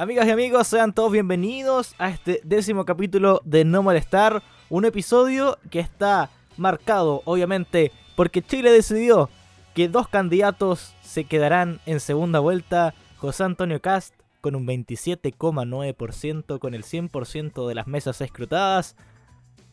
Amigas 0.00 0.26
y 0.28 0.30
amigos, 0.30 0.66
sean 0.66 0.94
todos 0.94 1.12
bienvenidos 1.12 1.94
a 1.98 2.08
este 2.08 2.40
décimo 2.42 2.86
capítulo 2.86 3.42
de 3.44 3.66
No 3.66 3.82
Molestar, 3.82 4.42
un 4.70 4.86
episodio 4.86 5.58
que 5.68 5.78
está 5.78 6.30
marcado, 6.56 7.20
obviamente, 7.26 7.92
porque 8.16 8.40
Chile 8.40 8.72
decidió 8.72 9.28
que 9.74 9.90
dos 9.90 10.08
candidatos 10.08 10.94
se 11.02 11.24
quedarán 11.24 11.80
en 11.84 12.00
segunda 12.00 12.40
vuelta, 12.40 12.94
José 13.18 13.44
Antonio 13.44 13.82
Cast 13.82 14.14
con 14.40 14.54
un 14.54 14.66
27,9% 14.66 16.58
con 16.58 16.72
el 16.72 16.82
100% 16.82 17.68
de 17.68 17.74
las 17.74 17.86
mesas 17.86 18.22
escrutadas 18.22 18.96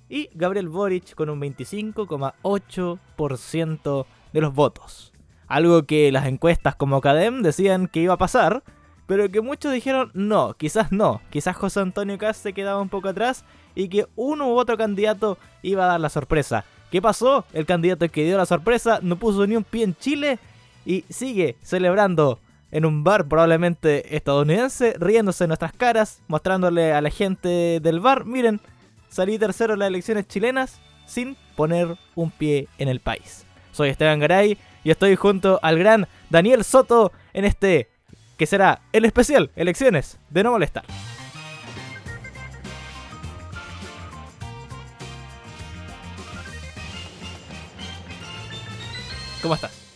y 0.10 0.30
Gabriel 0.34 0.68
Boric 0.68 1.16
con 1.16 1.30
un 1.30 1.40
25,8% 1.40 4.06
de 4.34 4.42
los 4.42 4.54
votos. 4.54 5.14
Algo 5.48 5.84
que 5.84 6.12
las 6.12 6.26
encuestas 6.26 6.76
como 6.76 7.00
Cadem 7.00 7.44
decían 7.44 7.88
que 7.88 8.02
iba 8.02 8.16
a 8.16 8.18
pasar, 8.18 8.62
pero 9.08 9.32
que 9.32 9.42
muchos 9.42 9.74
dijeron 9.74 10.12
no, 10.14 10.54
quizás 10.54 10.92
no, 10.92 11.22
quizás 11.32 11.56
José 11.56 11.80
Antonio 11.80 12.18
Cast 12.18 12.44
se 12.44 12.54
quedaba 12.54 12.82
un 12.82 12.90
poco 12.90 13.08
atrás 13.08 13.44
y 13.74 13.88
que 13.88 14.06
uno 14.16 14.50
u 14.50 14.58
otro 14.58 14.78
candidato 14.78 15.38
iba 15.64 15.86
a 15.86 15.88
dar 15.88 16.00
la 16.00 16.10
sorpresa. 16.10 16.66
¿Qué 16.92 17.02
pasó? 17.02 17.46
El 17.54 17.66
candidato 17.66 18.08
que 18.10 18.24
dio 18.24 18.38
la 18.38 18.46
sorpresa 18.46 19.00
no 19.02 19.18
puso 19.18 19.48
ni 19.48 19.56
un 19.56 19.64
pie 19.64 19.84
en 19.84 19.96
Chile 19.96 20.40
y 20.86 21.04
sigue 21.10 21.56
celebrando 21.62 22.40
en 22.72 22.86
un 22.86 23.04
bar 23.04 23.28
probablemente 23.28 24.16
estadounidense, 24.16 24.94
riéndose 25.00 25.46
en 25.46 25.50
nuestras 25.50 25.74
caras, 25.74 26.22
mostrándole 26.28 26.94
a 26.94 27.02
la 27.02 27.10
gente 27.10 27.80
del 27.82 28.00
bar, 28.00 28.26
miren, 28.26 28.60
salí 29.10 29.38
tercero 29.38 29.74
en 29.74 29.80
las 29.80 29.88
elecciones 29.88 30.28
chilenas 30.28 30.80
sin 31.06 31.38
poner 31.56 31.98
un 32.16 32.32
pie 32.32 32.68
en 32.78 32.90
el 32.90 33.00
país. 33.00 33.46
Soy 33.72 33.90
Esteban 33.90 34.20
Garay 34.20 34.58
y 34.84 34.92
estoy 34.92 35.16
junto 35.16 35.60
al 35.62 35.78
gran 35.78 36.08
Daniel 36.30 36.64
Soto 36.64 37.12
en 37.34 37.46
este 37.46 37.90
que 38.38 38.46
será 38.46 38.82
el 38.94 39.06
especial 39.06 39.52
Elecciones 39.56 40.20
de 40.30 40.44
No 40.44 40.52
Molestar. 40.52 40.86
¿Cómo 49.42 49.56
estás? 49.56 49.88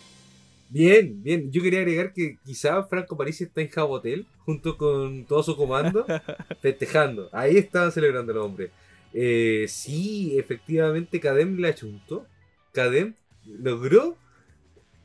Bien, 0.69 1.21
bien. 1.21 1.51
Yo 1.51 1.61
quería 1.61 1.79
agregar 1.79 2.13
que 2.13 2.37
quizá 2.45 2.83
Franco 2.83 3.17
París 3.17 3.41
está 3.41 3.61
en 3.61 3.69
Jabotel 3.69 4.25
junto 4.45 4.77
con 4.77 5.25
todo 5.25 5.43
su 5.43 5.57
comando 5.57 6.05
festejando. 6.61 7.29
Ahí 7.33 7.57
estaban 7.57 7.91
celebrando 7.91 8.31
el 8.31 8.37
hombre. 8.37 8.71
Eh, 9.13 9.65
sí, 9.67 10.37
efectivamente, 10.39 11.19
Cadem 11.19 11.57
le 11.57 11.67
achuntó. 11.67 12.25
Cadem 12.71 13.15
logró 13.45 14.15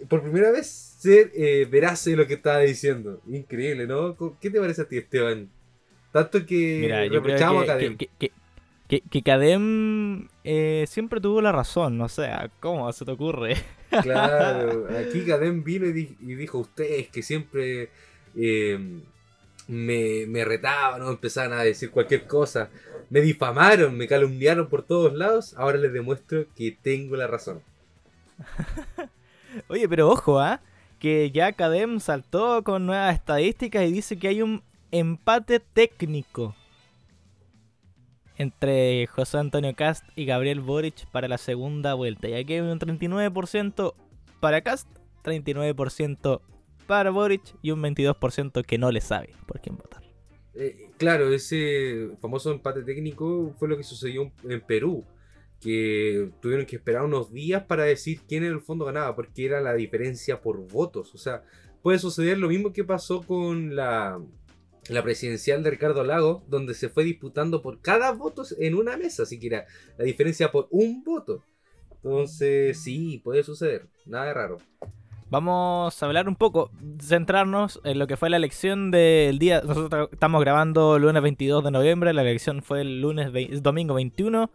por 0.09 0.23
primera 0.23 0.51
vez 0.51 0.67
ser 0.67 1.31
eh, 1.35 1.67
veraz 1.71 2.05
de 2.05 2.17
lo 2.17 2.27
que 2.27 2.35
estaba 2.35 2.61
diciendo. 2.61 3.21
Increíble, 3.29 3.87
¿no? 3.87 4.17
¿Qué 4.41 4.51
te 4.51 4.61
parece 4.61 4.83
a 4.83 4.89
ti, 4.89 4.99
Esteban? 4.99 5.49
Tanto 6.13 6.45
que 6.47 6.79
Mira, 6.81 7.05
reprochamos 7.09 7.65
a 7.65 7.67
Cadem. 7.67 7.97
Que, 7.97 8.09
que, 9.01 9.23
Cadem 9.23 10.29
eh, 10.45 10.85
siempre 10.89 11.21
tuvo 11.21 11.43
la 11.43 11.53
razón, 11.53 11.99
no 11.99 12.09
sé, 12.09 12.31
¿cómo 12.61 12.91
se 12.93 13.05
te 13.05 13.13
ocurre? 13.13 13.57
Claro, 14.03 14.89
aquí 14.99 15.25
Cadem 15.25 15.63
vino 15.63 15.87
y, 15.87 16.17
dijo, 16.35 16.59
ustedes 16.59 17.09
que 17.09 17.23
siempre 17.23 17.89
eh, 18.37 18.79
me, 19.69 20.27
me 20.27 20.45
retaban, 20.45 21.01
¿no? 21.01 21.11
empezaban 21.11 21.53
a 21.53 21.63
decir 21.63 21.91
cualquier 21.91 22.27
cosa, 22.27 22.69
me 23.11 23.21
difamaron, 23.21 23.97
me 23.97 24.09
calumniaron 24.09 24.69
por 24.69 24.83
todos 24.83 25.15
lados, 25.15 25.55
ahora 25.57 25.79
les 25.79 25.93
demuestro 25.93 26.47
que 26.57 26.77
tengo 26.83 27.17
la 27.17 27.27
razón. 27.27 27.63
Oye, 29.69 29.89
pero 29.89 30.09
ojo, 30.09 30.39
¿ah? 30.39 30.61
Que 30.99 31.31
ya 31.31 31.53
Cadem 31.53 32.01
saltó 32.01 32.63
con 32.65 32.87
nuevas 32.87 33.15
estadísticas 33.15 33.85
y 33.85 33.93
dice 33.93 34.19
que 34.19 34.29
hay 34.29 34.43
un 34.43 34.63
empate 34.91 35.61
técnico 35.61 36.55
entre 38.39 39.07
José 39.07 39.39
Antonio 39.39 39.75
Cast 39.75 40.05
y 40.15 40.27
Gabriel 40.27 40.61
Boric 40.61 41.07
para 41.11 41.29
la 41.29 41.39
segunda 41.39 41.95
vuelta. 41.95 42.29
Y 42.29 42.35
aquí 42.35 42.55
hay 42.55 42.61
un 42.61 42.79
39% 42.79 43.95
para 44.41 44.61
Cast, 44.61 44.89
39% 45.25 46.41
para 46.87 47.11
Boric 47.11 47.43
y 47.63 47.71
un 47.71 47.83
22% 47.83 48.65
que 48.65 48.79
no 48.79 48.91
le 48.91 49.01
sabe 49.01 49.35
por 49.47 49.61
quién 49.61 49.77
votar. 49.77 50.03
Eh, 50.55 50.91
claro, 50.97 51.33
ese 51.33 52.11
famoso 52.21 52.51
empate 52.51 52.83
técnico 52.83 53.55
fue 53.59 53.69
lo 53.69 53.77
que 53.77 53.83
sucedió 53.83 54.33
en 54.49 54.61
Perú, 54.63 55.05
que 55.61 56.31
tuvieron 56.41 56.67
que 56.67 56.77
esperar 56.77 57.03
unos 57.05 57.33
días 57.33 57.65
para 57.65 57.85
decir 57.85 58.21
quién 58.29 58.45
en 58.45 58.53
el 58.53 58.61
fondo 58.61 58.85
ganaba, 58.85 59.17
porque 59.17 59.47
era 59.47 59.61
la 59.61 59.75
diferencia 59.75 60.41
por 60.41 60.67
votos. 60.69 61.15
O 61.15 61.19
sea, 61.19 61.43
puede 61.83 61.99
suceder 61.99 62.39
lo 62.39 62.49
mismo 62.49 62.73
que 62.73 62.85
pasó 62.85 63.23
con 63.23 63.75
la 63.75 64.21
la 64.89 65.03
presidencial 65.03 65.63
de 65.63 65.71
Ricardo 65.71 66.05
Lago, 66.05 66.45
donde 66.49 66.75
se 66.75 66.89
fue 66.89 67.05
disputando 67.05 67.63
por 67.63 67.81
cada 67.81 68.13
voto 68.13 68.45
en 68.59 68.75
una 68.75 68.97
mesa, 68.97 69.25
así 69.25 69.39
que 69.39 69.49
era 69.49 69.67
la 69.99 70.05
diferencia 70.05 70.51
por 70.53 70.69
un 70.71 71.03
voto. 71.03 71.43
Entonces, 71.97 72.81
sí, 72.81 73.21
puede 73.25 73.43
suceder, 73.43 73.87
nada 74.05 74.27
de 74.27 74.35
raro. 74.35 74.59
Vamos 75.29 76.01
a 76.01 76.07
hablar 76.07 76.29
un 76.29 76.37
poco, 76.37 76.71
centrarnos 77.01 77.81
en 77.83 77.99
lo 77.99 78.07
que 78.07 78.17
fue 78.17 78.31
la 78.31 78.37
elección 78.37 78.93
del 78.93 79.41
día. 79.41 79.61
Nosotros 79.61 80.11
estamos 80.13 80.41
grabando 80.41 81.01
lunes 81.01 81.21
22 81.21 81.65
de 81.65 81.71
noviembre, 81.73 82.13
la 82.13 82.23
elección 82.23 82.63
fue 82.63 82.83
el 82.83 83.01
lunes 83.01 83.33
domingo 83.63 83.95
21. 83.95 84.51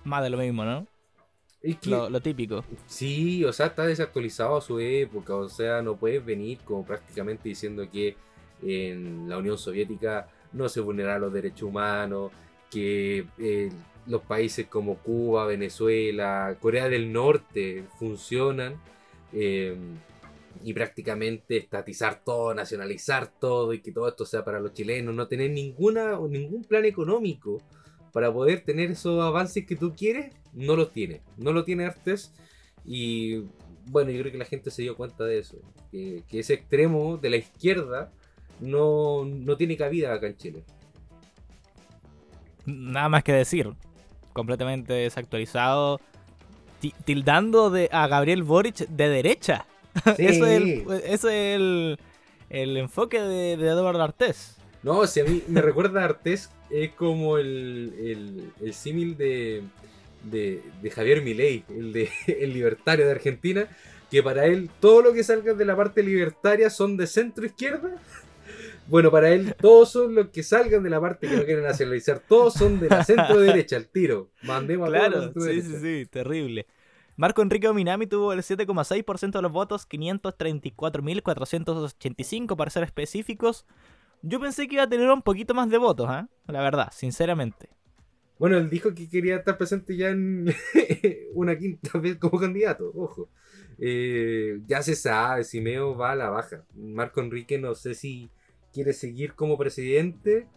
más 0.03 0.23
de 0.23 0.31
lo 0.31 0.37
mismo, 0.39 0.65
¿no? 0.65 0.87
lo, 1.83 2.21
típico. 2.21 2.65
Sí, 2.87 3.45
o 3.45 3.53
sea, 3.53 3.67
está 3.67 3.85
desactualizado 3.85 4.57
a 4.57 4.61
su 4.61 4.79
época, 4.79 5.35
o 5.35 5.47
sea, 5.47 5.83
no 5.83 5.95
puedes 5.95 6.25
venir 6.25 6.57
como 6.65 6.83
prácticamente 6.83 7.47
diciendo 7.47 7.87
que 7.89 8.17
en 8.63 9.29
la 9.29 9.37
Unión 9.37 9.59
Soviética 9.59 10.27
no 10.53 10.67
se 10.67 10.81
vulneraron 10.81 11.21
los 11.21 11.33
derechos 11.33 11.69
humanos, 11.69 12.31
que 12.71 13.27
eh, 13.37 13.69
los 14.07 14.21
países 14.23 14.67
como 14.67 14.97
Cuba, 14.97 15.45
Venezuela, 15.45 16.57
Corea 16.59 16.89
del 16.89 17.11
Norte 17.11 17.85
funcionan. 17.99 18.81
Eh, 19.33 19.77
y 20.63 20.73
prácticamente 20.73 21.57
estatizar 21.57 22.21
todo, 22.23 22.53
nacionalizar 22.53 23.31
todo 23.39 23.73
y 23.73 23.79
que 23.79 23.91
todo 23.91 24.07
esto 24.07 24.25
sea 24.25 24.43
para 24.43 24.59
los 24.59 24.73
chilenos, 24.73 25.13
no 25.13 25.27
tener 25.27 25.51
ninguna 25.51 26.17
ningún 26.29 26.63
plan 26.63 26.83
económico 26.85 27.61
para 28.11 28.33
poder 28.33 28.61
tener 28.61 28.91
esos 28.91 29.21
avances 29.23 29.65
que 29.65 29.75
tú 29.75 29.93
quieres, 29.95 30.33
no 30.53 30.75
los 30.75 30.91
tiene, 30.91 31.21
no 31.37 31.53
lo 31.53 31.63
tiene 31.63 31.85
Artes 31.85 32.33
y 32.85 33.43
bueno, 33.89 34.11
yo 34.11 34.19
creo 34.21 34.31
que 34.31 34.37
la 34.37 34.45
gente 34.45 34.71
se 34.71 34.81
dio 34.81 34.95
cuenta 34.95 35.23
de 35.23 35.39
eso. 35.39 35.57
Que, 35.91 36.23
que 36.27 36.39
ese 36.39 36.55
extremo 36.55 37.17
de 37.17 37.29
la 37.29 37.37
izquierda 37.37 38.11
no, 38.59 39.23
no 39.25 39.55
tiene 39.55 39.77
cabida 39.77 40.13
acá 40.13 40.27
en 40.27 40.37
Chile. 40.37 40.63
Nada 42.65 43.07
más 43.07 43.23
que 43.23 43.31
decir. 43.31 43.73
Completamente 44.37 44.93
desactualizado. 44.93 45.99
ti- 46.79 46.93
Tildando 47.05 47.71
de, 47.71 47.89
a 47.91 48.07
Gabriel 48.07 48.43
Boric 48.43 48.87
de 48.87 49.09
derecha. 49.09 49.65
eso 50.19 50.45
es 50.45 50.61
el, 50.61 50.85
eso 51.05 51.27
es 51.29 51.55
el, 51.55 51.97
el 52.51 52.77
enfoque 52.77 53.19
de, 53.19 53.57
de 53.57 53.67
Eduardo 53.67 54.03
Artés. 54.03 54.57
No, 54.83 55.07
si 55.07 55.21
a 55.21 55.23
mí 55.23 55.41
me 55.47 55.59
recuerda 55.63 56.03
a 56.03 56.05
Artés, 56.05 56.51
es 56.69 56.91
como 56.91 57.39
el, 57.39 57.93
el, 57.99 58.51
el 58.63 58.73
símil 58.75 59.17
de, 59.17 59.63
de, 60.23 60.61
de 60.83 60.91
Javier 60.91 61.23
Milei, 61.23 61.63
el, 61.69 61.91
de, 61.93 62.09
el 62.27 62.53
libertario 62.53 63.05
de 63.05 63.11
Argentina, 63.11 63.67
que 64.11 64.21
para 64.21 64.45
él 64.45 64.69
todo 64.79 65.01
lo 65.01 65.13
que 65.13 65.23
salga 65.23 65.55
de 65.55 65.65
la 65.65 65.75
parte 65.75 66.03
libertaria 66.03 66.69
son 66.69 66.95
de 66.95 67.07
centro 67.07 67.43
izquierda. 67.43 67.89
Bueno, 68.89 69.11
para 69.11 69.29
él 69.29 69.55
todos 69.59 69.91
son 69.91 70.15
los 70.15 70.29
que 70.29 70.43
salgan 70.43 70.81
de 70.83 70.89
la 70.89 71.01
parte 71.01 71.27
que 71.27 71.35
no 71.35 71.43
quieren 71.43 71.63
nacionalizar, 71.63 72.21
todos 72.27 72.53
son 72.53 72.79
de 72.79 72.89
la 72.89 73.03
centro 73.03 73.39
derecha, 73.39 73.75
al 73.75 73.87
tiro. 73.87 74.29
Mandemos 74.43 74.87
a 74.87 74.91
todos 74.91 74.99
a 74.99 75.03
la 75.03 75.09
Claro, 75.09 75.23
centro 75.25 75.41
sí, 75.41 75.61
sí, 75.61 75.75
sí, 75.79 76.05
terrible. 76.05 76.67
Marco 77.17 77.41
Enrique 77.41 77.67
Ominami 77.67 78.07
tuvo 78.07 78.31
el 78.31 78.39
7,6% 78.41 79.31
de 79.31 79.41
los 79.41 79.51
votos, 79.51 79.89
534.485 79.89 82.55
para 82.55 82.69
ser 82.69 82.83
específicos. 82.83 83.65
Yo 84.21 84.39
pensé 84.39 84.67
que 84.67 84.75
iba 84.75 84.83
a 84.83 84.89
tener 84.89 85.09
un 85.09 85.23
poquito 85.23 85.53
más 85.53 85.69
de 85.69 85.79
votos, 85.79 86.07
¿ah? 86.09 86.29
La 86.47 86.61
verdad, 86.61 86.89
sinceramente. 86.91 87.69
Bueno, 88.39 88.57
él 88.57 88.69
dijo 88.69 88.93
que 88.93 89.09
quería 89.09 89.37
estar 89.37 89.57
presente 89.57 89.97
ya 89.97 90.09
en 90.09 90.53
una 91.33 91.57
quinta 91.57 91.97
vez 91.97 92.17
como 92.17 92.39
candidato, 92.39 92.91
ojo. 92.95 93.29
Eh, 93.79 94.59
ya 94.67 94.83
se 94.83 94.95
sabe, 94.95 95.43
Simeo 95.43 95.97
va 95.97 96.11
a 96.11 96.15
la 96.15 96.29
baja. 96.29 96.63
Marco 96.75 97.19
Enrique 97.19 97.57
no 97.57 97.73
sé 97.73 97.95
si 97.95 98.29
quiere 98.77 98.93
seguir 98.93 99.33
como 99.33 99.57
presidente, 99.57 100.47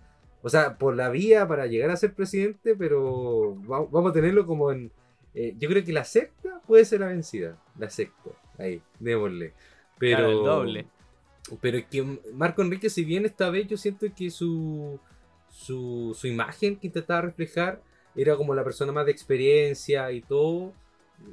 o 0.43 0.49
sea, 0.49 0.76
por 0.78 0.96
la 0.96 1.08
vía 1.11 1.46
para 1.49 1.67
llegar 1.67 1.90
a 1.90 1.96
ser 1.96 2.14
presidente, 2.14 2.75
pero 2.76 3.56
va- 3.70 3.87
vamos 3.90 4.11
a 4.11 4.14
tenerlo 4.14 4.46
como 4.46 4.72
en... 4.72 4.93
eh, 5.34 5.55
yo 5.58 5.69
creo 5.69 5.84
que 5.84 5.93
la 5.93 6.05
secta 6.05 6.61
puede 6.67 6.84
ser 6.84 7.00
la 7.00 7.08
vencida, 7.08 7.58
la 7.78 7.88
secta, 7.90 8.31
ahí, 8.58 8.82
démosle. 8.99 9.52
Pero, 9.99 10.17
Claro, 10.17 10.31
el 10.38 10.44
doble. 10.44 10.87
pero 11.61 11.78
es 11.78 11.87
que 11.87 12.02
Marco 12.34 12.62
Enrique, 12.62 12.90
si 12.90 13.05
bien 13.05 13.25
esta 13.26 13.50
vez 13.50 13.67
yo 13.69 13.76
siento 13.76 14.06
que 14.14 14.31
su, 14.31 14.99
su, 15.49 16.16
su 16.19 16.26
imagen 16.26 16.76
que 16.76 16.87
intentaba 16.88 17.23
reflejar 17.23 17.82
era 18.14 18.37
como 18.37 18.55
la 18.55 18.64
persona 18.64 18.93
más 18.93 19.06
de 19.06 19.12
experiencia 19.12 20.11
y 20.12 20.20
todo, 20.23 20.73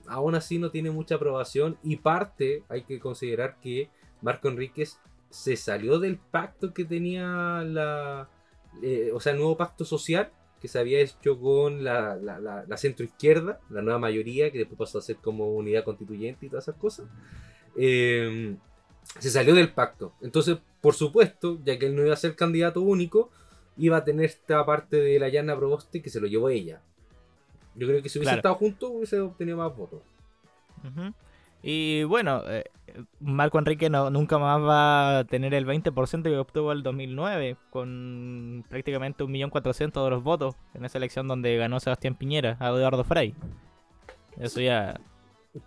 aún 0.08 0.36
así 0.36 0.60
no 0.60 0.70
tiene 0.72 0.92
mucha 0.92 1.16
aprobación 1.16 1.78
y 1.84 1.98
parte, 1.98 2.64
hay 2.70 2.84
que 2.84 3.00
considerar 3.00 3.58
que 3.62 3.90
Marco 4.22 4.48
Enríquez 4.50 5.00
se 5.30 5.56
salió 5.56 6.00
del 6.00 6.18
pacto 6.18 6.74
que 6.74 6.86
tenía 6.86 7.64
la, 7.66 8.30
eh, 8.82 9.12
o 9.14 9.20
sea, 9.20 9.34
el 9.34 9.40
nuevo 9.40 9.58
pacto 9.58 9.86
social 9.86 10.32
que 10.62 10.68
se 10.68 10.80
había 10.80 11.00
hecho 11.00 11.40
con 11.40 11.84
la, 11.84 12.16
la, 12.16 12.40
la, 12.40 12.66
la 12.68 12.78
centroizquierda, 12.78 13.60
la 13.70 13.82
nueva 13.84 14.00
mayoría, 14.00 14.52
que 14.52 14.58
después 14.60 14.78
pasó 14.80 14.98
a 14.98 15.02
ser 15.04 15.18
como 15.18 15.54
unidad 15.54 15.84
constituyente 15.84 16.46
y 16.46 16.50
todas 16.50 16.66
esas 16.68 16.80
cosas. 16.82 17.06
Eh, 17.76 18.56
se 19.20 19.30
salió 19.30 19.54
del 19.54 19.72
pacto. 19.72 20.14
Entonces, 20.22 20.58
por 20.82 20.96
supuesto, 20.96 21.60
ya 21.64 21.78
que 21.78 21.86
él 21.86 21.96
no 21.96 22.02
iba 22.04 22.14
a 22.14 22.18
ser 22.18 22.36
candidato 22.36 22.82
único, 22.82 23.30
iba 23.78 23.98
a 23.98 24.04
tener 24.04 24.26
esta 24.26 24.66
parte 24.66 24.98
de 24.98 25.20
la 25.20 25.30
Llana 25.30 25.56
Proboste 25.56 26.02
que 26.02 26.10
se 26.10 26.20
lo 26.20 26.26
llevó 26.28 26.50
ella. 26.50 26.82
Yo 27.76 27.86
creo 27.88 28.02
que 28.02 28.10
si 28.10 28.18
hubiese 28.18 28.30
Claro. 28.32 28.38
estado 28.40 28.56
juntos, 28.56 28.90
hubiese 28.92 29.20
obtenido 29.20 29.58
más 29.58 29.76
votos. 29.78 30.02
Ujú. 30.84 31.14
Y 31.64 32.04
bueno, 32.04 32.44
eh, 32.48 32.64
Marco 33.20 33.60
Enrique 33.60 33.90
no, 33.90 34.10
nunca 34.10 34.38
más 34.38 34.62
va 34.62 35.20
a 35.20 35.24
tener 35.26 35.54
el 35.54 35.66
20% 35.66 36.24
que 36.24 36.38
obtuvo 36.38 36.72
el 36.72 36.84
2009, 36.84 37.58
con 37.70 38.64
prácticamente 38.70 39.24
1.400.000 39.24 40.04
de 40.04 40.10
los 40.10 40.24
votos 40.24 40.56
en 40.74 40.86
esa 40.86 40.98
elección 40.98 41.28
donde 41.28 41.58
ganó 41.58 41.80
Sebastián 41.80 42.16
Piñera 42.16 42.58
a 42.60 42.70
Eduardo 42.70 43.04
Frei. 43.04 43.34
Eso 44.40 44.62
ya. 44.62 45.00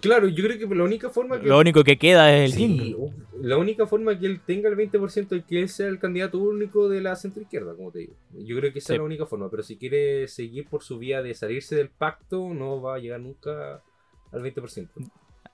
Claro, 0.00 0.28
yo 0.28 0.44
creo 0.44 0.56
que 0.69 0.72
la 0.75 0.84
única 0.84 1.10
forma 1.10 1.40
que. 1.40 1.48
Lo 1.48 1.58
único 1.58 1.82
que 1.82 1.98
queda 1.98 2.32
es 2.32 2.52
el 2.52 2.56
Sí, 2.56 2.96
la 3.40 3.56
única 3.58 3.87
forma 3.87 4.16
que 4.16 4.26
él 4.26 4.40
tenga 4.46 4.69
el 4.69 4.76
20% 4.76 5.37
es 5.37 5.44
que 5.44 5.60
él 5.62 5.69
sea 5.69 5.88
el 5.88 5.98
candidato 5.98 6.38
único 6.38 6.88
de 6.88 7.00
la 7.00 7.16
centroizquierda, 7.16 7.75
como 7.75 7.90
te 7.90 8.00
digo. 8.00 8.14
Yo 8.38 8.56
creo 8.56 8.72
que 8.72 8.78
esa 8.78 8.88
Sí. 8.88 8.92
es 8.92 8.98
la 9.00 9.04
única 9.04 9.26
forma, 9.26 9.50
pero 9.50 9.64
si 9.64 9.76
quiere 9.76 10.28
seguir 10.28 10.69
por 10.69 10.84
su 10.84 10.98
vía 10.98 11.22
de 11.22 11.34
salirse 11.34 11.75
del 11.75 11.88
pacto, 11.88 12.54
no 12.54 12.81
va 12.81 12.94
a 12.94 12.98
llegar 13.00 13.20
nunca 13.20 13.82
al 14.31 14.40
20%. 14.42 14.88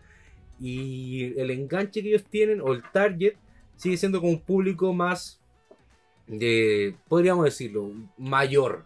Y 0.61 1.39
el 1.39 1.51
enganche 1.51 2.01
que 2.01 2.09
ellos 2.09 2.23
tienen, 2.23 2.61
o 2.61 2.71
el 2.71 2.81
target, 2.93 3.33
sigue 3.75 3.97
siendo 3.97 4.21
como 4.21 4.31
un 4.31 4.39
público 4.39 4.93
más, 4.93 5.41
de, 6.27 6.95
podríamos 7.09 7.43
decirlo, 7.43 7.91
mayor. 8.17 8.85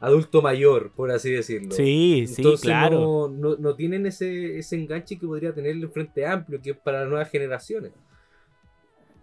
Adulto 0.00 0.40
mayor, 0.40 0.92
por 0.92 1.10
así 1.10 1.30
decirlo. 1.30 1.72
Sí, 1.72 2.24
sí, 2.26 2.34
Entonces 2.38 2.62
claro. 2.62 3.00
no, 3.00 3.28
no, 3.28 3.56
no 3.56 3.74
tienen 3.74 4.06
ese, 4.06 4.58
ese 4.58 4.76
enganche 4.76 5.18
que 5.18 5.26
podría 5.26 5.52
tener 5.52 5.72
el 5.72 5.88
Frente 5.90 6.26
Amplio, 6.26 6.60
que 6.62 6.70
es 6.70 6.76
para 6.78 7.00
las 7.00 7.08
nuevas 7.10 7.30
generaciones. 7.30 7.92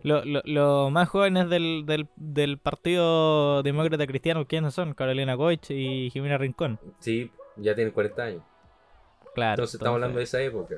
Lo- 0.03 0.23
lo- 0.25 0.41
Los 0.45 0.91
más 0.91 1.09
jóvenes 1.09 1.49
del, 1.49 1.83
del, 1.85 2.07
del 2.15 2.57
Partido 2.57 3.63
Demócrata 3.63 4.05
Cristiano, 4.05 4.45
¿quiénes 4.47 4.73
son? 4.73 4.93
Carolina 4.93 5.33
Goich 5.35 5.71
y 5.71 6.09
Jimena 6.11 6.37
Rincón. 6.37 6.79
Sí, 6.99 7.31
ya 7.57 7.73
tienen 7.75 7.93
40 7.93 8.23
años. 8.23 8.43
Claro. 9.33 9.53
Entonces 9.53 9.75
estamos 9.75 9.95
hablando 9.95 10.17
de 10.17 10.23
esa 10.25 10.41
época. 10.41 10.75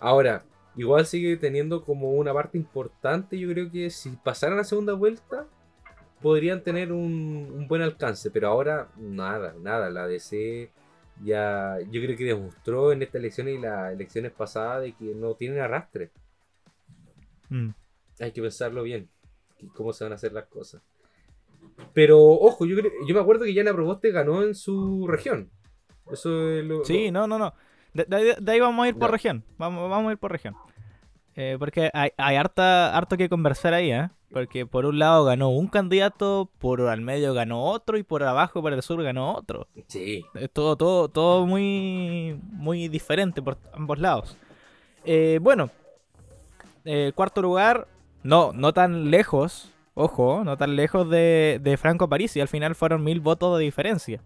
Ahora, 0.00 0.44
igual 0.76 1.06
sigue 1.06 1.36
teniendo 1.36 1.84
como 1.84 2.12
una 2.12 2.34
parte 2.34 2.58
importante. 2.58 3.38
Yo 3.38 3.48
creo 3.50 3.70
que 3.70 3.90
si 3.90 4.10
pasaran 4.10 4.58
a 4.58 4.64
segunda 4.64 4.92
vuelta, 4.92 5.46
podrían 6.20 6.62
tener 6.62 6.92
un, 6.92 7.50
un 7.54 7.68
buen 7.68 7.82
alcance. 7.82 8.30
Pero 8.30 8.48
ahora, 8.48 8.88
nada, 8.96 9.54
nada. 9.60 9.88
La 9.90 10.06
DC 10.06 10.70
ya, 11.24 11.78
yo 11.90 12.00
creo 12.02 12.16
que 12.16 12.24
demostró 12.24 12.92
en 12.92 13.02
esta 13.02 13.18
elección 13.18 13.48
y 13.48 13.58
las 13.58 13.92
elecciones 13.92 14.32
pasadas 14.32 14.82
de 14.82 14.92
que 14.92 15.14
no 15.14 15.34
tienen 15.34 15.60
arrastre. 15.60 16.10
Mm. 17.50 17.70
Hay 18.20 18.32
que 18.32 18.42
pensarlo 18.42 18.82
bien. 18.82 19.08
Cómo 19.74 19.92
se 19.92 20.04
van 20.04 20.12
a 20.12 20.16
hacer 20.16 20.32
las 20.32 20.46
cosas. 20.46 20.82
Pero, 21.92 22.18
ojo, 22.20 22.66
yo, 22.66 22.76
yo 23.06 23.14
me 23.14 23.20
acuerdo 23.20 23.44
que 23.44 23.54
Yana 23.54 23.72
Proboste 23.72 24.10
ganó 24.10 24.42
en 24.42 24.54
su 24.54 25.06
región. 25.06 25.50
Eso 26.10 26.50
es 26.50 26.64
lo. 26.64 26.84
Sí, 26.84 27.10
no, 27.10 27.26
no, 27.26 27.38
no. 27.38 27.54
De, 27.94 28.04
de- 28.04 28.36
de 28.40 28.52
ahí 28.52 28.60
vamos 28.60 28.84
a 28.84 28.88
ir 28.88 28.96
por 28.96 29.10
región. 29.10 29.44
Vamos, 29.58 29.88
vamos 29.90 30.08
a 30.08 30.12
ir 30.12 30.18
por 30.18 30.32
región. 30.32 30.54
Eh, 31.34 31.56
porque 31.58 31.90
hay, 31.92 32.10
hay 32.16 32.36
harta, 32.36 32.96
harto 32.96 33.16
que 33.16 33.28
conversar 33.28 33.74
ahí, 33.74 33.92
¿eh? 33.92 34.08
Porque 34.30 34.66
por 34.66 34.84
un 34.84 34.98
lado 34.98 35.24
ganó 35.24 35.48
un 35.50 35.68
candidato, 35.68 36.50
por 36.58 36.80
al 36.82 37.00
medio 37.00 37.32
ganó 37.32 37.64
otro 37.64 37.96
y 37.96 38.02
por 38.02 38.22
abajo, 38.24 38.60
por 38.60 38.72
el 38.72 38.82
sur 38.82 39.02
ganó 39.02 39.34
otro. 39.34 39.68
Sí. 39.86 40.24
Es 40.34 40.50
todo, 40.50 40.76
todo, 40.76 41.08
todo 41.08 41.46
muy, 41.46 42.38
muy 42.42 42.88
diferente 42.88 43.40
por 43.40 43.56
ambos 43.72 43.98
lados. 43.98 44.36
Eh, 45.04 45.38
bueno, 45.40 45.70
eh, 46.84 47.12
cuarto 47.14 47.40
lugar, 47.40 47.86
no, 48.28 48.52
no 48.52 48.72
tan 48.74 49.10
lejos, 49.10 49.70
ojo, 49.94 50.42
no 50.44 50.56
tan 50.56 50.76
lejos 50.76 51.08
de, 51.10 51.58
de 51.62 51.76
Franco 51.76 52.08
Parisi. 52.08 52.40
Al 52.40 52.48
final 52.48 52.74
fueron 52.74 53.02
mil 53.02 53.20
votos 53.20 53.58
de 53.58 53.64
diferencia. 53.64 54.20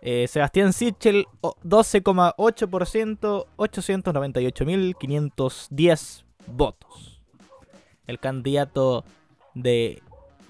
Eh, 0.00 0.26
Sebastián 0.28 0.72
Sichel, 0.72 1.26
o- 1.40 1.56
12,8%, 1.64 3.46
898.510 3.56 6.24
votos. 6.46 7.20
El 8.06 8.18
candidato 8.18 9.04
de, 9.54 10.02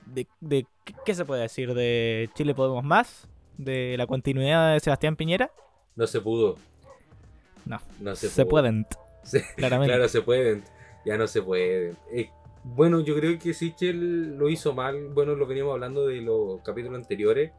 de, 0.07 0.27
de- 0.41 0.67
¿qué- 0.85 0.95
¿Qué 1.05 1.15
se 1.15 1.25
puede 1.25 1.43
decir? 1.43 1.73
¿De 1.75 2.29
Chile 2.35 2.55
Podemos 2.55 2.83
Más? 2.85 3.29
¿De 3.59 3.97
la 3.97 4.07
continuidad 4.09 4.73
de 4.75 4.81
Sebastián 4.81 5.15
Piñera? 5.17 5.51
No 5.95 6.07
se 6.09 6.21
pudo. 6.21 6.57
No, 7.65 7.81
No 8.01 8.17
se, 8.17 8.29
se, 8.29 8.45
pueden, 8.45 8.87
Sí, 9.23 9.39
claramente. 9.57 9.93
Claro, 9.95 10.09
se 10.09 10.21
pueden. 10.23 10.65
Ya 11.07 11.17
no 11.17 11.29
se 11.29 11.41
pueden. 11.43 11.97
Eh, 12.13 12.29
bueno, 12.65 13.01
yo 13.01 13.15
creo 13.15 13.39
que 13.39 13.53
Sichel 13.53 14.37
lo 14.39 14.49
hizo 14.49 14.73
mal. 14.73 15.09
Bueno, 15.09 15.35
lo 15.35 15.47
veníamos 15.47 15.75
hablando 15.75 16.07
de 16.07 16.23
los 16.23 16.63
capítulos 16.63 16.99
anteriores. 16.99 17.53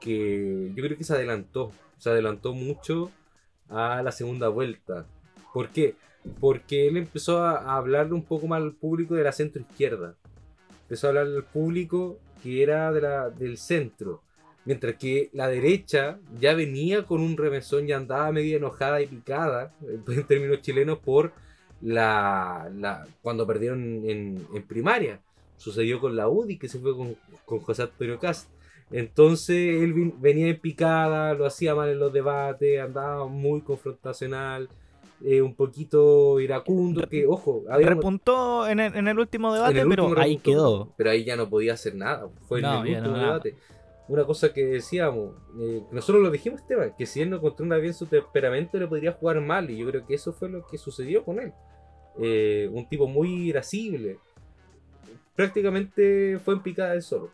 Que 0.00 0.70
yo 0.74 0.82
creo 0.84 0.98
que 0.98 1.04
se 1.04 1.14
adelantó. 1.14 1.72
Se 1.98 2.10
adelantó 2.10 2.52
mucho 2.52 3.10
a 3.70 4.02
la 4.02 4.12
segunda 4.12 4.48
vuelta. 4.48 5.06
¿Por 5.54 5.70
qué? 5.70 5.96
Porque 6.40 6.86
él 6.88 6.98
empezó 6.98 7.42
a, 7.42 7.76
hablarle 7.76 8.12
un 8.12 8.24
poco 8.24 8.46
más 8.46 8.60
al 8.60 8.72
público 8.72 9.14
de 9.14 9.24
la 9.24 9.32
centro 9.32 9.62
izquierda. 9.62 10.14
Empezó 10.82 11.06
a 11.06 11.10
hablar 11.10 11.26
al 11.26 11.44
público 11.44 12.18
que 12.42 12.62
era 12.62 12.92
del 13.30 13.56
centro. 13.56 14.22
Mientras 14.66 14.96
que 14.96 15.30
la 15.32 15.48
derecha 15.48 16.18
ya 16.38 16.54
venía 16.54 17.04
con 17.04 17.20
un 17.20 17.36
remesón, 17.36 17.86
ya 17.86 17.96
andaba 17.96 18.30
medio 18.32 18.58
enojada 18.58 19.00
y 19.00 19.06
picada, 19.06 19.74
en 20.08 20.26
términos 20.26 20.60
chilenos, 20.60 20.98
por 20.98 21.32
la, 21.84 22.70
la 22.74 23.06
cuando 23.22 23.46
perdieron 23.46 24.08
en, 24.08 24.44
en 24.54 24.62
primaria. 24.66 25.20
Sucedió 25.56 26.00
con 26.00 26.16
la 26.16 26.28
UDI, 26.28 26.58
que 26.58 26.68
se 26.68 26.78
fue 26.78 26.96
con, 26.96 27.16
con 27.44 27.60
José 27.60 27.82
Antonio 27.82 28.18
Cast. 28.18 28.50
Entonces 28.90 29.82
él 29.82 29.94
vin- 29.94 30.14
venía 30.20 30.48
en 30.48 30.60
picada, 30.60 31.34
lo 31.34 31.46
hacía 31.46 31.74
mal 31.74 31.88
en 31.88 31.98
los 31.98 32.12
debates, 32.12 32.80
andaba 32.80 33.26
muy 33.26 33.60
confrontacional, 33.62 34.68
eh, 35.24 35.40
un 35.40 35.54
poquito 35.54 36.38
iracundo, 36.40 37.08
que 37.08 37.26
ojo, 37.26 37.62
había 37.70 37.88
Repuntó 37.88 38.68
en 38.68 38.80
el, 38.80 38.94
en 38.94 39.08
el 39.08 39.18
último 39.18 39.54
debate, 39.54 39.86
pero 39.88 40.04
último 40.06 40.20
ahí 40.22 40.36
quedó. 40.38 40.92
Pero 40.96 41.10
ahí 41.10 41.24
ya 41.24 41.36
no 41.36 41.48
podía 41.48 41.74
hacer 41.74 41.94
nada. 41.94 42.28
Fue 42.46 42.60
No, 42.60 42.80
en 42.82 42.86
el 42.86 42.92
no, 42.92 42.98
último 42.98 43.16
nada. 43.16 43.26
debate. 43.26 43.54
Una 44.06 44.24
cosa 44.24 44.52
que 44.52 44.66
decíamos, 44.66 45.34
eh, 45.58 45.82
nosotros 45.90 46.22
lo 46.22 46.30
dijimos, 46.30 46.60
Esteban, 46.60 46.92
que 46.98 47.06
si 47.06 47.22
él 47.22 47.30
no 47.30 47.40
controla 47.40 47.78
bien 47.78 47.94
su 47.94 48.04
temperamento, 48.04 48.78
le 48.78 48.86
podría 48.86 49.12
jugar 49.12 49.40
mal. 49.40 49.70
Y 49.70 49.78
yo 49.78 49.86
creo 49.88 50.04
que 50.06 50.14
eso 50.14 50.32
fue 50.34 50.50
lo 50.50 50.66
que 50.66 50.76
sucedió 50.76 51.24
con 51.24 51.40
él. 51.40 51.52
Eh, 52.20 52.68
un 52.72 52.88
tipo 52.88 53.06
muy 53.08 53.48
irascible. 53.48 54.18
Prácticamente 55.34 56.38
fue 56.44 56.54
en 56.54 56.62
picada 56.62 56.94
él 56.94 57.02
solo. 57.02 57.30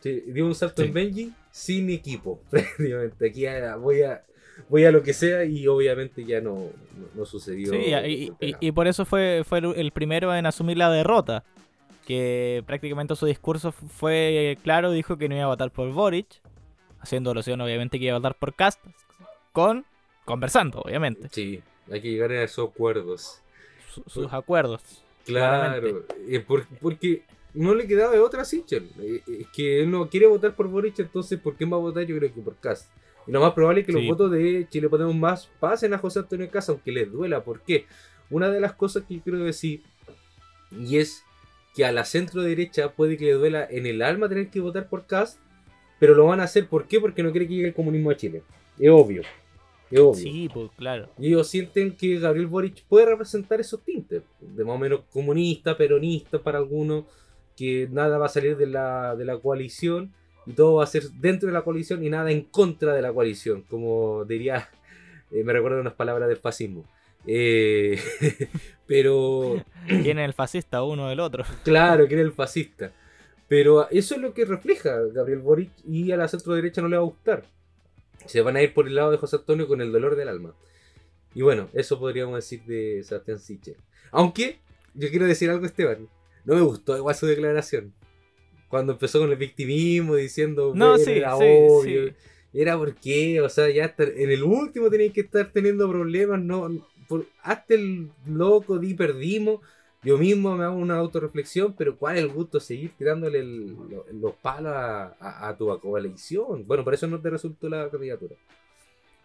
Sí, 0.00 0.22
dio 0.26 0.44
un 0.46 0.54
salto 0.54 0.82
Sí. 0.82 0.88
en 0.88 0.94
Benji 0.94 1.32
sin 1.50 1.88
equipo. 1.90 2.40
Prácticamente. 2.50 3.28
Aquí 3.28 3.40
ya 3.42 3.76
voy 3.76 4.02
a, 4.02 4.24
voy 4.68 4.84
a 4.84 4.90
lo 4.90 5.02
que 5.02 5.12
sea 5.14 5.44
y 5.44 5.66
obviamente 5.66 6.24
ya 6.24 6.40
no, 6.40 6.54
no, 6.54 7.06
no 7.14 7.24
sucedió. 7.24 7.72
Sí, 7.72 8.30
y, 8.60 8.72
por 8.72 8.86
eso 8.88 9.04
fue, 9.04 9.42
fue 9.46 9.60
el- 9.60 9.92
primero 9.92 10.34
en 10.34 10.46
asumir 10.46 10.76
la 10.76 10.90
derrota. 10.90 11.44
Que 12.06 12.62
prácticamente 12.66 13.16
su 13.16 13.24
discurso 13.24 13.72
fue 13.72 14.58
claro, 14.62 14.90
dijo 14.92 15.16
que 15.16 15.26
no 15.26 15.36
iba 15.36 15.44
a 15.44 15.48
votar 15.48 15.70
por 15.70 15.90
Boric, 15.90 16.26
haciendo 17.00 17.30
alusión 17.30 17.58
obviamente 17.62 17.98
que 17.98 18.04
iba 18.04 18.14
a 18.16 18.18
votar 18.18 18.34
por 18.34 18.52
Cast, 18.54 18.78
con 19.52 19.86
conversando, 20.26 20.80
obviamente, 20.80 21.28
Sí, 21.32 21.62
hay 21.90 22.02
que 22.02 22.10
llegar 22.10 22.30
a 22.32 22.42
esos 22.42 22.68
acuerdos. 22.68 23.40
Su- 23.94 24.04
sus 24.08 24.32
acuerdos. 24.32 24.82
Claro, 25.24 26.04
eh, 26.28 26.40
por- 26.40 26.66
porque 26.80 27.22
no 27.54 27.74
le 27.74 27.86
quedaba 27.86 28.12
de 28.12 28.18
otra 28.20 28.42
a 28.42 28.44
Sichel. 28.44 28.90
Eh, 29.00 29.22
Es 29.26 29.46
que 29.54 29.80
él 29.80 29.90
no 29.90 30.08
quiere 30.08 30.26
votar 30.26 30.54
por 30.54 30.68
Boric, 30.68 30.98
entonces 30.98 31.38
¿por 31.38 31.56
qué 31.56 31.64
va 31.64 31.76
a 31.76 31.80
votar? 31.80 32.04
Yo 32.04 32.16
creo 32.18 32.32
que 32.34 32.40
por 32.40 32.56
Cast. 32.56 32.90
Y 33.26 33.32
lo 33.32 33.40
más 33.40 33.52
probable 33.54 33.80
es 33.80 33.86
que 33.86 33.92
los 33.92 34.02
votos 34.08 34.30
de 34.32 34.66
Chile 34.68 34.88
Podemos 34.88 35.14
Más 35.14 35.48
pasen 35.60 35.94
a 35.94 35.98
José 35.98 36.18
Antonio 36.18 36.50
Cast, 36.50 36.68
aunque 36.68 36.92
les 36.92 37.10
duela. 37.10 37.42
¿Por 37.42 37.60
qué? 37.62 37.86
Una 38.28 38.50
de 38.50 38.60
las 38.60 38.74
cosas 38.74 39.04
que 39.08 39.20
quiero 39.20 39.38
decir, 39.38 39.82
y 40.70 40.98
es 40.98 41.22
que 41.74 41.84
a 41.84 41.92
la 41.92 42.04
centro 42.04 42.42
derecha 42.42 42.92
puede 42.92 43.16
que 43.16 43.24
le 43.26 43.32
duela 43.32 43.66
en 43.70 43.86
el 43.86 44.02
alma 44.02 44.28
tener 44.28 44.48
que 44.50 44.60
votar 44.60 44.88
por 44.88 45.06
Cast, 45.06 45.38
pero 45.98 46.14
lo 46.14 46.26
van 46.26 46.40
a 46.40 46.44
hacer 46.44 46.66
¿por 46.68 46.86
qué? 46.86 47.00
Porque 47.00 47.22
no 47.22 47.30
quiere 47.30 47.48
que 47.48 47.54
llegue 47.54 47.68
el 47.68 47.74
comunismo 47.74 48.10
a 48.10 48.16
Chile. 48.16 48.42
Es 48.78 48.90
obvio. 48.90 49.22
Es 49.94 50.00
obvio. 50.00 50.14
Sí, 50.14 50.50
pues 50.52 50.70
claro. 50.76 51.08
Y 51.18 51.28
ellos 51.28 51.48
sienten 51.48 51.96
que 51.96 52.18
Gabriel 52.18 52.48
Boric 52.48 52.84
puede 52.88 53.06
representar 53.06 53.60
esos 53.60 53.82
tintes, 53.84 54.22
de 54.40 54.64
más 54.64 54.74
o 54.74 54.78
menos 54.78 55.02
comunista, 55.12 55.76
peronista 55.76 56.42
para 56.42 56.58
algunos, 56.58 57.04
que 57.56 57.88
nada 57.90 58.18
va 58.18 58.26
a 58.26 58.28
salir 58.28 58.56
de 58.56 58.66
la, 58.66 59.14
de 59.14 59.24
la 59.24 59.38
coalición 59.38 60.12
y 60.46 60.52
todo 60.52 60.74
va 60.74 60.84
a 60.84 60.88
ser 60.88 61.04
dentro 61.20 61.46
de 61.46 61.52
la 61.52 61.62
coalición 61.62 62.04
y 62.04 62.10
nada 62.10 62.32
en 62.32 62.42
contra 62.42 62.92
de 62.92 63.02
la 63.02 63.12
coalición, 63.12 63.62
como 63.62 64.24
diría, 64.24 64.68
eh, 65.30 65.44
me 65.44 65.52
recuerda 65.52 65.80
unas 65.80 65.94
palabras 65.94 66.28
del 66.28 66.38
fascismo. 66.38 66.84
Eh, 67.26 67.98
pero 68.86 69.64
¿Quién 69.86 70.18
es 70.18 70.24
el 70.24 70.34
fascista 70.34 70.82
uno 70.82 71.08
del 71.08 71.20
otro? 71.20 71.44
claro 71.62 72.08
que 72.08 72.14
era 72.14 72.22
el 72.22 72.32
fascista. 72.32 72.92
Pero 73.46 73.88
eso 73.90 74.16
es 74.16 74.20
lo 74.20 74.34
que 74.34 74.44
refleja 74.44 74.98
Gabriel 75.12 75.40
Boric 75.40 75.70
y 75.86 76.10
a 76.10 76.16
la 76.16 76.26
centro 76.26 76.54
derecha 76.54 76.82
no 76.82 76.88
le 76.88 76.96
va 76.96 77.02
a 77.02 77.06
gustar. 77.06 77.44
Se 78.26 78.40
van 78.42 78.56
a 78.56 78.62
ir 78.62 78.72
por 78.74 78.86
el 78.88 78.94
lado 78.94 79.10
de 79.10 79.16
José 79.18 79.36
Antonio 79.36 79.68
con 79.68 79.80
el 79.80 79.92
dolor 79.92 80.16
del 80.16 80.28
alma. 80.28 80.54
Y 81.34 81.42
bueno, 81.42 81.68
eso 81.72 81.98
podríamos 81.98 82.36
decir 82.36 82.62
de 82.64 83.02
Sebastián 83.04 83.38
Sichel. 83.38 83.76
Aunque, 84.12 84.60
yo 84.94 85.10
quiero 85.10 85.26
decir 85.26 85.50
algo, 85.50 85.66
Esteban. 85.66 86.08
No 86.44 86.54
me 86.54 86.60
gustó 86.60 86.96
igual 86.96 87.14
su 87.14 87.26
declaración. 87.26 87.92
Cuando 88.68 88.92
empezó 88.92 89.18
con 89.20 89.30
el 89.30 89.36
victimismo 89.36 90.14
diciendo 90.16 90.72
No, 90.74 90.90
"Bueno, 90.90 91.04
sí, 91.04 91.12
era 91.12 91.36
sí, 91.36 91.42
obvio. 91.44 92.08
sí. 92.08 92.14
Era 92.52 92.78
porque, 92.78 93.40
o 93.40 93.48
sea, 93.48 93.68
ya 93.68 93.86
hasta 93.86 94.04
en 94.04 94.30
el 94.30 94.42
último 94.44 94.88
tenéis 94.88 95.12
que 95.12 95.22
estar 95.22 95.50
teniendo 95.52 95.88
problemas, 95.88 96.40
no, 96.40 96.68
por, 97.08 97.26
hazte 97.42 97.74
el 97.74 98.10
loco, 98.26 98.78
di 98.78 98.94
perdimos. 98.94 99.60
Yo 100.04 100.18
mismo 100.18 100.54
me 100.56 100.64
hago 100.64 100.76
una 100.76 100.96
autorreflexión, 100.98 101.72
pero 101.72 101.96
¿cuál 101.96 102.16
es 102.16 102.22
el 102.24 102.28
gusto 102.30 102.58
de 102.58 102.64
seguir 102.64 102.92
tirándole 102.98 103.38
el- 103.40 103.76
los 104.20 104.32
palos 104.34 104.72
a, 104.72 105.14
a- 105.18 105.48
a 105.48 105.56
tu 105.56 105.66
coalición? 105.80 106.66
Bueno, 106.66 106.84
por 106.84 106.92
eso 106.94 107.06
no 107.06 107.18
te 107.20 107.30
resultó 107.30 107.68
la 107.68 107.88
candidatura. 107.88 108.34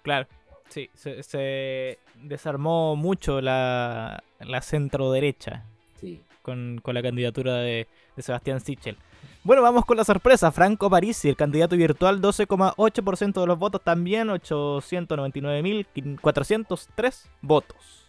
Claro, 0.02 0.28
sí, 0.70 0.90
se, 0.94 1.22
se 1.24 2.00
desarmó 2.24 2.96
mucho 2.96 3.42
la, 3.42 4.24
la 4.40 4.62
centro 4.62 5.12
derecha 5.12 5.66
Sí. 6.00 6.22
con, 6.42 6.80
con 6.82 6.94
la 6.96 7.02
candidatura 7.02 7.56
de, 7.58 7.88
de 8.16 8.22
Sebastián 8.24 8.62
Sichel. 8.62 8.96
Bueno, 9.44 9.62
vamos 9.62 9.86
con 9.86 9.98
la 9.98 10.04
sorpresa. 10.06 10.52
Franco 10.52 10.90
Parisi, 10.90 11.28
el 11.30 11.36
candidato 11.36 11.76
virtual, 11.76 12.22
12,8% 12.22 13.42
de 13.42 13.48
los 13.48 13.60
votos 13.60 13.82
también, 13.84 14.30
899.403 14.30 17.30
votos. 17.42 18.06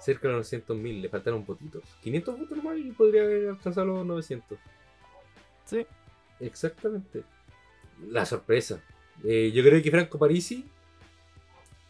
Cerca 0.00 0.28
de 0.28 0.34
los 0.34 0.50
900.000, 0.52 1.00
le 1.02 1.08
faltaron 1.08 1.44
poquitos. 1.44 1.82
500 2.02 2.38
votos 2.38 2.56
nomás 2.56 2.78
y 2.78 2.90
podría 2.92 3.22
haber 3.22 3.50
alcanzado 3.50 3.86
los 3.88 4.06
900. 4.06 4.58
Sí. 5.66 5.86
Exactamente. 6.40 7.22
La 8.08 8.24
sorpresa. 8.24 8.82
Eh, 9.24 9.52
yo 9.54 9.62
creo 9.62 9.82
que 9.82 9.90
Franco 9.90 10.18
Parisi 10.18 10.64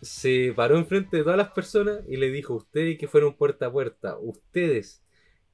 se 0.00 0.52
paró 0.56 0.76
enfrente 0.78 1.18
de 1.18 1.22
todas 1.22 1.36
las 1.38 1.50
personas 1.50 2.00
y 2.08 2.16
le 2.16 2.30
dijo, 2.30 2.54
ustedes 2.54 2.98
que 2.98 3.06
fueron 3.06 3.34
puerta 3.34 3.66
a 3.66 3.72
puerta, 3.72 4.16
ustedes 4.18 5.02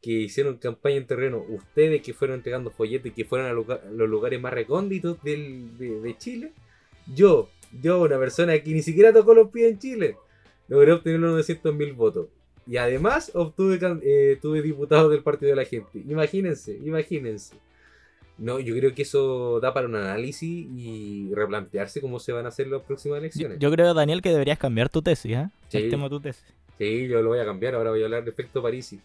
que 0.00 0.12
hicieron 0.12 0.56
campaña 0.58 0.96
en 0.96 1.06
terreno, 1.06 1.44
ustedes 1.48 2.00
que 2.02 2.14
fueron 2.14 2.36
entregando 2.36 2.70
folletos 2.70 3.08
y 3.08 3.10
que 3.10 3.24
fueron 3.24 3.48
a 3.48 3.52
lugar- 3.52 3.82
a 3.86 3.90
los 3.90 4.08
lugares 4.08 4.40
más 4.40 4.52
recónditos 4.54 5.20
del- 5.22 5.76
de, 5.78 6.00
de 6.00 6.16
Chile, 6.18 6.52
yo, 7.12 7.48
yo, 7.82 8.00
una 8.02 8.18
persona 8.18 8.56
que 8.60 8.70
ni 8.72 8.82
siquiera 8.82 9.12
tocó 9.12 9.34
los 9.34 9.50
pies 9.50 9.72
en 9.72 9.78
Chile, 9.80 10.16
logré 10.68 10.92
obtener 10.92 11.18
los 11.20 11.32
900.000 11.32 11.92
votos. 11.94 12.28
Y 12.66 12.78
además 12.78 13.30
obtuve 13.34 13.78
eh, 14.02 14.38
tuve 14.42 14.60
diputados 14.62 15.10
del 15.10 15.22
Partido 15.22 15.50
de 15.50 15.56
la 15.56 15.64
Gente. 15.64 16.00
Imagínense, 16.08 16.76
imagínense. 16.84 17.54
No, 18.38 18.60
yo 18.60 18.74
creo 18.76 18.94
que 18.94 19.02
eso 19.02 19.60
da 19.60 19.72
para 19.72 19.86
un 19.86 19.94
análisis 19.94 20.66
y 20.74 21.32
replantearse 21.34 22.00
cómo 22.02 22.18
se 22.18 22.32
van 22.32 22.44
a 22.44 22.48
hacer 22.48 22.66
las 22.66 22.82
próximas 22.82 23.18
elecciones. 23.20 23.58
yo 23.58 23.70
creo, 23.70 23.94
Daniel, 23.94 24.20
que 24.20 24.28
deberías 24.30 24.58
cambiar 24.58 24.88
tu 24.90 25.00
tesis, 25.00 25.32
¿eh? 25.36 25.48
Sí. 25.68 25.78
El 25.78 25.90
tema 25.90 26.04
de 26.04 26.10
tu 26.10 26.20
tesis. 26.20 26.44
Sí, 26.76 27.08
yo 27.08 27.22
lo 27.22 27.30
voy 27.30 27.38
a 27.38 27.46
cambiar, 27.46 27.74
ahora 27.76 27.90
voy 27.90 28.02
a 28.02 28.04
hablar 28.04 28.24
de 28.24 28.30
efecto 28.30 28.60
Parisi. 28.62 29.00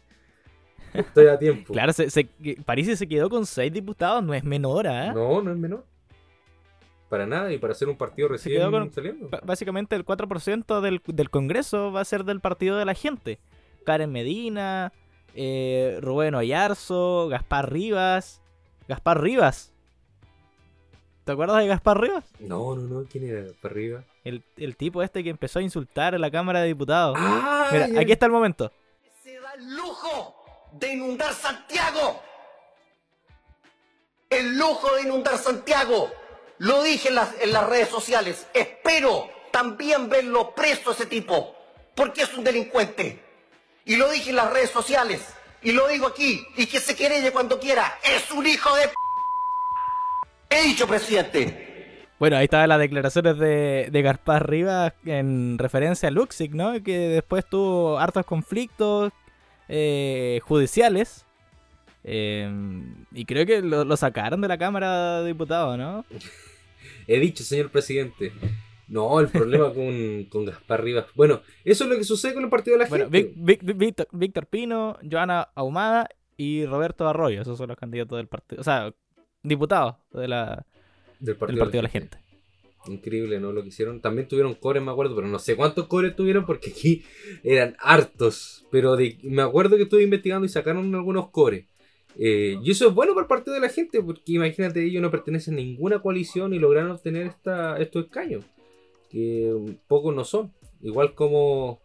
Estoy 0.93 1.27
a 1.27 1.39
tiempo. 1.39 1.71
Claro, 1.73 1.93
se, 1.93 2.09
se- 2.09 2.27
Parisi 2.65 2.97
se 2.97 3.07
quedó 3.07 3.29
con 3.29 3.45
6 3.45 3.71
diputados, 3.71 4.21
no 4.23 4.33
es 4.33 4.43
menor, 4.43 4.85
¿eh? 4.87 5.11
No, 5.13 5.41
no 5.41 5.51
es 5.51 5.57
menor. 5.57 5.85
Para 7.07 7.25
nada, 7.25 7.51
y 7.53 7.57
para 7.57 7.73
ser 7.73 7.87
un 7.89 7.97
partido 7.97 8.27
recién 8.29 8.69
con- 8.71 8.91
saliendo. 8.91 9.29
Básicamente 9.43 9.95
el 9.95 10.03
4% 10.05 10.81
del, 10.81 11.01
del 11.05 11.29
Congreso 11.29 11.91
va 11.93 12.01
a 12.01 12.05
ser 12.05 12.25
del 12.25 12.41
partido 12.41 12.77
de 12.77 12.83
la 12.85 12.93
gente. 12.93 13.39
Karen 13.85 14.11
Medina, 14.11 14.91
eh, 15.35 15.97
Rubén 16.01 16.35
Oyarzo, 16.35 17.27
Gaspar 17.29 17.71
Rivas. 17.71 18.41
Gaspar 18.87 19.21
Rivas. 19.21 19.71
¿Te 21.23 21.31
acuerdas 21.33 21.57
de 21.59 21.67
Gaspar 21.67 22.01
Rivas? 22.01 22.25
No, 22.39 22.75
no, 22.75 22.81
no, 22.81 23.05
¿quién 23.09 23.29
era? 23.29 23.51
¿Para 23.61 23.73
arriba? 23.73 24.03
El, 24.23 24.43
el 24.57 24.75
tipo 24.75 25.01
este 25.03 25.23
que 25.23 25.29
empezó 25.29 25.59
a 25.59 25.61
insultar 25.61 26.15
a 26.15 26.19
la 26.19 26.31
Cámara 26.31 26.61
de 26.61 26.67
Diputados. 26.67 27.15
¡Ah! 27.19 27.69
Mira, 27.71 28.01
aquí 28.01 28.11
está 28.11 28.25
el 28.25 28.31
momento. 28.31 28.71
se 29.23 29.39
da 29.39 29.53
el 29.53 29.75
lujo 29.75 30.35
de 30.73 30.93
inundar 30.93 31.33
Santiago. 31.33 32.21
El 34.29 34.57
lujo 34.57 34.95
de 34.95 35.03
inundar 35.03 35.37
Santiago. 35.37 36.09
Lo 36.57 36.83
dije 36.83 37.09
en 37.09 37.15
las, 37.15 37.33
en 37.41 37.53
las 37.53 37.67
redes 37.67 37.89
sociales. 37.89 38.47
Espero 38.53 39.29
también 39.51 40.09
verlo 40.09 40.53
preso 40.55 40.91
ese 40.91 41.05
tipo, 41.05 41.55
porque 41.95 42.23
es 42.23 42.33
un 42.37 42.43
delincuente. 42.43 43.23
Y 43.85 43.95
lo 43.95 44.09
dije 44.11 44.29
en 44.29 44.35
las 44.35 44.51
redes 44.51 44.69
sociales. 44.69 45.21
Y 45.61 45.71
lo 45.71 45.87
digo 45.87 46.07
aquí. 46.07 46.41
Y 46.57 46.65
que 46.67 46.79
se 46.79 46.95
querelle 46.95 47.31
cuando 47.31 47.59
quiera. 47.59 47.97
Es 48.03 48.31
un 48.31 48.45
hijo 48.47 48.75
de... 48.75 48.87
p-". 48.87 48.93
He 50.49 50.63
dicho, 50.63 50.87
presidente. 50.87 52.05
Bueno, 52.19 52.37
ahí 52.37 52.43
estaban 52.45 52.69
las 52.69 52.79
declaraciones 52.79 53.37
de, 53.39 53.89
de 53.91 54.01
Gaspar 54.03 54.47
Rivas 54.49 54.93
en 55.05 55.57
referencia 55.57 56.09
a 56.09 56.11
Luxic, 56.11 56.51
¿no? 56.51 56.73
Que 56.83 56.97
después 56.97 57.45
tuvo 57.49 57.97
hartos 57.97 58.25
conflictos 58.25 59.11
eh, 59.69 60.39
judiciales. 60.43 61.25
eh, 62.03 62.47
y 63.11 63.25
creo 63.25 63.45
que 63.47 63.61
lo, 63.61 63.85
lo 63.85 63.97
sacaron 63.97 64.41
de 64.41 64.47
la 64.47 64.57
Cámara 64.59 65.21
de 65.21 65.27
Diputados, 65.29 65.77
¿no? 65.79 66.05
He 67.07 67.19
dicho, 67.19 67.43
señor 67.43 67.71
presidente. 67.71 68.31
No, 68.91 69.19
el 69.19 69.27
problema 69.29 69.73
con, 69.73 70.25
con 70.25 70.45
Gaspar 70.45 70.83
Rivas. 70.83 71.05
Bueno, 71.15 71.41
eso 71.63 71.83
es 71.85 71.89
lo 71.89 71.95
que 71.97 72.03
sucede 72.03 72.33
con 72.33 72.43
el 72.43 72.49
partido 72.49 72.77
de 72.77 72.83
la 72.83 72.89
Bueno, 72.89 73.09
gente. 73.09 73.33
Vic- 73.35 73.61
Vic- 73.63 73.77
Víctor, 73.77 74.07
Víctor 74.11 74.45
Pino, 74.47 74.97
Joana 75.09 75.49
Ahumada 75.55 76.09
y 76.37 76.65
Roberto 76.65 77.07
Arroyo. 77.07 77.41
Esos 77.41 77.57
son 77.57 77.69
los 77.69 77.77
candidatos 77.77 78.17
del 78.17 78.27
partido. 78.27 78.61
O 78.61 78.63
sea, 78.63 78.93
diputados 79.43 79.95
de 80.13 80.27
la, 80.27 80.65
del 81.19 81.37
del 81.37 81.37
Partido 81.37 81.65
de 81.69 81.81
la 81.83 81.89
Gente. 81.89 82.17
Increíble, 82.87 83.39
¿no? 83.39 83.51
Lo 83.51 83.61
que 83.61 83.67
hicieron. 83.69 84.01
También 84.01 84.27
tuvieron 84.27 84.55
cores, 84.55 84.81
me 84.81 84.91
acuerdo, 84.91 85.15
pero 85.15 85.27
no 85.27 85.37
sé 85.39 85.55
cuántos 85.55 85.85
cores 85.87 86.15
tuvieron 86.15 86.45
porque 86.45 86.71
aquí 86.71 87.03
eran 87.43 87.75
hartos. 87.79 88.65
Pero 88.71 88.95
de, 88.95 89.19
me 89.23 89.43
acuerdo 89.43 89.77
que 89.77 89.83
estuve 89.83 90.03
investigando 90.03 90.45
y 90.45 90.49
sacaron 90.49 90.93
algunos 90.95 91.29
cores. 91.29 91.67
Eh, 92.17 92.57
y 92.61 92.71
eso 92.71 92.87
es 92.89 92.93
bueno 92.93 93.13
para 93.13 93.23
el 93.23 93.27
partido 93.29 93.53
de 93.53 93.61
la 93.61 93.69
gente, 93.69 94.01
porque 94.01 94.33
imagínate, 94.33 94.83
ellos 94.83 95.01
no 95.01 95.11
pertenecen 95.11 95.53
a 95.53 95.57
ninguna 95.57 95.99
coalición 95.99 96.53
y 96.53 96.59
lograron 96.59 96.91
obtener 96.91 97.27
esta, 97.27 97.77
estos 97.77 98.05
escaños, 98.05 98.43
que 99.11 99.77
pocos 99.87 100.15
no 100.15 100.23
son. 100.23 100.53
Igual 100.81 101.13
como 101.13 101.79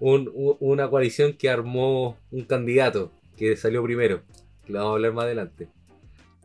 un- 0.00 0.30
una 0.60 0.88
coalición 0.88 1.32
que 1.34 1.50
armó 1.50 2.16
un 2.30 2.44
candidato 2.44 3.10
que 3.36 3.56
salió 3.56 3.82
primero, 3.82 4.22
que 4.64 4.72
lo 4.72 4.78
vamos 4.78 4.92
a 4.92 4.94
hablar 4.94 5.12
más 5.12 5.24
adelante. 5.24 5.68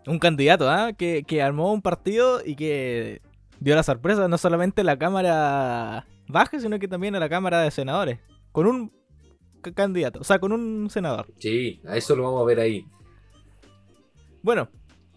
Un 0.06 0.20
candidato, 0.20 0.70
¿ah? 0.70 0.92
Que, 0.94 1.24
que 1.24 1.42
armó 1.42 1.72
un 1.72 1.82
partido 1.82 2.42
y 2.46 2.56
que 2.56 3.22
dio 3.60 3.76
la 3.76 3.84
sorpresa 3.84 4.28
no 4.28 4.38
solamente 4.38 4.82
a 4.82 4.84
la 4.84 4.98
Cámara 4.98 6.06
Baja, 6.28 6.60
sino 6.60 6.78
que 6.80 6.88
también 6.88 7.16
a 7.16 7.20
la 7.20 7.30
Cámara 7.30 7.62
de 7.62 7.72
Senadores. 7.72 8.20
Con 8.52 8.68
un 8.68 8.92
candidato, 9.76 10.20
o 10.20 10.24
sea, 10.26 10.40
con 10.40 10.52
un 10.52 10.90
senador. 10.90 11.28
Sí, 11.40 11.80
a 11.88 11.96
eso 11.96 12.16
lo 12.16 12.24
vamos 12.24 12.42
a 12.42 12.46
ver 12.46 12.60
ahí. 12.60 12.86
Bueno, 14.42 14.68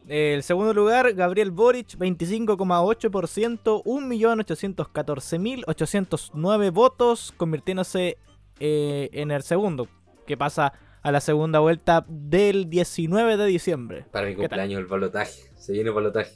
el 0.09 0.43
segundo 0.43 0.75
lugar, 0.75 1.15
Gabriel 1.15 1.51
Boric, 1.51 1.97
25,8%, 1.99 3.83
1.814.809 3.85 6.73
votos, 6.73 7.35
convirtiéndose 7.37 8.19
eh, 8.61 9.09
en 9.13 9.31
el 9.31 9.43
segundo, 9.43 9.89
que 10.27 10.37
pasa 10.37 10.73
a 11.03 11.13
la 11.13 11.21
segunda 11.21 11.61
vuelta 11.61 12.05
del 12.09 12.69
19 12.69 13.37
de 13.37 13.47
diciembre. 13.47 14.05
Para 14.11 14.27
mi 14.27 14.35
cumpleaños 14.35 14.81
el 14.81 14.87
balotaje. 14.87 15.53
Se 15.57 15.73
viene 15.73 15.91
el 15.91 15.95
balotaje. 15.95 16.33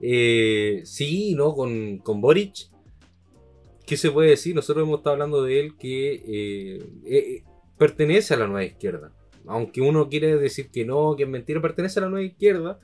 Eh, 0.00 0.82
sí, 0.84 1.34
¿no? 1.34 1.54
Con, 1.54 1.98
con 1.98 2.20
Boric. 2.20 2.70
¿Qué 3.86 3.96
se 3.96 4.10
puede 4.10 4.30
decir? 4.30 4.54
Nosotros 4.54 4.86
hemos 4.86 4.98
estado 4.98 5.14
hablando 5.14 5.42
de 5.42 5.58
él 5.58 5.76
que 5.76 6.14
eh, 6.14 6.86
eh, 7.06 7.42
pertenece 7.76 8.34
a 8.34 8.36
la 8.36 8.46
nueva 8.46 8.64
izquierda. 8.64 9.12
Aunque 9.46 9.80
uno 9.80 10.08
quiere 10.08 10.36
decir 10.36 10.70
que 10.70 10.84
no, 10.84 11.16
que 11.16 11.24
es 11.24 11.28
mentira, 11.28 11.60
pertenece 11.60 11.98
a 11.98 12.02
la 12.02 12.08
nueva 12.08 12.24
izquierda. 12.24 12.78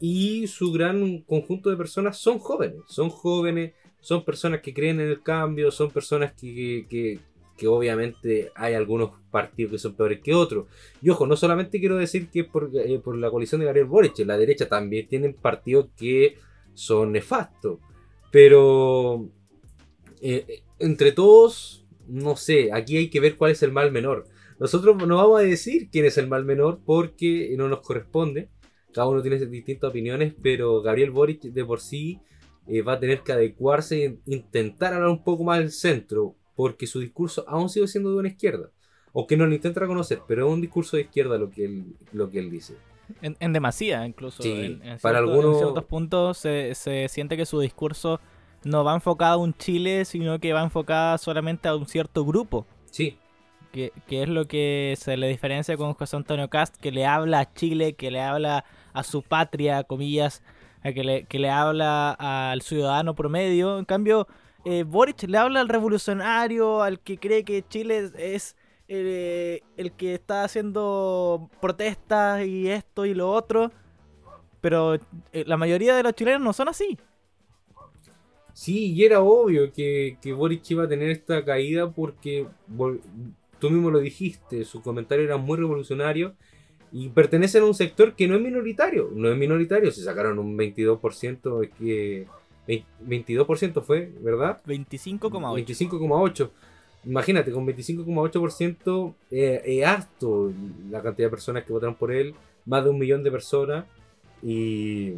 Y 0.00 0.46
su 0.46 0.72
gran 0.72 1.20
conjunto 1.22 1.70
de 1.70 1.76
personas 1.76 2.16
son 2.18 2.38
jóvenes. 2.38 2.80
Son 2.88 3.10
jóvenes, 3.10 3.74
son 4.00 4.24
personas 4.24 4.60
que 4.60 4.72
creen 4.72 5.00
en 5.00 5.08
el 5.08 5.22
cambio, 5.22 5.70
son 5.70 5.90
personas 5.90 6.32
que, 6.32 6.86
que- 6.88 7.20
obviamente 7.68 8.50
hay 8.54 8.72
algunos 8.72 9.10
partidos 9.30 9.72
que 9.72 9.78
son 9.78 9.94
peores 9.94 10.20
que 10.22 10.34
otros. 10.34 10.66
Y 11.02 11.10
ojo, 11.10 11.26
no 11.26 11.36
solamente 11.36 11.78
quiero 11.78 11.96
decir 11.98 12.30
que 12.30 12.44
por, 12.44 12.70
eh, 12.74 12.98
por 13.00 13.14
la 13.18 13.30
coalición 13.30 13.60
de 13.60 13.66
Gabriel 13.66 13.86
Boric, 13.86 14.18
la 14.20 14.38
derecha 14.38 14.66
también 14.66 15.06
tienen 15.06 15.34
partidos 15.34 15.88
que 15.94 16.38
son 16.72 17.12
nefastos. 17.12 17.78
Pero 18.30 19.28
eh, 20.20 20.44
eh, 20.48 20.62
entre 20.78 21.12
todos, 21.12 21.84
no 22.06 22.36
sé, 22.36 22.72
aquí 22.72 22.96
hay 22.96 23.10
que 23.10 23.20
ver 23.20 23.36
cuál 23.36 23.52
es 23.52 23.62
el 23.62 23.72
mal 23.72 23.92
menor. 23.92 24.26
Nosotros 24.58 24.96
no 25.06 25.16
vamos 25.16 25.40
a 25.40 25.44
decir 25.44 25.88
quién 25.90 26.04
es 26.04 26.18
el 26.18 26.28
mal 26.28 26.44
menor 26.44 26.80
porque 26.84 27.54
no 27.56 27.68
nos 27.68 27.80
corresponde. 27.80 28.48
Cada 28.92 29.08
uno 29.08 29.22
tiene 29.22 29.38
distintas 29.46 29.90
opiniones, 29.90 30.34
pero 30.42 30.82
Gabriel 30.82 31.10
Boric 31.10 31.42
de 31.42 31.64
por 31.64 31.80
sí 31.80 32.20
eh, 32.66 32.82
va 32.82 32.94
a 32.94 33.00
tener 33.00 33.20
que 33.22 33.32
adecuarse 33.32 34.04
e 34.04 34.18
intentar 34.26 34.94
hablar 34.94 35.10
un 35.10 35.22
poco 35.24 35.44
más 35.44 35.58
del 35.58 35.70
centro, 35.70 36.34
porque 36.56 36.86
su 36.86 37.00
discurso 37.00 37.44
aún 37.48 37.68
sigue 37.68 37.86
siendo 37.88 38.10
de 38.10 38.16
una 38.16 38.28
izquierda. 38.28 38.70
Aunque 39.14 39.36
no 39.36 39.46
lo 39.46 39.54
intenta 39.54 39.80
reconocer, 39.80 40.20
pero 40.28 40.46
es 40.46 40.52
un 40.52 40.60
discurso 40.60 40.96
de 40.96 41.02
izquierda 41.02 41.36
lo 41.38 41.50
que 41.50 41.64
él, 41.64 41.84
lo 42.12 42.30
que 42.30 42.38
él 42.38 42.50
dice. 42.50 42.76
En, 43.22 43.36
en 43.40 43.52
demasía, 43.52 44.06
incluso. 44.06 44.42
Sí, 44.42 44.52
en, 44.52 44.82
en 44.84 44.98
para 44.98 45.18
algunos- 45.18 45.54
en 45.54 45.58
ciertos 45.58 45.84
puntos 45.84 46.38
se, 46.38 46.74
se 46.76 47.08
siente 47.08 47.36
que 47.36 47.44
su 47.44 47.58
discurso 47.58 48.20
no 48.62 48.84
va 48.84 48.94
enfocado 48.94 49.34
a 49.34 49.42
un 49.42 49.52
Chile, 49.54 50.04
sino 50.04 50.38
que 50.38 50.52
va 50.52 50.62
enfocado 50.62 51.18
solamente 51.18 51.66
a 51.66 51.74
un 51.74 51.86
cierto 51.86 52.24
grupo. 52.24 52.66
Sí, 52.90 53.16
Que, 53.72 53.92
es 54.08 54.28
lo 54.28 54.46
que 54.46 54.96
se 54.98 55.16
le 55.16 55.28
diferencia 55.28 55.76
con 55.76 55.94
José 55.94 56.16
Antonio 56.16 56.48
Cast, 56.48 56.76
que 56.76 56.90
le 56.90 57.06
habla 57.06 57.40
a 57.40 57.52
Chile, 57.54 57.94
que 57.94 58.10
le 58.10 58.20
habla 58.20 58.64
a 58.92 59.02
su 59.04 59.22
patria, 59.22 59.84
comillas, 59.84 60.42
que, 60.82 61.04
le, 61.04 61.24
que 61.24 61.38
le 61.38 61.50
habla 61.50 62.10
al 62.10 62.62
ciudadano 62.62 63.14
promedio. 63.14 63.78
En 63.78 63.84
cambio, 63.84 64.26
eh, 64.64 64.82
Boric 64.82 65.22
le 65.22 65.38
habla 65.38 65.60
al 65.60 65.68
revolucionario, 65.68 66.82
al 66.82 67.00
que 67.00 67.18
cree 67.18 67.44
que 67.44 67.64
Chile 67.66 68.10
es 68.18 68.56
eh, 68.88 69.60
el 69.76 69.92
que 69.92 70.14
está 70.14 70.42
haciendo 70.42 71.48
protestas 71.60 72.44
y 72.44 72.68
esto 72.68 73.06
y 73.06 73.14
lo 73.14 73.30
otro. 73.30 73.70
Pero 74.60 74.94
eh, 74.94 75.44
la 75.46 75.56
mayoría 75.56 75.94
de 75.94 76.02
los 76.02 76.14
chilenos 76.14 76.42
no 76.42 76.52
son 76.52 76.68
así. 76.68 76.98
Sí, 78.52 78.92
y 78.92 79.04
era 79.04 79.20
obvio 79.20 79.72
que, 79.72 80.18
que 80.20 80.32
Boric 80.32 80.68
iba 80.70 80.84
a 80.84 80.88
tener 80.88 81.08
esta 81.10 81.44
caída 81.44 81.90
porque 81.90 82.46
tú 83.60 83.70
mismo 83.70 83.90
lo 83.90 84.00
dijiste, 84.00 84.64
sus 84.64 84.82
comentarios 84.82 85.26
eran 85.26 85.42
muy 85.42 85.58
revolucionarios 85.58 86.32
y 86.92 87.08
pertenecen 87.10 87.62
a 87.62 87.66
un 87.66 87.74
sector 87.74 88.14
que 88.14 88.26
no 88.26 88.34
es 88.36 88.40
minoritario. 88.42 89.10
No 89.14 89.30
es 89.30 89.36
minoritario, 89.38 89.90
se 89.92 90.02
sacaron 90.02 90.38
un 90.38 90.56
22%, 90.56 91.62
es 91.62 91.70
que 91.78 92.26
20 92.66 92.86
22% 93.00 93.82
fue, 93.82 94.12
¿verdad? 94.20 94.60
25,8. 94.66 95.54
25,8. 95.54 96.50
Imagínate, 97.04 97.52
con 97.52 97.64
25,8% 97.66 99.14
eh, 99.30 99.62
es 99.64 99.86
harto 99.86 100.52
la 100.90 101.02
cantidad 101.02 101.28
de 101.28 101.30
personas 101.30 101.64
que 101.64 101.72
votaron 101.72 101.94
por 101.94 102.12
él, 102.12 102.34
más 102.66 102.84
de 102.84 102.90
un 102.90 102.98
millón 102.98 103.22
de 103.22 103.30
personas, 103.30 103.84
y, 104.42 105.14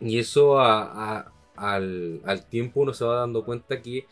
y 0.00 0.18
eso 0.18 0.58
a- 0.60 1.18
a- 1.18 1.32
al, 1.56 2.20
al 2.24 2.46
tiempo 2.46 2.80
uno 2.80 2.92
se 2.94 3.04
va 3.04 3.16
dando 3.20 3.44
cuenta 3.44 3.80
que 3.82 4.06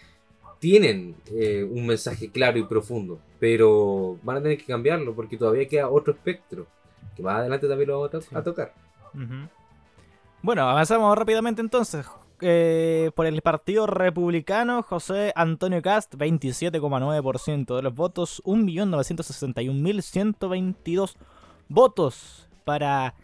tienen 0.59 1.15
eh, 1.33 1.65
un 1.69 1.87
mensaje 1.87 2.31
claro 2.31 2.59
y 2.59 2.65
profundo, 2.65 3.19
pero 3.41 4.19
van 4.23 4.37
a 4.37 4.43
tener 4.43 4.59
que 4.59 4.67
cambiarlo 4.67 5.15
porque 5.15 5.37
todavía 5.37 5.67
queda 5.67 5.89
otro 5.89 6.13
espectro, 6.13 6.67
que 7.17 7.23
más 7.23 7.39
adelante 7.39 7.67
también 7.67 7.89
lo 7.89 7.95
vamos 8.03 8.09
a, 8.09 8.13
to- 8.13 8.21
Sí. 8.21 8.37
a 8.37 8.43
tocar. 8.43 8.73
Bueno, 10.43 10.69
avanzamos 10.69 11.17
rápidamente 11.19 11.61
entonces. 11.61 12.07
Eh, 12.43 13.11
por 13.15 13.27
el 13.27 13.43
Partido 13.43 13.87
Republicano, 13.87 14.83
José 14.83 15.31
Antonio 15.37 15.83
Cast, 15.83 16.15
27,9% 16.15 17.77
de 17.77 17.83
los 17.83 17.95
votos, 17.95 18.41
1.961.122 18.47 21.17
votos 21.69 22.49
para 22.65 23.15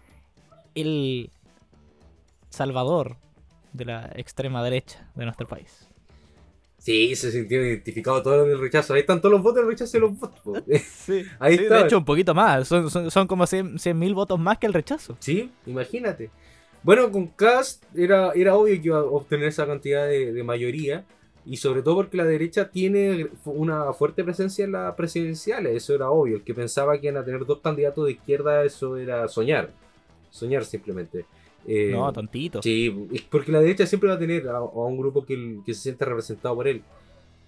el 0.74 1.30
Salvador 2.50 3.16
de 3.72 3.86
la 3.86 4.10
extrema 4.14 4.62
derecha 4.62 5.08
de 5.14 5.24
nuestro 5.24 5.46
país. 5.46 5.88
Sí, 6.86 7.16
se 7.16 7.32
sintió 7.32 7.60
identificado 7.66 8.22
todo 8.22 8.44
en 8.44 8.50
el 8.52 8.60
rechazo. 8.60 8.94
Ahí 8.94 9.00
están 9.00 9.20
todos 9.20 9.32
los 9.32 9.42
votos, 9.42 9.62
el 9.62 9.66
rechazo 9.70 9.96
y 9.96 10.00
los 10.02 10.16
votos. 10.16 10.38
po. 10.38 10.54
Sí, 10.84 11.24
Ahí 11.40 11.56
sí, 11.56 11.64
está. 11.64 11.78
de 11.78 11.86
hecho 11.86 11.98
un 11.98 12.04
poquito 12.04 12.32
más, 12.32 12.68
son, 12.68 12.88
son, 12.88 13.10
son 13.10 13.26
como 13.26 13.44
100 13.44 13.76
mil 13.98 14.14
votos 14.14 14.38
más 14.38 14.58
que 14.58 14.68
el 14.68 14.72
rechazo. 14.72 15.16
Sí, 15.18 15.50
imagínate. 15.66 16.30
Bueno, 16.84 17.10
con 17.10 17.26
Cast 17.26 17.82
era, 17.92 18.30
era 18.36 18.54
obvio 18.54 18.80
que 18.80 18.86
iba 18.86 18.98
a 18.98 19.02
obtener 19.02 19.48
esa 19.48 19.66
cantidad 19.66 20.06
de, 20.06 20.32
de 20.32 20.44
mayoría. 20.44 21.04
Y 21.44 21.56
sobre 21.56 21.82
todo 21.82 21.96
porque 21.96 22.16
la 22.18 22.24
derecha 22.24 22.70
tiene 22.70 23.30
una 23.46 23.92
fuerte 23.92 24.22
presencia 24.22 24.64
en 24.64 24.70
las 24.70 24.94
presidenciales. 24.94 25.74
Eso 25.74 25.92
era 25.92 26.10
obvio. 26.10 26.36
El 26.36 26.44
que 26.44 26.54
pensaba 26.54 27.00
que 27.00 27.08
iban 27.08 27.20
a 27.20 27.24
tener 27.24 27.44
dos 27.44 27.58
candidatos 27.62 28.06
de 28.06 28.12
izquierda, 28.12 28.64
eso 28.64 28.96
era 28.96 29.26
soñar. 29.26 29.70
Soñar 30.30 30.64
simplemente. 30.64 31.26
Eh, 31.66 31.90
no, 31.92 32.12
tontito. 32.12 32.62
Sí, 32.62 32.94
es 33.12 33.22
porque 33.22 33.52
la 33.52 33.60
derecha 33.60 33.86
siempre 33.86 34.08
va 34.08 34.14
a 34.16 34.18
tener 34.18 34.48
a, 34.48 34.58
a 34.58 34.62
un 34.62 34.96
grupo 34.96 35.24
que, 35.24 35.58
que 35.64 35.74
se 35.74 35.82
siente 35.82 36.04
representado 36.04 36.54
por 36.54 36.68
él. 36.68 36.82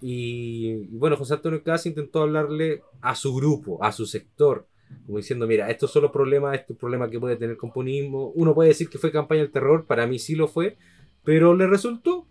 Y, 0.01 0.87
y 0.91 0.97
bueno, 0.97 1.17
José 1.17 1.35
Antonio 1.35 1.63
Caz 1.63 1.87
intentó 1.87 2.23
hablarle 2.23 2.83
a 3.01 3.15
su 3.15 3.35
grupo, 3.35 3.83
a 3.83 3.93
su 3.93 4.07
sector, 4.07 4.67
como 5.07 5.19
diciendo, 5.19 5.47
mira, 5.47 5.71
estos 5.71 5.91
son 5.91 6.03
los 6.03 6.13
problemas, 6.13 6.55
estos 6.55 6.77
problemas 6.77 7.11
que 7.11 7.21
puede 7.21 7.37
tener 7.37 7.51
el 7.51 7.57
comunismo. 7.57 8.33
Uno 8.35 8.55
puede 8.55 8.71
decir 8.71 8.89
que 8.89 8.99
fue 8.99 9.11
campaña 9.13 9.43
del 9.43 9.51
terror, 9.51 9.85
para 9.87 10.07
mí 10.07 10.19
sí 10.19 10.35
lo 10.35 10.49
fue, 10.49 10.77
pero 11.25 11.55
le 11.55 11.67
resultó. 11.67 12.27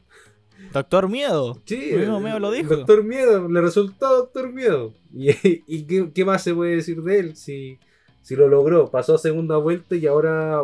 Doctor 0.74 1.08
Miedo. 1.10 1.62
Sí, 1.66 1.92
El 1.92 2.02
mismo 2.02 2.20
Miedo 2.20 2.40
lo 2.40 2.52
dijo. 2.52 2.76
Doctor 2.76 3.04
Miedo, 3.04 3.48
le 3.48 3.62
resultó 3.62 4.08
Doctor 4.18 4.52
Miedo. 4.52 4.94
¿Y, 5.14 5.30
y 5.68 5.84
qué, 5.84 6.12
qué 6.14 6.26
más 6.26 6.44
se 6.44 6.54
puede 6.54 6.76
decir 6.76 7.02
de 7.02 7.20
él 7.20 7.36
si, 7.36 7.80
si 8.22 8.36
lo 8.36 8.48
logró? 8.48 8.90
Pasó 8.90 9.16
a 9.16 9.18
segunda 9.18 9.58
vuelta 9.58 9.96
y 9.96 10.08
ahora 10.08 10.62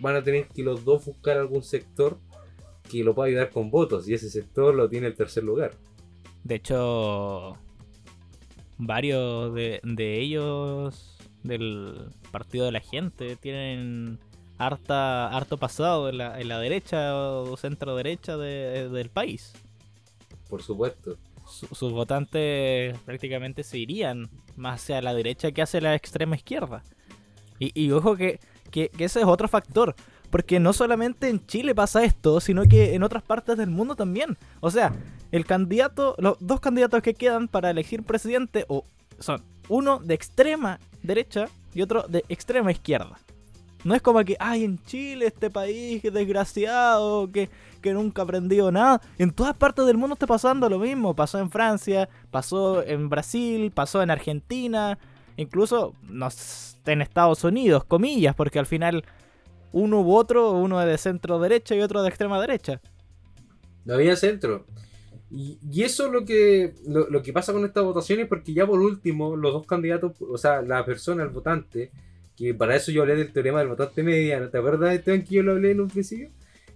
van 0.00 0.16
a 0.16 0.22
tener 0.22 0.48
que 0.48 0.62
los 0.62 0.84
dos 0.84 1.04
buscar 1.04 1.36
algún 1.38 1.62
sector 1.62 2.18
que 2.90 3.02
lo 3.04 3.14
pueda 3.14 3.28
ayudar 3.28 3.50
con 3.50 3.70
votos. 3.70 4.08
Y 4.08 4.14
ese 4.14 4.28
sector 4.30 4.74
lo 4.74 4.88
tiene 4.88 5.06
el 5.06 5.14
tercer 5.14 5.44
lugar. 5.44 5.72
De 6.42 6.56
hecho, 6.56 7.56
varios 8.78 9.54
de, 9.54 9.80
de 9.82 10.20
ellos 10.20 11.16
del 11.42 12.08
Partido 12.30 12.66
de 12.66 12.72
la 12.72 12.80
Gente 12.80 13.36
tienen 13.36 14.18
harta, 14.58 15.28
harto 15.28 15.56
pasado 15.58 16.08
en 16.08 16.18
la, 16.18 16.40
en 16.40 16.48
la 16.48 16.58
derecha 16.58 17.16
o 17.16 17.56
centro 17.56 17.96
derecha 17.96 18.36
de- 18.36 18.88
del 18.88 19.08
país. 19.10 19.52
Por 20.48 20.62
supuesto. 20.62 21.16
Su- 21.46 21.66
sus 21.74 21.92
votantes 21.92 22.98
prácticamente 23.00 23.62
se 23.64 23.78
irían 23.78 24.30
más 24.56 24.82
hacia 24.82 25.02
la 25.02 25.12
derecha 25.14 25.52
que 25.52 25.62
hacia 25.62 25.80
la 25.80 25.94
extrema 25.94 26.36
izquierda. 26.36 26.82
Y, 27.58 27.78
y 27.80 27.90
ojo 27.90 28.16
que, 28.16 28.40
que, 28.74 28.90
ese 28.98 29.20
es 29.20 29.26
otro 29.26 29.46
factor. 29.46 29.94
Porque 30.30 30.58
no 30.58 30.72
solamente 30.72 31.28
en 31.28 31.46
Chile 31.46 31.76
pasa 31.76 32.02
esto, 32.02 32.40
sino 32.40 32.64
que 32.64 32.94
en 32.94 33.04
otras 33.04 33.22
partes 33.22 33.56
del 33.56 33.70
mundo 33.70 33.94
también. 33.94 34.36
O 34.60 34.70
sea, 34.70 34.92
el 35.30 35.46
candidato, 35.46 36.16
los 36.18 36.36
dos 36.40 36.58
candidatos 36.58 37.00
que 37.02 37.14
quedan 37.14 37.46
para 37.46 37.70
elegir 37.70 38.02
presidente 38.02 38.64
o 38.68 38.84
son 39.20 39.42
uno 39.68 40.00
de 40.00 40.14
extrema 40.14 40.80
derecha 41.04 41.46
y 41.72 41.82
otro 41.82 42.02
de 42.08 42.24
extrema 42.28 42.72
izquierda. 42.72 43.16
No 43.84 43.94
es 43.94 44.02
como 44.02 44.24
que, 44.24 44.36
ay, 44.40 44.64
en 44.64 44.82
Chile, 44.82 45.26
este 45.26 45.50
país 45.50 46.02
que 46.02 46.10
desgraciado, 46.10 47.30
que, 47.30 47.50
que 47.80 47.92
nunca 47.92 48.22
ha 48.22 48.24
aprendido 48.24 48.72
nada. 48.72 49.00
En 49.18 49.30
todas 49.30 49.54
partes 49.54 49.86
del 49.86 49.98
mundo 49.98 50.14
está 50.14 50.26
pasando 50.26 50.68
lo 50.68 50.80
mismo. 50.80 51.14
Pasó 51.14 51.38
en 51.38 51.50
Francia, 51.50 52.08
pasó 52.32 52.82
en 52.82 53.08
Brasil, 53.08 53.70
pasó 53.70 54.02
en 54.02 54.10
Argentina, 54.10 54.98
incluso 55.36 55.94
no 56.08 56.28
s- 56.28 56.76
en 56.86 57.02
Estados 57.02 57.44
Unidos, 57.44 57.84
comillas, 57.84 58.34
porque 58.34 58.58
al 58.58 58.66
final 58.66 59.04
uno 59.72 60.02
u 60.02 60.14
otro, 60.16 60.52
uno 60.52 60.80
es 60.80 60.88
de 60.88 60.98
centro 60.98 61.38
derecha 61.40 61.74
y 61.74 61.80
otro 61.80 62.02
de 62.02 62.08
extrema 62.08 62.40
derecha. 62.40 62.80
No 63.84 63.94
había 63.94 64.16
centro. 64.16 64.66
Y, 65.30 65.58
eso 65.82 66.06
es 66.06 66.12
lo 66.12 66.24
que, 66.24 66.74
lo 66.86 67.22
que 67.22 67.32
pasa 67.32 67.52
con 67.52 67.64
estas 67.64 67.84
votaciones, 67.84 68.28
porque 68.28 68.54
ya 68.54 68.66
por 68.66 68.80
último, 68.80 69.36
los 69.36 69.52
dos 69.52 69.66
candidatos, 69.66 70.12
o 70.20 70.38
sea, 70.38 70.62
la 70.62 70.84
persona, 70.84 71.24
el 71.24 71.30
votante, 71.30 71.90
que 72.36 72.54
para 72.54 72.76
eso 72.76 72.92
yo 72.92 73.02
hablé 73.02 73.16
del 73.16 73.32
teorema 73.32 73.58
del 73.60 73.68
votante 73.68 74.02
mediano, 74.02 74.48
¿te 74.48 74.58
acuerdas, 74.58 74.94
Esteban, 74.94 75.24
que 75.24 75.36
yo 75.36 75.42
lo 75.42 75.52
hablé 75.52 75.72
en 75.72 75.80
un 75.80 75.88
principio? 75.88 76.30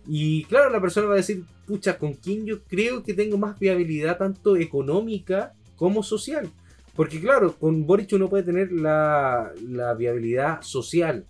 Y 0.06 0.44
claro, 0.44 0.70
la 0.70 0.80
persona 0.80 1.06
va 1.06 1.14
a 1.14 1.18
decir, 1.18 1.44
pucha, 1.66 1.98
¿con 1.98 2.14
quién 2.14 2.46
yo 2.46 2.64
creo 2.64 3.02
que 3.04 3.14
tengo 3.14 3.38
más 3.38 3.58
viabilidad 3.58 4.18
tanto 4.18 4.56
económica 4.56 5.54
como 5.76 6.02
social? 6.02 6.50
Porque 6.98 7.20
claro, 7.20 7.54
con 7.56 7.86
Boric 7.86 8.10
uno 8.14 8.28
puede 8.28 8.42
tener 8.42 8.72
la, 8.72 9.52
viabilidad 9.96 10.62
social, 10.62 11.24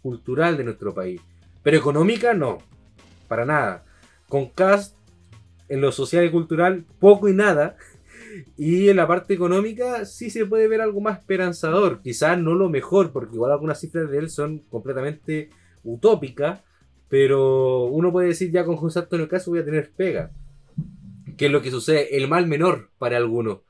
cultural 0.00 0.56
de 0.56 0.62
nuestro 0.62 0.94
país, 0.94 1.20
pero 1.64 1.76
económica 1.76 2.34
no, 2.34 2.58
para 3.26 3.44
nada. 3.44 3.84
Con 4.28 4.46
Cast 4.46 4.96
en 5.68 5.80
lo 5.80 5.90
social 5.90 6.24
y 6.24 6.30
cultural 6.30 6.84
poco 7.00 7.28
y 7.28 7.34
nada. 7.34 7.76
Y 8.56 8.88
en 8.88 8.96
la 8.96 9.08
parte 9.08 9.34
económica 9.34 10.04
sí 10.04 10.30
se 10.30 10.46
puede 10.46 10.68
ver 10.68 10.80
algo 10.80 11.00
más 11.00 11.18
esperanzador. 11.18 12.00
Quizás 12.00 12.38
no 12.38 12.54
lo 12.54 12.68
mejor, 12.68 13.10
porque 13.10 13.34
igual 13.34 13.50
algunas 13.50 13.80
cifras 13.80 14.08
de 14.10 14.18
él 14.18 14.30
son 14.30 14.60
completamente 14.70 15.50
utópicas. 15.82 16.60
Pero 17.08 17.86
uno 17.86 18.12
puede 18.12 18.28
decir 18.28 18.52
ya 18.52 18.64
con 18.64 18.76
José 18.76 19.00
Antonio 19.00 19.28
Caso 19.28 19.50
voy 19.50 19.60
a 19.60 19.64
tener 19.64 19.90
pega. 19.90 20.30
Que 21.36 21.46
es 21.46 21.52
lo 21.52 21.62
que 21.62 21.72
sucede, 21.72 22.16
el 22.16 22.28
mal 22.28 22.46
menor 22.46 22.90
para 22.98 23.16
algunos. 23.16 23.60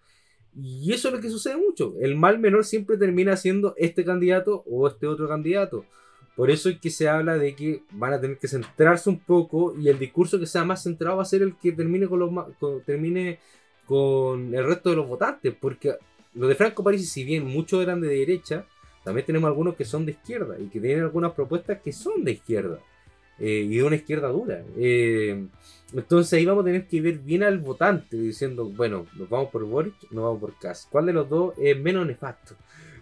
Y 0.60 0.92
eso 0.92 1.08
es 1.08 1.14
lo 1.14 1.20
que 1.20 1.30
sucede 1.30 1.56
mucho. 1.56 1.94
El 2.00 2.16
mal 2.16 2.38
menor 2.38 2.64
siempre 2.64 2.96
termina 2.96 3.36
siendo 3.36 3.74
este 3.76 4.04
candidato 4.04 4.64
o 4.70 4.88
este 4.88 5.06
otro 5.06 5.28
candidato. 5.28 5.84
Por 6.34 6.50
eso 6.50 6.68
es 6.68 6.78
que 6.80 6.90
se 6.90 7.08
habla 7.08 7.36
de 7.36 7.54
que 7.54 7.82
van 7.92 8.12
a 8.12 8.20
tener 8.20 8.38
que 8.38 8.48
centrarse 8.48 9.08
un 9.10 9.18
poco 9.18 9.74
y 9.78 9.88
el 9.88 9.98
discurso 9.98 10.38
que 10.38 10.46
sea 10.46 10.64
más 10.64 10.82
centrado 10.82 11.16
va 11.16 11.22
a 11.22 11.26
ser 11.26 11.42
el 11.42 11.56
que 11.56 11.72
termine 11.72 12.06
con, 12.06 12.18
los 12.20 12.30
con- 12.58 12.82
termine 12.82 13.38
con 13.86 14.54
el 14.54 14.64
resto 14.64 14.90
de 14.90 14.96
los 14.96 15.08
votantes. 15.08 15.54
Porque 15.60 15.94
lo 16.34 16.46
de 16.46 16.54
Franco 16.54 16.82
Parisi, 16.84 17.06
si 17.06 17.24
bien 17.24 17.44
muchos 17.44 17.82
eran 17.82 18.00
de 18.00 18.08
derecha, 18.08 18.64
también 19.04 19.26
tenemos 19.26 19.48
algunos 19.48 19.74
que 19.76 19.84
son 19.84 20.04
de 20.06 20.12
izquierda 20.12 20.56
y 20.58 20.66
que 20.68 20.80
tienen 20.80 21.04
algunas 21.04 21.32
propuestas 21.32 21.80
que 21.82 21.92
son 21.92 22.24
de 22.24 22.32
izquierda 22.32 22.78
eh, 23.38 23.66
y 23.70 23.76
de 23.76 23.82
una 23.84 23.96
izquierda 23.96 24.28
dura. 24.28 24.62
Eh, 24.76 25.46
entonces 25.94 26.32
ahí 26.34 26.44
vamos 26.44 26.62
a 26.62 26.66
tener 26.66 26.86
que 26.86 27.00
ver 27.00 27.18
bien 27.18 27.42
al 27.42 27.58
votante 27.58 28.16
diciendo, 28.16 28.66
bueno, 28.68 29.06
nos 29.14 29.28
vamos 29.28 29.48
por 29.50 29.64
Boric, 29.64 29.94
nos 30.10 30.24
vamos 30.24 30.40
por 30.40 30.58
Kass. 30.58 30.86
¿Cuál 30.90 31.06
de 31.06 31.12
los 31.14 31.28
dos 31.28 31.54
es 31.58 31.78
menos 31.80 32.06
nefasto? 32.06 32.54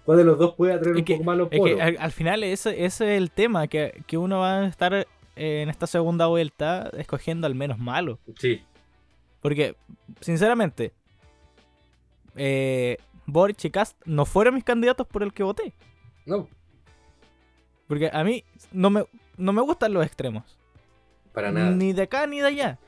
¿Cuál 0.04 0.18
de 0.18 0.24
los 0.24 0.38
dos 0.38 0.54
puede 0.54 0.72
atraer 0.74 0.94
Es 0.96 1.00
un 1.00 1.04
que- 1.04 1.14
poco 1.14 1.24
más 1.24 1.36
los 1.38 1.48
Es 1.50 1.58
poros? 1.58 1.76
que 1.76 1.82
al, 1.82 1.96
al 1.98 2.12
final 2.12 2.44
ese, 2.44 2.84
ese 2.84 3.14
es 3.14 3.18
el 3.18 3.30
tema, 3.32 3.66
que, 3.66 4.02
que 4.06 4.16
uno 4.16 4.38
va 4.38 4.60
a 4.60 4.66
estar 4.68 4.94
eh, 4.94 5.06
en 5.34 5.68
esta 5.68 5.88
segunda 5.88 6.26
vuelta 6.28 6.90
escogiendo 6.96 7.46
al 7.48 7.56
menos 7.56 7.78
malo. 7.78 8.20
Sí, 8.38 8.62
Porque, 9.40 9.74
sinceramente, 10.20 10.92
eh, 12.36 12.98
Boric 13.26 13.64
y 13.64 13.70
Cast 13.70 13.96
no 14.04 14.24
fueron 14.26 14.54
mis 14.54 14.64
candidatos 14.64 15.06
por 15.06 15.22
el 15.22 15.32
que 15.32 15.42
voté. 15.42 15.72
no, 16.24 16.48
Porque 17.88 18.10
a 18.12 18.22
mí 18.24 18.44
no 18.72 18.90
me, 18.90 19.04
no 19.36 19.52
me 19.52 19.62
gustan 19.62 19.92
los 19.92 20.04
extremos. 20.04 20.58
para 21.32 21.52
nada. 21.52 21.70
Ni 21.70 21.92
de 21.92 22.02
acá 22.02 22.26
ni 22.26 22.40
de 22.40 22.46
allá. 22.46 22.78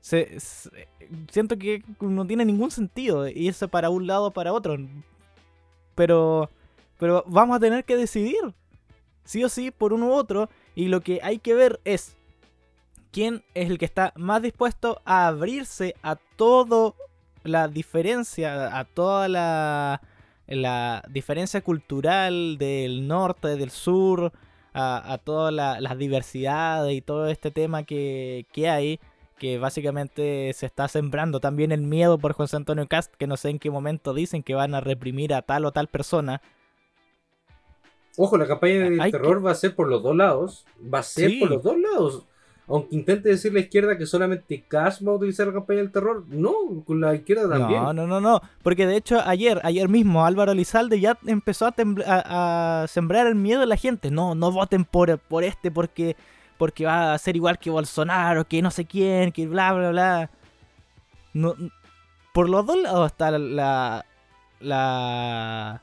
Se- 0.00 0.40
se- 0.40 0.88
siento 1.30 1.58
que 1.58 1.84
no 2.00 2.26
tiene 2.26 2.44
ningún 2.44 2.70
sentido 2.70 3.28
irse 3.28 3.68
para 3.68 3.90
un 3.90 4.06
lado 4.06 4.26
o 4.26 4.30
para 4.30 4.52
otro. 4.52 4.76
Pero, 5.94 6.48
pero 6.98 7.22
vamos 7.26 7.56
a 7.56 7.60
tener 7.60 7.84
que 7.84 7.96
decidir. 7.96 8.54
Sí 9.24 9.44
o 9.44 9.48
sí, 9.50 9.70
por 9.70 9.92
uno 9.92 10.06
u 10.08 10.12
otro. 10.12 10.48
Y 10.74 10.88
lo 10.88 11.02
que 11.02 11.20
hay 11.22 11.38
que 11.38 11.52
ver 11.54 11.80
es 11.84 12.16
quién 13.12 13.42
es 13.54 13.68
el 13.68 13.76
que 13.76 13.84
está 13.84 14.12
más 14.16 14.40
dispuesto 14.40 15.02
a 15.04 15.26
abrirse 15.26 15.94
a 16.02 16.16
todo 16.16 16.94
la 17.42 17.68
diferencia, 17.68 18.78
a 18.78 18.84
toda 18.86 19.28
la, 19.28 20.00
la 20.46 21.02
diferencia 21.10 21.60
cultural 21.60 22.56
del 22.58 23.06
norte, 23.06 23.48
del 23.56 23.70
sur, 23.70 24.32
a, 24.72 25.12
a 25.12 25.18
todas 25.18 25.52
la- 25.52 25.80
las 25.80 25.96
diversidades 25.98 26.92
y 26.94 27.00
todo 27.02 27.26
este 27.28 27.50
tema 27.50 27.82
que, 27.84 28.46
que 28.52 28.68
hay, 28.68 29.00
que 29.38 29.58
básicamente 29.58 30.52
se 30.52 30.66
está 30.66 30.86
sembrando 30.88 31.40
también 31.40 31.72
el 31.72 31.82
miedo 31.82 32.18
por 32.18 32.32
José 32.34 32.56
Antonio 32.56 32.86
Cast, 32.88 33.14
que 33.14 33.26
no 33.26 33.36
sé 33.36 33.50
en 33.50 33.58
qué 33.58 33.70
momento 33.70 34.12
dicen 34.14 34.42
que 34.42 34.54
van 34.54 34.74
a 34.74 34.80
reprimir 34.80 35.32
a 35.34 35.42
tal 35.42 35.64
o 35.64 35.72
tal 35.72 35.88
persona. 35.88 36.42
Ojo, 38.16 38.36
la 38.36 38.46
campaña 38.46 38.80
del 38.80 39.10
terror 39.10 39.44
va 39.44 39.52
a 39.52 39.54
ser 39.54 39.74
por 39.74 39.88
los 39.88 40.02
dos 40.02 40.14
lados. 40.14 40.66
Va 40.92 40.98
a 40.98 41.02
ser 41.02 41.30
Sí. 41.30 41.40
por 41.40 41.50
los 41.50 41.62
dos 41.62 41.76
lados. 41.78 42.26
Aunque 42.70 42.94
intente 42.94 43.28
decir 43.28 43.52
la 43.52 43.60
izquierda 43.60 43.98
que 43.98 44.06
solamente 44.06 44.64
Cash 44.68 45.02
va 45.06 45.12
a 45.12 45.16
utilizar 45.16 45.46
la 45.48 45.52
campaña 45.52 45.80
del 45.80 45.90
terror, 45.90 46.24
no, 46.28 46.54
con 46.86 47.00
la 47.00 47.14
izquierda 47.14 47.48
también. 47.48 47.82
No, 47.82 47.92
no, 47.92 48.06
no, 48.06 48.20
no. 48.20 48.40
Porque 48.62 48.86
de 48.86 48.96
hecho 48.96 49.20
ayer, 49.24 49.60
ayer 49.64 49.88
mismo 49.88 50.24
Álvaro 50.24 50.54
Lizalde 50.54 51.00
ya 51.00 51.18
empezó 51.26 51.66
a, 51.66 51.74
a- 52.06 52.82
a 52.82 52.86
sembrar 52.86 53.26
el 53.26 53.34
miedo 53.34 53.62
en 53.64 53.68
la 53.68 53.76
gente. 53.76 54.10
No, 54.10 54.34
no 54.34 54.52
voten 54.52 54.84
por, 54.84 55.18
por 55.18 55.42
este 55.44 55.70
porque, 55.70 56.16
porque 56.58 56.84
va 56.86 57.12
a 57.12 57.18
ser 57.18 57.36
igual 57.36 57.58
que 57.58 57.70
Bolsonaro, 57.70 58.46
que 58.46 58.62
no 58.62 58.70
sé 58.70 58.84
quién, 58.84 59.32
que 59.32 59.46
bla, 59.48 59.72
bla, 59.72 59.90
bla. 59.90 60.30
No, 61.34 61.54
por 62.32 62.48
los 62.48 62.64
dos 62.66 62.78
lados 62.80 63.06
está 63.10 63.30
la... 63.36 64.04
la, 64.60 65.82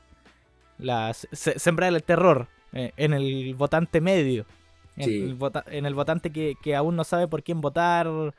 la 0.78 1.12
se- 1.14 1.58
sembrar 1.58 1.92
el 1.92 2.02
terror 2.02 2.48
eh, 2.72 2.92
en 2.96 3.12
el 3.12 3.54
votante 3.54 4.00
medio. 4.00 4.46
En, 5.04 5.10
el, 5.28 5.34
vota- 5.34 5.64
en 5.68 5.86
el 5.86 5.94
votante 5.94 6.30
que, 6.30 6.54
que 6.62 6.74
aún 6.76 6.96
no 6.96 7.04
sabe 7.04 7.28
por 7.28 7.42
quién 7.42 7.60
votar 7.60 8.06
o 8.08 8.32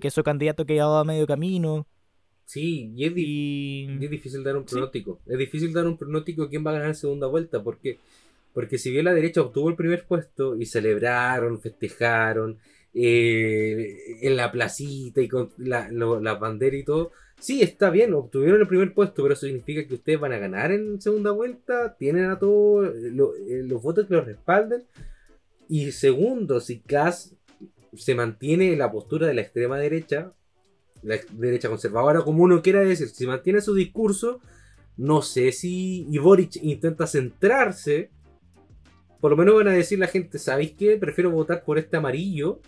que 0.00 0.10
su 0.10 0.22
candidato 0.22 0.66
quedó 0.66 0.96
a 0.98 1.04
medio 1.04 1.26
camino. 1.26 1.86
Sí, 2.44 2.92
y 2.94 3.04
es, 3.04 3.12
Y... 3.16 3.86
y 4.00 4.04
es 4.04 4.10
difícil 4.10 4.44
dar 4.44 4.56
un 4.56 4.66
Sí. 4.68 4.74
pronóstico. 4.74 5.18
Es 5.26 5.38
difícil 5.38 5.72
dar 5.72 5.86
un 5.86 5.96
pronóstico 5.96 6.42
de 6.44 6.48
quién 6.48 6.64
va 6.66 6.70
a 6.70 6.74
ganar 6.74 6.88
en 6.88 6.94
segunda 6.94 7.26
vuelta. 7.26 7.62
porque 7.62 7.98
Porque 8.54 8.78
si 8.78 8.90
bien 8.90 9.04
la 9.04 9.14
derecha 9.14 9.42
obtuvo 9.42 9.68
el 9.68 9.76
primer 9.76 10.04
puesto 10.06 10.56
y 10.56 10.64
celebraron, 10.66 11.60
festejaron 11.60 12.58
eh, 12.94 14.18
en 14.22 14.36
la 14.36 14.50
placita 14.50 15.20
y 15.20 15.28
con 15.28 15.50
la, 15.58 15.90
lo- 15.90 16.20
la 16.20 16.34
bandera 16.34 16.76
y 16.76 16.84
todo, 16.84 17.10
sí, 17.38 17.60
está 17.62 17.90
bien, 17.90 18.14
obtuvieron 18.14 18.60
el 18.60 18.66
primer 18.68 18.94
puesto, 18.94 19.22
pero 19.22 19.34
eso 19.34 19.46
significa 19.46 19.86
que 19.86 19.94
ustedes 19.94 20.18
van 20.20 20.32
a 20.32 20.38
ganar 20.38 20.72
en 20.72 21.00
segunda 21.02 21.32
vuelta, 21.32 21.96
tienen 21.98 22.26
a 22.30 22.38
todos 22.38 22.94
lo- 23.12 23.34
eh, 23.34 23.62
los 23.64 23.82
votos 23.82 24.06
que 24.06 24.14
los 24.14 24.24
respalden. 24.24 24.84
Y 25.68 25.92
segundo, 25.92 26.60
si 26.60 26.80
Kass 26.80 27.34
se 27.94 28.14
mantiene 28.14 28.72
en 28.72 28.78
la 28.78 28.90
postura 28.90 29.26
de 29.26 29.34
la 29.34 29.42
extrema 29.42 29.78
derecha, 29.78 30.32
la 31.02 31.16
derecha 31.32 31.68
conservadora, 31.68 32.22
como 32.22 32.44
uno 32.44 32.62
quiera 32.62 32.80
decir, 32.80 33.08
si 33.08 33.26
mantiene 33.26 33.60
su 33.60 33.74
discurso, 33.74 34.40
no 34.96 35.22
sé 35.22 35.52
si 35.52 36.06
y 36.08 36.18
Boric 36.18 36.56
intenta 36.62 37.06
centrarse, 37.06 38.10
por 39.20 39.30
lo 39.30 39.36
menos 39.36 39.56
van 39.56 39.68
a 39.68 39.72
decir 39.72 39.98
la 39.98 40.06
gente, 40.06 40.38
¿sabéis 40.38 40.72
qué? 40.72 40.96
Prefiero 40.96 41.30
votar 41.30 41.64
por 41.64 41.78
este 41.78 41.96
amarillo 41.96 42.60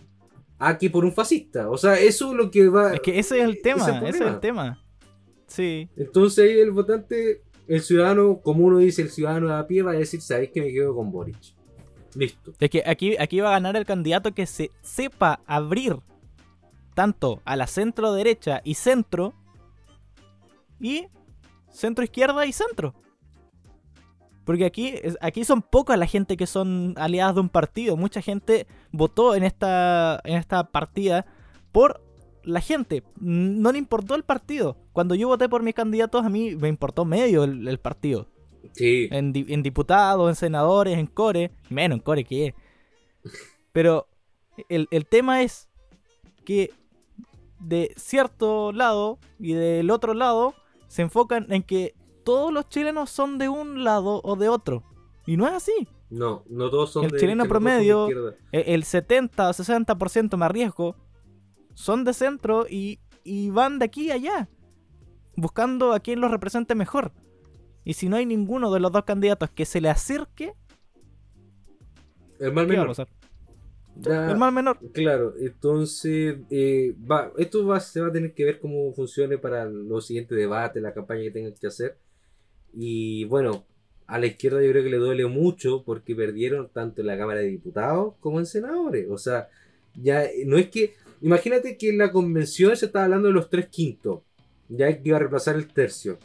a 0.58 0.76
que 0.76 0.90
por 0.90 1.04
un 1.04 1.12
fascista. 1.12 1.70
O 1.70 1.76
sea, 1.76 1.98
eso 1.98 2.32
es 2.32 2.36
lo 2.36 2.50
que 2.50 2.68
va. 2.68 2.94
Es 2.94 3.00
que 3.00 3.18
ese 3.18 3.38
es 3.38 3.44
el 3.44 3.62
tema, 3.62 3.82
ese 3.82 3.90
es 3.90 4.02
el 4.02 4.08
ese 4.08 4.24
es 4.24 4.30
el 4.30 4.40
tema. 4.40 4.84
Sí. 5.46 5.88
Entonces 5.96 6.44
ahí 6.44 6.58
el 6.58 6.70
votante, 6.70 7.42
el 7.66 7.80
ciudadano, 7.82 8.40
como 8.42 8.64
uno 8.64 8.78
dice, 8.78 9.02
el 9.02 9.10
ciudadano 9.10 9.48
de 9.48 9.54
a 9.54 9.66
pie 9.66 9.82
va 9.82 9.92
a 9.92 9.96
decir, 9.96 10.20
sabéis 10.20 10.50
que 10.50 10.60
me 10.60 10.72
quedo 10.72 10.94
con 10.94 11.10
Boric. 11.10 11.57
Es 12.20 12.70
que 12.70 12.82
aquí, 12.86 13.16
aquí 13.18 13.40
va 13.40 13.48
a 13.48 13.52
ganar 13.52 13.76
el 13.76 13.84
candidato 13.84 14.32
que 14.32 14.46
se 14.46 14.70
sepa 14.82 15.40
abrir 15.46 15.96
tanto 16.94 17.40
a 17.44 17.56
la 17.56 17.66
centro 17.66 18.12
derecha 18.12 18.60
y 18.64 18.74
centro 18.74 19.34
y 20.80 21.06
centro 21.70 22.04
izquierda 22.04 22.44
y 22.46 22.52
centro. 22.52 22.94
Porque 24.44 24.64
aquí, 24.64 24.94
aquí 25.20 25.44
son 25.44 25.62
pocas 25.62 25.98
la 25.98 26.06
gente 26.06 26.36
que 26.36 26.46
son 26.46 26.94
aliadas 26.96 27.34
de 27.34 27.42
un 27.42 27.50
partido. 27.50 27.96
Mucha 27.96 28.22
gente 28.22 28.66
votó 28.90 29.34
en 29.34 29.44
esta, 29.44 30.20
en 30.24 30.36
esta 30.36 30.64
partida 30.64 31.26
por 31.70 32.02
la 32.42 32.60
gente. 32.60 33.04
No 33.20 33.70
le 33.72 33.78
importó 33.78 34.14
el 34.14 34.24
partido. 34.24 34.78
Cuando 34.92 35.14
yo 35.14 35.28
voté 35.28 35.48
por 35.48 35.62
mis 35.62 35.74
candidatos, 35.74 36.24
a 36.24 36.30
mí 36.30 36.56
me 36.56 36.68
importó 36.68 37.04
medio 37.04 37.44
el 37.44 37.78
partido 37.78 38.26
Sí. 38.78 39.08
en, 39.10 39.32
di- 39.32 39.46
en 39.48 39.62
diputados, 39.62 40.28
en 40.28 40.34
senadores, 40.36 40.96
en 40.98 41.06
core, 41.06 41.50
menos 41.68 41.96
en 41.98 42.02
core 42.02 42.24
que 42.24 42.46
es. 42.48 42.54
Pero 43.72 44.06
el, 44.68 44.88
el 44.90 45.06
tema 45.06 45.42
es 45.42 45.68
que 46.44 46.70
de 47.60 47.92
cierto 47.96 48.72
lado 48.72 49.18
y 49.38 49.52
del 49.52 49.90
otro 49.90 50.14
lado 50.14 50.54
se 50.86 51.02
enfocan 51.02 51.46
en 51.52 51.62
que 51.62 51.94
todos 52.24 52.52
los 52.52 52.68
chilenos 52.68 53.10
son 53.10 53.38
de 53.38 53.48
un 53.48 53.84
lado 53.84 54.20
o 54.24 54.36
de 54.36 54.48
otro. 54.48 54.82
Y 55.26 55.36
no 55.36 55.46
es 55.46 55.52
así. 55.54 55.88
No, 56.10 56.42
no 56.48 56.70
todos 56.70 56.90
son 56.92 57.04
El 57.04 57.10
de 57.10 57.18
chileno 57.18 57.42
son 57.42 57.48
de 57.48 57.50
promedio-. 57.50 58.08
E- 58.52 58.74
El 58.74 58.84
70 58.84 59.48
o 59.48 59.52
60% 59.52 60.36
me 60.38 60.44
arriesgo 60.46 60.96
son 61.74 62.04
de 62.04 62.14
centro 62.14 62.66
y, 62.68 62.98
y 63.24 63.50
van 63.50 63.78
de 63.78 63.84
aquí 63.84 64.10
a 64.10 64.14
allá. 64.14 64.48
Buscando 65.36 65.92
a 65.92 66.00
quien 66.00 66.20
los 66.20 66.30
represente 66.30 66.74
mejor. 66.74 67.12
Y 67.88 67.94
si 67.94 68.06
no 68.10 68.16
hay 68.16 68.26
ninguno 68.26 68.70
de 68.70 68.80
los 68.80 68.92
dos 68.92 69.04
candidatos 69.04 69.48
que 69.48 69.64
se 69.64 69.80
le 69.80 69.88
acerque, 69.88 70.52
El 72.38 72.52
mal 72.52 72.66
¿qué 72.66 72.76
va 72.76 72.82
a 72.82 72.84
menor. 72.84 72.88
pasar? 72.88 73.08
Ya- 73.96 74.30
El 74.30 74.36
mal 74.36 74.52
menor. 74.52 74.78
Claro, 74.92 75.32
entonces 75.40 76.36
eh, 76.50 76.94
va, 77.10 77.32
esto 77.38 77.66
va, 77.66 77.80
se 77.80 78.02
va 78.02 78.08
a 78.08 78.12
tener 78.12 78.34
que 78.34 78.44
ver 78.44 78.60
cómo 78.60 78.92
funcione 78.92 79.38
para 79.38 79.64
los 79.64 80.06
siguientes 80.06 80.36
debates, 80.36 80.82
la 80.82 80.92
campaña 80.92 81.22
que 81.22 81.30
tengan 81.30 81.54
que 81.54 81.66
hacer. 81.66 81.96
Y 82.74 83.24
bueno, 83.24 83.64
a 84.06 84.18
la 84.18 84.26
izquierda 84.26 84.62
yo 84.62 84.70
creo 84.70 84.84
que 84.84 84.90
le 84.90 84.98
duele 84.98 85.24
mucho 85.26 85.82
porque 85.82 86.14
perdieron 86.14 86.68
tanto 86.68 87.00
en 87.00 87.06
la 87.06 87.16
Cámara 87.16 87.40
de 87.40 87.46
Diputados 87.46 88.16
como 88.20 88.38
en 88.38 88.44
senadores. 88.46 89.06
O 89.10 89.16
sea, 89.16 89.48
ya 89.94 90.24
no 90.44 90.58
es 90.58 90.68
que. 90.68 90.94
Imagínate 91.22 91.78
que 91.78 91.88
en 91.88 91.98
la 91.98 92.12
convención 92.12 92.76
se 92.76 92.86
estaba 92.86 93.06
hablando 93.06 93.28
de 93.28 93.34
los 93.34 93.48
tres 93.50 93.68
quintos, 93.68 94.20
ya 94.68 94.86
que 94.94 95.08
iba 95.08 95.16
a 95.16 95.20
reemplazar 95.20 95.56
el 95.56 95.66
tercio. 95.68 96.18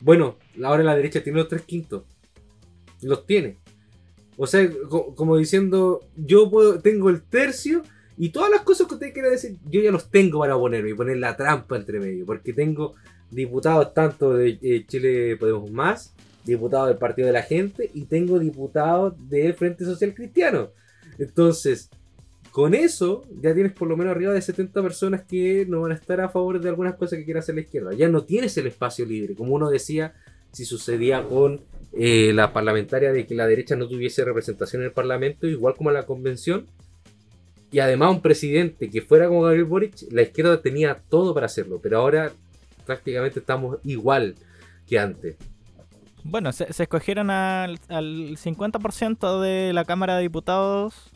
Bueno, 0.00 0.36
ahora 0.62 0.82
la 0.82 0.96
derecha 0.96 1.22
tiene 1.22 1.38
los 1.38 1.48
tres 1.48 1.62
quintos. 1.62 2.02
Los 3.02 3.26
tiene. 3.26 3.58
O 4.36 4.46
sea, 4.46 4.68
co- 4.88 5.14
como 5.14 5.36
diciendo, 5.36 6.00
yo 6.16 6.50
puedo, 6.50 6.80
tengo 6.80 7.08
el 7.10 7.22
tercio 7.22 7.82
y 8.18 8.30
todas 8.30 8.50
las 8.50 8.62
cosas 8.62 8.86
que 8.86 8.94
usted 8.94 9.12
quiera 9.12 9.30
decir, 9.30 9.56
yo 9.70 9.80
ya 9.80 9.90
los 9.90 10.10
tengo 10.10 10.38
para 10.40 10.54
ponerme 10.54 10.90
y 10.90 10.94
poner 10.94 11.16
la 11.18 11.36
trampa 11.36 11.76
entre 11.76 11.98
medio. 12.00 12.26
Porque 12.26 12.52
tengo 12.52 12.94
diputados 13.30 13.92
tanto 13.94 14.34
de 14.34 14.58
eh, 14.62 14.84
Chile 14.86 15.36
Podemos 15.36 15.70
Más, 15.70 16.14
diputados 16.44 16.88
del 16.88 16.98
Partido 16.98 17.26
de 17.26 17.32
la 17.32 17.42
Gente 17.42 17.90
y 17.94 18.04
tengo 18.04 18.38
diputados 18.38 19.14
del 19.28 19.54
Frente 19.54 19.84
Social 19.84 20.14
Cristiano. 20.14 20.70
Entonces, 21.18 21.90
con 22.56 22.72
eso 22.72 23.26
ya 23.42 23.52
tienes 23.52 23.72
por 23.72 23.86
lo 23.86 23.98
menos 23.98 24.12
arriba 24.12 24.32
de 24.32 24.40
70 24.40 24.80
personas 24.80 25.24
que 25.24 25.66
no 25.68 25.82
van 25.82 25.92
a 25.92 25.94
estar 25.94 26.22
a 26.22 26.30
favor 26.30 26.58
de 26.58 26.70
algunas 26.70 26.94
cosas 26.94 27.18
que 27.18 27.26
quiera 27.26 27.40
hacer 27.40 27.54
la 27.54 27.60
izquierda. 27.60 27.92
Ya 27.92 28.08
no 28.08 28.24
tienes 28.24 28.56
el 28.56 28.66
espacio 28.66 29.04
libre, 29.04 29.34
como 29.34 29.52
uno 29.52 29.68
decía, 29.68 30.14
si 30.52 30.64
sucedía 30.64 31.22
con 31.22 31.60
eh, 31.92 32.32
la 32.32 32.54
parlamentaria 32.54 33.12
de 33.12 33.26
que 33.26 33.34
la 33.34 33.46
derecha 33.46 33.76
no 33.76 33.86
tuviese 33.86 34.24
representación 34.24 34.80
en 34.80 34.86
el 34.86 34.92
Parlamento, 34.94 35.46
igual 35.46 35.74
como 35.74 35.90
en 35.90 35.96
la 35.96 36.06
convención. 36.06 36.64
Y 37.70 37.80
además 37.80 38.12
un 38.12 38.22
presidente 38.22 38.88
que 38.88 39.02
fuera 39.02 39.28
como 39.28 39.42
Gabriel 39.42 39.66
Boric, 39.66 40.10
la 40.10 40.22
izquierda 40.22 40.62
tenía 40.62 41.02
todo 41.10 41.34
para 41.34 41.44
hacerlo, 41.44 41.78
pero 41.82 41.98
ahora 41.98 42.32
prácticamente 42.86 43.40
estamos 43.40 43.80
igual 43.84 44.34
que 44.88 44.98
antes. 44.98 45.36
Bueno, 46.24 46.50
se, 46.54 46.64
escogieron 46.70 47.28
al, 47.28 47.78
al 47.90 48.38
50% 48.38 49.42
de 49.42 49.74
la 49.74 49.84
Cámara 49.84 50.16
de 50.16 50.22
Diputados. 50.22 51.12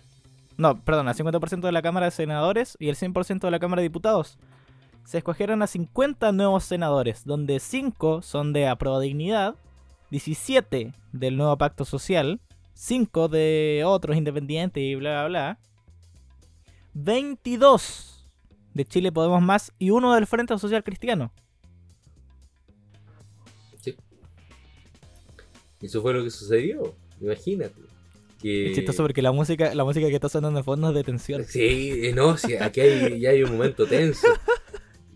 No, 0.60 0.78
perdón, 0.84 1.08
al 1.08 1.14
50% 1.14 1.62
de 1.62 1.72
la 1.72 1.80
Cámara 1.80 2.04
de 2.04 2.10
Senadores 2.10 2.76
y 2.78 2.90
el 2.90 2.94
100% 2.94 3.40
de 3.40 3.50
la 3.50 3.58
Cámara 3.58 3.80
de 3.80 3.88
Diputados. 3.88 4.36
Se 5.06 5.16
escogieron 5.16 5.62
a 5.62 5.66
50 5.66 6.32
nuevos 6.32 6.64
senadores, 6.64 7.24
donde 7.24 7.60
5 7.60 8.20
son 8.20 8.52
de 8.52 8.68
Aproba 8.68 9.00
Dignidad, 9.00 9.54
17 10.10 10.92
del 11.12 11.38
nuevo 11.38 11.56
Pacto 11.56 11.86
Social, 11.86 12.42
5 12.74 13.28
de 13.28 13.84
otros 13.86 14.18
independientes 14.18 14.82
y 14.82 14.96
bla 14.96 15.12
bla 15.12 15.28
bla. 15.28 15.58
22 16.92 18.28
de 18.74 18.84
Chile 18.84 19.12
Podemos 19.12 19.40
Más 19.40 19.72
y 19.78 19.88
uno 19.88 20.14
del 20.14 20.26
Frente 20.26 20.58
Social 20.58 20.84
Cristiano. 20.84 21.32
Y 25.80 25.86
eso 25.86 26.02
fue 26.02 26.12
lo 26.12 26.22
que 26.22 26.28
sucedió. 26.28 26.94
Imagínate. 27.18 27.89
Que... 28.40 28.70
Es 28.70 28.76
chistoso 28.76 29.02
porque 29.02 29.22
la 29.22 29.32
música, 29.32 29.74
la 29.74 29.84
música 29.84 30.08
que 30.08 30.14
está 30.14 30.28
sonando 30.28 30.58
de 30.58 30.64
fondo 30.64 30.88
es 30.88 30.94
de 30.94 31.04
tensión. 31.04 31.44
Sí, 31.44 32.00
eh, 32.04 32.12
no, 32.14 32.36
sí, 32.36 32.56
aquí 32.56 32.80
hay, 32.80 33.20
ya 33.20 33.30
hay 33.30 33.42
un 33.42 33.52
momento 33.52 33.86
tenso. 33.86 34.26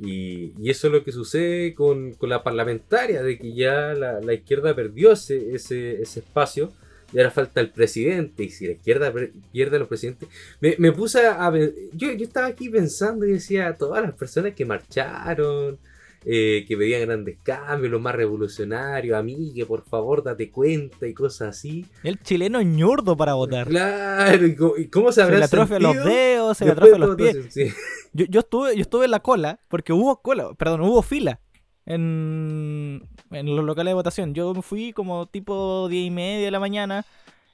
Y, 0.00 0.52
y 0.60 0.70
eso 0.70 0.88
es 0.88 0.92
lo 0.92 1.04
que 1.04 1.12
sucede 1.12 1.72
con, 1.72 2.14
con 2.14 2.28
la 2.28 2.42
parlamentaria, 2.42 3.22
de 3.22 3.38
que 3.38 3.54
ya 3.54 3.94
la, 3.94 4.20
la 4.20 4.34
izquierda 4.34 4.74
perdió 4.74 5.12
ese, 5.12 5.54
ese, 5.54 6.02
ese 6.02 6.20
espacio 6.20 6.72
y 7.12 7.18
ahora 7.18 7.30
falta 7.30 7.60
el 7.60 7.70
presidente. 7.70 8.42
Y 8.42 8.50
si 8.50 8.66
la 8.66 8.72
izquierda 8.72 9.14
pierde 9.52 9.76
a 9.76 9.78
los 9.78 9.88
presidentes, 9.88 10.28
me, 10.60 10.74
me 10.78 10.90
puse 10.90 11.20
a 11.26 11.50
yo, 11.92 12.12
yo 12.12 12.26
estaba 12.26 12.48
aquí 12.48 12.68
pensando 12.68 13.24
y 13.24 13.32
decía, 13.32 13.74
todas 13.78 14.02
las 14.02 14.14
personas 14.14 14.52
que 14.54 14.64
marcharon, 14.64 15.78
eh, 16.24 16.64
que 16.66 16.76
pedían 16.76 17.02
grandes 17.02 17.38
cambios, 17.42 17.90
los 17.90 18.00
más 18.00 18.14
revolucionarios, 18.14 19.16
a 19.16 19.22
mí, 19.22 19.52
que 19.54 19.66
por 19.66 19.84
favor 19.84 20.22
date 20.22 20.50
cuenta 20.50 21.06
y 21.06 21.14
cosas 21.14 21.56
así. 21.56 21.86
El 22.02 22.20
chileno 22.20 22.60
es 22.60 22.66
ñurdo 22.66 23.16
para 23.16 23.34
votar. 23.34 23.68
Claro, 23.68 24.46
y 24.46 24.54
cómo, 24.54 24.76
y 24.76 24.88
cómo 24.88 25.10
se 25.10 25.16
Se 25.16 25.22
habrá 25.22 25.38
le 25.38 25.44
atrofia 25.44 25.78
los 25.78 26.04
dedos, 26.04 26.58
se 26.58 26.64
le 26.64 26.72
atrofia 26.72 26.98
los 26.98 27.16
pies. 27.16 27.36
Sí. 27.50 27.68
Yo, 28.16 28.26
yo 28.26 28.40
estuve, 28.40 28.76
yo 28.76 28.82
estuve 28.82 29.06
en 29.06 29.10
la 29.10 29.18
cola, 29.18 29.58
porque 29.66 29.92
hubo 29.92 30.22
cola, 30.22 30.54
perdón, 30.54 30.82
hubo 30.82 31.02
fila 31.02 31.40
en, 31.86 33.08
en 33.30 33.56
los 33.56 33.64
locales 33.64 33.90
de 33.90 33.94
votación. 33.94 34.34
Yo 34.34 34.54
me 34.54 34.62
fui 34.62 34.92
como 34.92 35.26
tipo 35.26 35.88
10 35.88 36.06
y 36.06 36.10
media 36.10 36.44
de 36.44 36.50
la 36.50 36.60
mañana, 36.60 37.04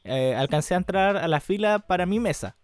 eh, 0.05 0.35
alcancé 0.37 0.75
a 0.75 0.79
entrar 0.79 1.17
a 1.17 1.29
la 1.29 1.41
fila 1.41 1.79
para 1.81 2.07
mi 2.07 2.21
mesa. 2.21 2.57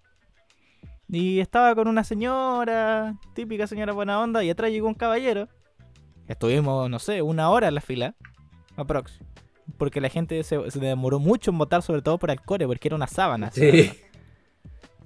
Y 1.09 1.39
estaba 1.41 1.75
con 1.75 1.87
una 1.89 2.03
señora, 2.03 3.15
típica 3.35 3.67
señora 3.67 3.93
buena 3.93 4.21
onda, 4.21 4.43
y 4.43 4.51
atrás 4.51 4.71
llegó 4.71 4.89
un 4.89 4.95
caballero. 4.95 5.49
Estuvimos, 6.29 6.91
no 6.91 6.99
sé, 6.99 7.23
una 7.23 7.51
hora 7.51 7.69
en 7.69 7.75
la 7.75 7.81
fila, 7.81 8.15
aprox. 8.77 9.21
Porque 9.79 10.01
la 10.01 10.09
gente 10.09 10.43
se, 10.43 10.71
se 10.71 10.79
demoró 10.79 11.19
mucho 11.19 11.51
en 11.51 11.59
votar, 11.59 11.83
sobre 11.83 12.03
todo 12.03 12.19
por 12.19 12.31
el 12.31 12.41
core, 12.41 12.67
porque 12.67 12.89
era 12.89 12.97
una 12.97 13.07
sábana. 13.07 13.51
Sí. 13.51 13.91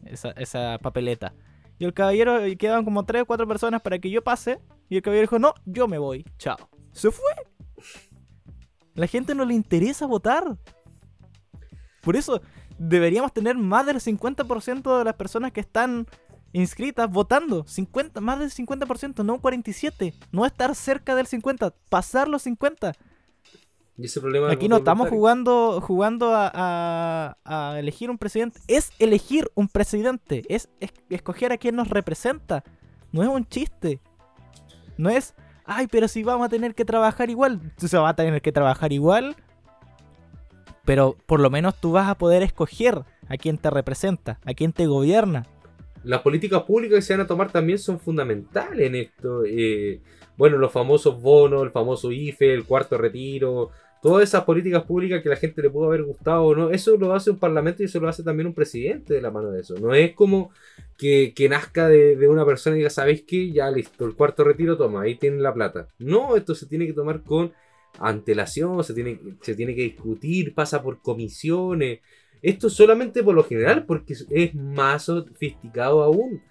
esa, 0.04 0.30
esa 0.32 0.78
papeleta. 0.78 1.34
Y 1.78 1.84
el 1.84 1.94
caballero, 1.94 2.46
y 2.46 2.56
quedaban 2.56 2.84
como 2.84 3.04
3 3.04 3.22
o 3.22 3.26
4 3.26 3.48
personas 3.48 3.80
para 3.80 3.98
que 3.98 4.10
yo 4.10 4.22
pase. 4.22 4.60
Y 4.88 4.96
el 4.96 5.02
caballero 5.02 5.22
dijo, 5.22 5.38
no, 5.38 5.54
yo 5.64 5.88
me 5.88 5.98
voy, 5.98 6.24
chao. 6.36 6.56
Se 6.92 7.10
fue. 7.10 7.32
La 8.94 9.06
gente 9.06 9.34
no 9.34 9.44
le 9.44 9.54
interesa 9.54 10.06
votar. 10.06 10.58
Por 12.02 12.16
eso 12.16 12.42
deberíamos 12.78 13.32
tener 13.32 13.56
más 13.56 13.86
del 13.86 13.96
50% 13.96 14.98
de 14.98 15.04
las 15.04 15.14
personas 15.14 15.52
que 15.52 15.60
están 15.60 16.06
inscritas 16.52 17.10
votando. 17.10 17.64
50, 17.66 18.20
más 18.20 18.38
del 18.38 18.50
50%, 18.50 19.24
no 19.24 19.34
un 19.34 19.40
47%. 19.40 20.14
No 20.32 20.46
estar 20.46 20.74
cerca 20.74 21.14
del 21.14 21.26
50%, 21.26 21.72
pasar 21.88 22.28
los 22.28 22.46
50%. 22.46 22.94
Y 23.96 24.06
ese 24.06 24.20
problema 24.20 24.46
del 24.46 24.56
Aquí 24.56 24.66
no 24.68 24.76
estamos 24.78 25.08
jugando, 25.10 25.80
jugando 25.82 26.34
a, 26.34 26.50
a- 26.54 27.36
a 27.44 27.78
elegir 27.78 28.08
un 28.10 28.16
presidente. 28.16 28.58
Es 28.66 28.92
elegir 28.98 29.50
un 29.54 29.68
presidente. 29.68 30.42
Es, 30.48 30.70
es- 30.80 30.92
escoger 31.10 31.52
a 31.52 31.58
quien 31.58 31.76
nos 31.76 31.88
representa. 31.88 32.64
No 33.12 33.22
es 33.22 33.28
un 33.28 33.46
chiste. 33.46 34.00
No 34.96 35.10
es, 35.10 35.34
ay, 35.66 35.86
pero 35.86 36.08
si 36.08 36.22
vamos 36.22 36.46
a 36.46 36.48
tener 36.48 36.74
que 36.74 36.84
trabajar 36.86 37.28
igual. 37.28 37.60
Se 37.76 37.98
va 37.98 38.08
a 38.10 38.16
tener 38.16 38.40
que 38.40 38.52
trabajar 38.52 38.92
igual. 38.92 39.36
Pero 40.84 41.16
por 41.26 41.40
lo 41.40 41.50
menos 41.50 41.74
tú 41.78 41.92
vas 41.92 42.08
a 42.08 42.16
poder 42.16 42.42
escoger 42.42 43.04
a 43.28 43.36
quien 43.36 43.58
te 43.58 43.68
representa, 43.70 44.40
a 44.44 44.54
quien 44.54 44.72
te 44.72 44.86
gobierna. 44.86 45.46
Las 46.04 46.22
políticas 46.22 46.62
públicas 46.62 46.96
que 46.96 47.02
se 47.02 47.12
van 47.14 47.22
a 47.22 47.26
tomar 47.26 47.52
también 47.52 47.78
son 47.78 48.00
fundamentales 48.00 48.86
en 48.86 48.94
esto. 48.94 49.44
Eh, 49.46 50.00
bueno, 50.36 50.56
los 50.56 50.72
famosos 50.72 51.20
bonos, 51.20 51.62
el 51.62 51.70
famoso 51.70 52.10
IFE, 52.10 52.54
el 52.54 52.64
cuarto 52.64 52.96
retiro, 52.96 53.70
todas 54.02 54.28
esas 54.28 54.44
políticas 54.44 54.84
públicas 54.84 55.22
que 55.22 55.28
la 55.28 55.36
gente 55.36 55.62
le 55.62 55.70
pudo 55.70 55.86
haber 55.86 56.02
gustado 56.02 56.44
o 56.44 56.54
no, 56.54 56.70
eso 56.70 56.96
lo 56.96 57.14
hace 57.14 57.30
un 57.30 57.38
parlamento 57.38 57.82
y 57.82 57.86
eso 57.86 58.00
lo 58.00 58.08
hace 58.08 58.22
también 58.22 58.46
un 58.46 58.54
presidente 58.54 59.14
de 59.14 59.20
la 59.20 59.30
mano 59.30 59.50
de 59.50 59.60
eso. 59.60 59.74
No 59.78 59.94
es 59.94 60.14
como 60.14 60.50
que, 60.96 61.34
nazca 61.48 61.88
de, 61.88 62.16
de 62.16 62.28
una 62.28 62.44
persona 62.44 62.76
y 62.76 62.78
diga, 62.78 62.90
¿sabéis 62.90 63.24
qué? 63.26 63.50
Ya 63.52 63.70
listo, 63.70 64.06
el 64.06 64.14
cuarto 64.14 64.44
retiro 64.44 64.76
toma, 64.76 65.02
ahí 65.02 65.16
tienen 65.16 65.42
la 65.42 65.52
plata. 65.52 65.88
No, 65.98 66.36
esto 66.36 66.54
se 66.54 66.66
tiene 66.66 66.86
que 66.86 66.92
tomar 66.92 67.22
con 67.22 67.52
antelación, 67.98 68.82
se 68.84 68.94
tiene, 68.94 69.18
se 69.40 69.54
tiene 69.54 69.74
que 69.74 69.82
discutir, 69.82 70.54
pasa 70.54 70.82
por 70.82 71.00
comisiones. 71.00 72.00
Esto 72.42 72.70
solamente 72.70 73.22
por 73.22 73.34
lo 73.34 73.44
general, 73.44 73.84
porque 73.86 74.14
es- 74.14 74.54
más 74.54 75.04
sofisticado 75.04 76.02
aún. 76.02 76.42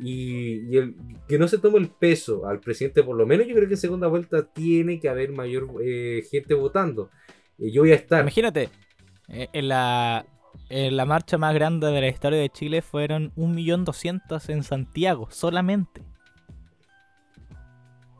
Y, 0.00 0.60
y 0.72 0.76
el, 0.76 0.94
que 1.26 1.38
no 1.38 1.48
se 1.48 1.58
tome 1.58 1.78
el 1.78 1.88
peso 1.88 2.46
al 2.46 2.60
presidente, 2.60 3.02
por 3.02 3.16
lo 3.16 3.26
menos 3.26 3.46
yo 3.48 3.54
creo 3.54 3.66
que 3.66 3.74
en 3.74 3.80
segunda 3.80 4.06
vuelta 4.06 4.44
tiene 4.44 5.00
que 5.00 5.08
haber 5.08 5.32
mayor 5.32 5.68
eh, 5.82 6.22
gente 6.30 6.54
votando. 6.54 7.10
Eh, 7.58 7.72
yo 7.72 7.82
voy 7.82 7.90
a 7.92 7.96
estar. 7.96 8.20
Imagínate, 8.20 8.68
eh, 9.28 9.48
en 9.52 9.66
la, 9.68 10.24
en 10.68 10.96
la 10.96 11.04
marcha 11.04 11.36
más 11.36 11.52
grande 11.52 11.88
de 11.88 12.00
la 12.00 12.08
historia 12.08 12.38
de 12.38 12.48
Chile 12.48 12.80
fueron 12.80 13.32
1.200.000 13.34 14.50
en 14.50 14.62
Santiago, 14.62 15.26
solamente. 15.32 16.02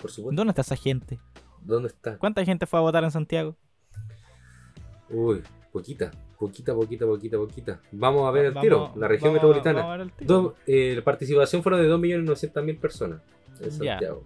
Por 0.00 0.10
supuesto. 0.10 0.36
¿Dónde 0.36 0.50
está 0.50 0.62
esa 0.62 0.76
gente? 0.76 1.18
¿Dónde 1.62 1.88
está? 1.88 2.18
¿Cuánta 2.18 2.44
gente 2.44 2.66
fue 2.66 2.78
a 2.78 2.82
votar 2.82 3.04
en 3.04 3.10
Santiago? 3.10 3.56
Uy, 5.10 5.42
poquita, 5.72 6.10
poquita, 6.38 6.74
poquita, 6.74 7.04
poquita, 7.06 7.36
poquita. 7.36 7.80
Vamos 7.92 8.26
a 8.28 8.30
ver 8.30 8.46
el 8.46 8.52
Vamos- 8.52 8.62
tiro. 8.62 8.92
La 8.96 9.08
región 9.08 9.30
vamos- 9.34 9.34
metropolitana. 9.34 9.80
vamos 9.80 9.94
a 9.94 9.96
ver 9.98 10.06
el 10.06 10.12
tiro. 10.12 10.34
Dos- 10.42 10.52
eh, 10.66 10.92
la 10.96 11.02
participación 11.04 11.62
fueron 11.62 11.82
de 11.82 11.88
2.900.000 11.88 12.78
personas 12.78 13.20
en. 13.60 13.70
Santiago. 13.70 14.24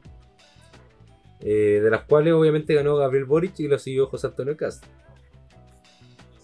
Eh, 1.41 1.81
de 1.83 1.91
las 1.91 2.03
cuales 2.05 2.33
obviamente 2.35 2.73
ganó 2.75 2.97
Gabriel 2.97 3.25
Boric 3.25 3.59
y 3.61 3.67
lo 3.69 3.79
siguió 3.79 4.07
José 4.07 4.29
Antonio 4.29 4.57
Cast. 4.57 4.85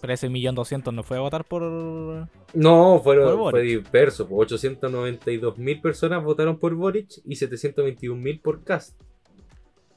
Pero 0.01 0.13
ese 0.13 0.29
millón 0.29 0.55
doscientos 0.55 0.93
no 0.93 1.03
fue 1.03 1.17
a 1.17 1.19
votar 1.21 1.43
por... 1.45 1.61
No, 1.61 2.27
Por 2.53 3.03
fueron, 3.03 3.37
Boric. 3.37 3.51
fue 3.51 3.61
disperso. 3.61 4.27
pues, 4.27 4.51
892.000 4.51 5.81
personas 5.81 6.23
votaron 6.23 6.57
por 6.57 6.73
Boric 6.73 7.09
y 7.25 7.35
721.000 7.35 8.41
por 8.41 8.63
Cast. 8.63 8.99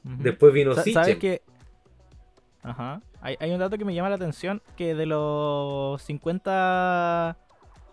Después 0.03 0.53
vino 0.53 0.73
Sa- 0.73 0.83
Sichel. 0.83 1.41
Ajá. 2.63 3.01
Hay, 3.21 3.51
un 3.51 3.59
dato 3.59 3.77
que 3.77 3.85
me 3.85 3.93
llama 3.93 4.09
la 4.09 4.15
atención, 4.15 4.61
que 4.77 4.95
de 4.95 5.05
los 5.05 6.01
50 6.01 7.37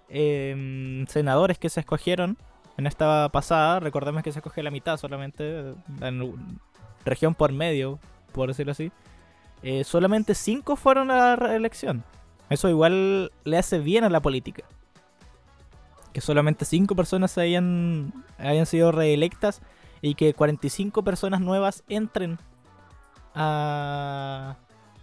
em, 0.09 1.07
senadores 1.07 1.59
que 1.59 1.69
se 1.69 1.81
escogieron 1.81 2.37
en 2.77 2.87
esta 2.87 3.29
pasada, 3.31 3.81
recordemos 3.81 4.23
que 4.23 4.33
se 4.33 4.39
escoge 4.39 4.63
la 4.63 4.71
mitad 4.71 4.97
solamente, 4.97 5.75
en 6.01 6.35
región 7.05 7.35
por 7.35 7.53
medio, 7.53 7.99
por 8.33 8.49
decirlo 8.49 8.73
así, 8.73 8.91
eh, 9.63 9.85
solamente 9.85 10.35
5 10.35 10.77
fueron 10.77 11.11
a 11.11 11.17
la 11.17 11.37
reelección. 11.37 12.05
Eso 12.49 12.69
igual 12.69 13.33
le 13.45 13.59
hace 13.59 13.79
bien 13.79 14.05
a 14.05 14.09
la 14.09 14.21
política. 14.21 14.65
Que 16.13 16.21
solamente 16.21 16.65
5 16.65 16.95
personas 16.97 17.37
hayan, 17.39 18.13
hayan 18.39 18.67
sido 18.67 18.93
reelectas 18.93 19.61
y 20.03 20.15
que 20.15 20.35
45 20.35 21.05
personas 21.05 21.41
nuevas 21.41 21.85
entren 21.89 22.39
a, 23.35 24.57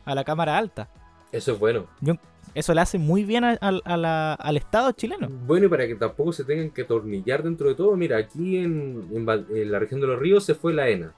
a 0.06 0.16
la 0.16 0.24
Cámara 0.24 0.58
Alta. 0.58 0.88
Eso 1.32 1.54
es 1.54 1.60
bueno. 1.60 1.86
Eso 2.54 2.74
le 2.74 2.82
hace 2.82 2.98
muy 2.98 3.24
bien 3.24 3.44
a- 3.44 3.58
a- 3.62 3.80
a 3.86 3.98
la- 3.98 4.34
al 4.34 4.58
Estado 4.58 4.92
chileno. 4.94 5.28
Bueno, 5.30 5.68
y 5.68 5.70
para 5.70 5.86
que 5.86 5.96
tampoco 5.96 6.32
se 6.34 6.44
tengan 6.44 6.72
que 6.72 6.84
atornillar 6.84 7.44
dentro 7.44 7.68
de 7.70 7.76
todo, 7.76 7.96
mira, 7.96 8.18
aquí 8.18 8.58
en, 8.58 9.08
en 9.13 9.72
la 9.72 9.80
región 9.80 10.02
de 10.02 10.08
los 10.08 10.18
ríos 10.20 10.44
se 10.46 10.56
fue 10.56 10.74
la 10.74 10.90
ENA. 10.90 11.13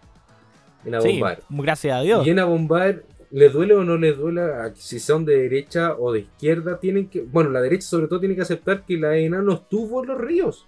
En 0.86 1.02
Sí, 1.02 1.10
Abombar. 1.10 1.39
gracias 1.50 1.98
a 1.98 2.02
Dios. 2.02 2.26
Y 2.26 2.30
en 2.32 2.39
Abombar, 2.39 3.04
¿les 3.32 3.54
duele 3.54 3.76
o 3.76 3.84
no 3.84 3.95
les 3.98 4.17
duele 4.17 4.41
a- 4.41 4.74
si 4.76 5.00
son 5.00 5.24
de 5.24 5.38
derecha 5.38 5.93
o 5.98 6.12
de 6.12 6.22
izquierda? 6.22 6.80
Tienen 6.80 7.08
que, 7.08 7.22
bueno, 7.22 7.52
la 7.52 7.62
derecha 7.62 7.88
sobre 7.88 8.08
todo 8.08 8.19
tiene 8.19 8.36
que 8.36 8.41
aceptar 8.41 8.84
que 8.86 8.98
la 8.98 9.15
ENA 9.15 9.41
no 9.41 9.54
estuvo 9.54 10.02
en 10.04 10.10
los 10.10 10.17
ríos. 10.19 10.65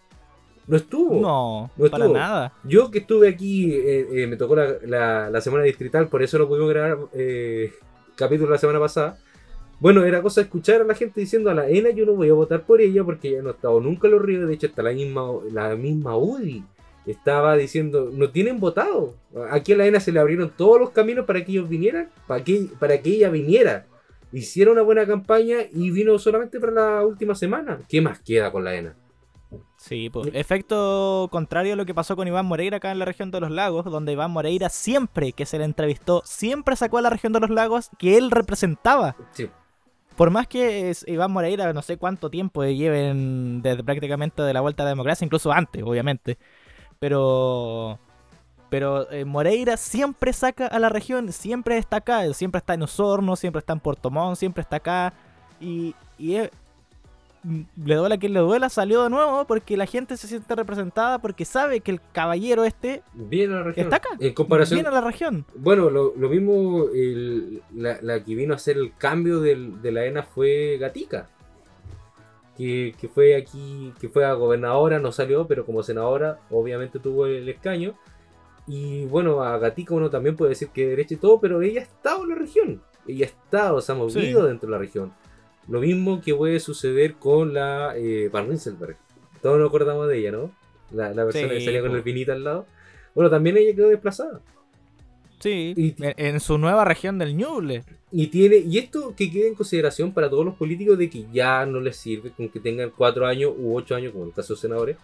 No 0.72 0.78
estuvo. 0.78 1.20
No, 1.22 1.70
No 1.76 1.90
para 1.92 2.06
estuvo. 2.06 2.18
nada. 2.18 2.54
Yo 2.64 2.90
que 2.90 3.00
estuve 3.00 3.28
aquí, 3.28 3.74
eh, 3.74 4.08
eh, 4.24 4.28
me 4.28 4.38
tocó 4.38 4.56
la, 4.56 4.76
la- 4.86 5.30
la 5.30 5.42
semana 5.42 5.66
distrital, 5.66 6.08
por 6.08 6.24
eso 6.24 6.38
no 6.40 6.48
pudimos 6.48 6.70
grabar 6.70 6.98
eh, 7.14 7.74
capítulo 8.16 8.50
la 8.52 8.58
semana 8.58 8.80
pasada. 8.80 9.18
Bueno, 9.82 10.06
era 10.06 10.22
cosa 10.22 10.40
escuchar 10.42 10.80
a 10.82 10.84
la 10.86 10.96
gente 10.96 11.20
diciendo 11.20 11.50
a 11.50 11.56
la 11.56 11.68
ENA 11.68 11.90
yo 11.90 12.06
no 12.06 12.14
voy 12.14 12.30
a 12.30 12.34
votar 12.34 12.62
por 12.66 12.80
ella 12.80 13.04
porque 13.04 13.30
ella 13.30 13.42
no 13.42 13.50
ha 13.50 13.54
estado 13.54 13.82
nunca 13.82 14.08
en 14.08 14.14
los 14.14 14.22
ríos. 14.22 14.48
De 14.48 14.54
hecho, 14.54 14.68
hasta 14.68 14.82
la 14.84 14.92
misma, 14.94 15.24
la 15.52 15.76
misma 15.76 16.16
UDI 16.16 16.64
estaba 17.06 17.58
diciendo, 17.58 18.10
no 18.14 18.30
tienen 18.30 18.60
votado. 18.62 19.16
Aquí 19.50 19.74
a 19.74 19.78
la 19.78 19.88
ENA 19.88 20.00
se 20.00 20.12
le 20.14 20.20
abrieron 20.22 20.52
todos 20.56 20.80
los 20.80 20.92
caminos 20.92 21.26
para 21.26 21.44
que 21.44 21.52
ellos 21.52 21.68
vinieran, 21.68 22.10
para 22.28 22.44
que, 22.46 22.68
para 22.80 23.02
que 23.02 23.10
ella 23.10 23.30
viniera. 23.30 23.88
Hicieron 24.32 24.74
una 24.74 24.84
buena 24.84 25.06
campaña 25.06 25.58
y 25.74 25.92
vino 25.92 26.18
solamente 26.18 26.60
para 26.62 26.72
la 26.72 27.06
última 27.06 27.36
semana. 27.36 27.80
¿Qué 27.90 28.00
más 28.00 28.20
queda 28.22 28.52
con 28.54 28.64
la 28.64 28.76
ENA? 28.76 28.96
Sí, 29.84 30.12
pues, 30.12 30.30
efecto 30.34 31.28
contrario 31.32 31.74
a 31.74 31.76
lo 31.76 31.88
que 31.88 31.96
pasó 31.96 32.15
con 32.15 32.28
Iván 32.28 32.46
Moreira 32.46 32.78
acá 32.78 32.91
en 32.91 33.00
la 33.00 33.06
región 33.06 33.32
de 33.32 33.39
los 33.39 33.50
lagos, 33.50 33.84
donde 33.86 34.12
Iván 34.12 34.30
Moreira 34.30 34.70
siempre 34.70 35.34
que 35.34 35.48
se 35.48 35.58
le 35.58 35.65
entrevistó, 35.65 36.22
siempre 36.24 36.76
sacó 36.76 37.00
a 37.00 37.02
la 37.02 37.10
región 37.10 37.34
de 37.34 37.39
los 37.39 37.50
lagos 37.50 37.89
que 37.98 38.15
él 38.15 38.30
representaba. 38.30 39.15
Sí. 39.34 39.50
Por 40.15 40.30
más 40.30 40.48
que 40.48 40.94
Iván 41.08 41.32
Moreira 41.32 41.74
no 41.74 41.82
sé 41.82 41.98
cuánto 41.98 42.30
tiempo 42.30 42.63
lleven 42.63 43.63
desde 43.63 43.84
prácticamente 43.84 44.44
de 44.44 44.54
la 44.54 44.62
vuelta 44.62 44.84
a 44.84 44.86
la 44.86 44.91
democracia, 44.91 45.26
incluso 45.26 45.52
antes, 45.52 45.82
obviamente. 45.84 46.38
Pero 47.00 47.98
pero 48.70 49.12
eh, 49.12 49.26
Moreira 49.26 49.76
siempre 49.78 50.32
saca 50.32 50.67
a 50.67 50.78
la 50.80 50.89
región, 50.89 51.34
siempre 51.34 51.78
está 51.78 51.98
acá, 51.98 52.32
siempre 52.34 52.60
está 52.60 52.76
en 52.76 52.84
Osorno, 52.84 53.36
siempre 53.36 53.60
está 53.60 53.74
en 53.74 53.80
Puerto 53.80 54.10
Montt, 54.12 54.38
siempre 54.38 54.62
está 54.62 54.76
acá. 54.78 55.13
Y, 55.60 55.94
y 56.17 56.36
es- 56.36 56.52
le 57.44 57.96
duela 57.96 58.16
a 58.16 58.18
quien 58.20 58.34
le 58.34 58.40
duela, 58.40 58.70
salió 58.70 59.02
de 59.04 59.10
nuevo 59.10 59.46
porque 59.48 59.76
la 59.76 59.86
gente 59.88 60.16
se 60.18 60.28
siente 60.28 60.56
representada 60.56 61.20
porque 61.20 61.44
sabe 61.44 61.80
que 61.80 61.90
el 61.92 62.00
caballero 62.12 62.64
este 62.66 63.02
Viene 63.14 63.54
a 63.54 63.58
la 63.58 63.64
región. 63.64 63.86
está 63.86 63.96
acá. 63.98 64.10
En 64.20 64.34
comparación, 64.34 64.76
Viene 64.78 64.90
a 64.90 64.92
la 64.92 65.02
región. 65.02 65.46
Bueno, 65.56 65.90
lo, 65.90 66.14
lo 66.16 66.30
mismo, 66.30 66.86
el- 66.94 67.62
la, 67.76 67.98
la 68.02 68.24
que 68.24 68.36
vino 68.36 68.54
a 68.54 68.58
hacer 68.58 68.78
el 68.78 68.94
cambio 68.96 69.40
del- 69.40 69.82
de 69.82 69.92
la 69.92 70.06
ENA 70.06 70.24
fue 70.24 70.78
Gatica. 70.80 71.30
Que, 72.58 72.94
que 73.00 73.08
fue 73.08 73.36
aquí, 73.36 73.94
que 74.00 74.10
fue 74.10 74.26
a 74.26 74.34
gobernadora, 74.34 75.00
no 75.00 75.12
salió, 75.12 75.48
pero 75.48 75.66
como 75.66 75.82
senadora 75.84 76.40
obviamente 76.52 77.00
tuvo 77.00 77.26
el 77.26 77.48
escaño. 77.50 77.96
Y 78.68 79.06
bueno, 79.06 79.42
a 79.42 79.58
Gatica 79.58 79.96
uno 79.96 80.10
también 80.10 80.36
puede 80.36 80.50
decir 80.50 80.68
que 80.70 80.86
derecha 80.88 81.16
y 81.16 81.18
todo, 81.18 81.40
pero 81.40 81.62
ella 81.62 81.82
ha 81.82 81.84
estado 81.84 82.24
en 82.24 82.30
la 82.30 82.36
región. 82.36 82.82
Ella 83.08 83.26
ha 83.26 83.30
estado, 83.30 83.82
se 83.82 83.92
ha 83.92 83.96
movido 83.96 84.42
Sí. 84.42 84.48
dentro 84.48 84.68
de 84.68 84.72
la 84.72 84.78
región. 84.78 85.12
Lo 85.67 85.80
mismo 85.80 86.21
que 86.21 86.34
puede 86.36 86.60
suceder 86.60 87.15
con 87.15 87.54
la 87.54 87.93
eh, 87.95 88.30
Van 88.32 88.47
Rieselberg. 88.47 88.97
Todos 89.41 89.60
nos 89.60 89.69
acordamos 89.69 90.08
de 90.08 90.17
ella, 90.19 90.32
¿no? 90.32 90.52
La, 90.91 91.13
la 91.13 91.24
persona 91.26 91.50
que 91.50 91.60
Sí, 91.60 91.65
salía 91.65 91.82
con 91.82 91.91
el 91.95 92.02
vinito 92.02 92.32
al 92.32 92.43
lado. 92.43 92.65
Bueno, 93.15 93.30
también 93.30 93.58
ella 93.58 93.74
quedó 93.76 93.89
desplazada. 93.89 94.41
Sí, 95.39 95.74
Y- 95.76 95.95
en, 96.00 96.39
su 96.39 96.58
nueva 96.58 96.86
región 96.86 97.17
del 97.17 97.36
Ñuble. 97.36 97.84
Y 98.12 98.28
tiene, 98.28 98.58
y 98.58 98.78
esto 98.78 99.15
que 99.15 99.32
quede 99.32 99.47
en 99.47 99.56
consideración 99.56 100.13
para 100.13 100.30
todos 100.30 100.45
los 100.45 100.56
políticos 100.56 100.97
de 100.97 101.10
que 101.10 101.26
ya 101.32 101.65
no 101.65 101.80
les 101.80 101.95
sirve 101.95 102.32
con 102.32 102.50
que 102.50 102.60
tengan 102.60 102.91
cuatro 102.95 103.26
años 103.26 103.54
u 103.58 103.76
ocho 103.76 103.95
años, 103.95 104.12
como 104.12 104.26
en 104.26 104.30
el 104.30 104.36
caso 104.36 104.54
de 104.54 104.60
senadores, 104.60 104.97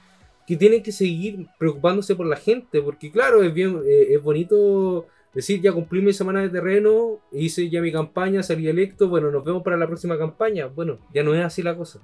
que 0.45 0.55
tienen 0.57 0.83
que 0.83 0.91
seguir 0.91 1.47
preocupándose 1.57 2.15
por 2.15 2.25
la 2.27 2.35
gente, 2.37 2.81
porque 2.81 3.11
claro, 3.11 3.41
es 3.43 3.53
bien, 3.53 3.81
eh, 3.85 4.07
es 4.13 4.21
bonito 4.21 5.07
decir 5.33 5.61
ya 5.61 5.71
cumplí 5.71 6.01
mi 6.01 6.13
semana 6.13 6.41
de 6.41 6.49
terreno, 6.49 7.19
hice 7.31 7.69
ya 7.69 7.81
mi 7.81 7.91
campaña, 7.91 8.41
salí 8.43 8.67
electo, 8.67 9.07
bueno, 9.09 9.29
nos 9.31 9.43
vemos 9.43 9.63
para 9.63 9.77
la 9.77 9.87
próxima 9.87 10.17
campaña. 10.17 10.67
Bueno, 10.67 10.99
ya 11.13 11.23
no 11.23 11.33
es 11.35 11.43
así 11.43 11.61
la 11.63 11.75
cosa. 11.75 11.99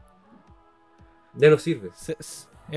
Ya 1.36 1.50
no 1.50 1.58
sirve. 1.58 1.90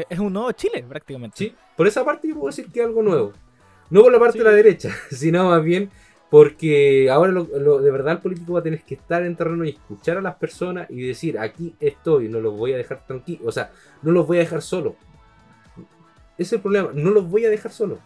Es 0.08 0.18
un 0.18 0.32
nuevo 0.32 0.50
Chile, 0.52 0.84
prácticamente. 0.88 1.36
Sí, 1.36 1.54
por 1.76 1.86
esa 1.86 2.04
parte 2.04 2.28
yo 2.28 2.34
puedo 2.34 2.46
decir 2.48 2.70
que 2.72 2.80
es 2.80 2.86
algo 2.86 3.02
nuevo. 3.02 3.32
No 3.90 4.02
por 4.02 4.10
la 4.12 4.18
parte 4.18 4.32
Sí. 4.32 4.38
de 4.38 4.44
la 4.44 4.50
derecha, 4.52 4.90
sino 5.10 5.48
más 5.50 5.62
bien 5.62 5.90
porque 6.28 7.08
ahora 7.08 7.30
lo, 7.30 7.44
lo- 7.58 7.80
de 7.80 7.90
verdad 7.92 8.14
el 8.14 8.18
político 8.18 8.54
va 8.54 8.58
a 8.60 8.62
tener 8.62 8.82
que 8.82 8.94
estar 8.96 9.22
en 9.22 9.36
terreno 9.36 9.64
y 9.64 9.68
escuchar 9.70 10.16
a 10.18 10.20
las 10.20 10.34
personas 10.36 10.90
y 10.90 11.06
decir, 11.06 11.38
aquí 11.38 11.76
estoy, 11.78 12.28
no 12.28 12.40
los 12.40 12.56
voy 12.56 12.72
a 12.72 12.76
dejar 12.76 13.06
tranquilos, 13.06 13.46
o 13.46 13.52
sea, 13.52 13.70
no 14.02 14.10
los 14.10 14.26
voy 14.26 14.38
a 14.38 14.40
dejar 14.40 14.60
solos. 14.60 14.94
Ese 16.36 16.42
es 16.42 16.52
el 16.54 16.60
problema, 16.60 16.90
no 16.94 17.10
los 17.10 17.30
voy 17.30 17.44
a 17.44 17.50
dejar 17.50 17.70
solos. 17.70 18.00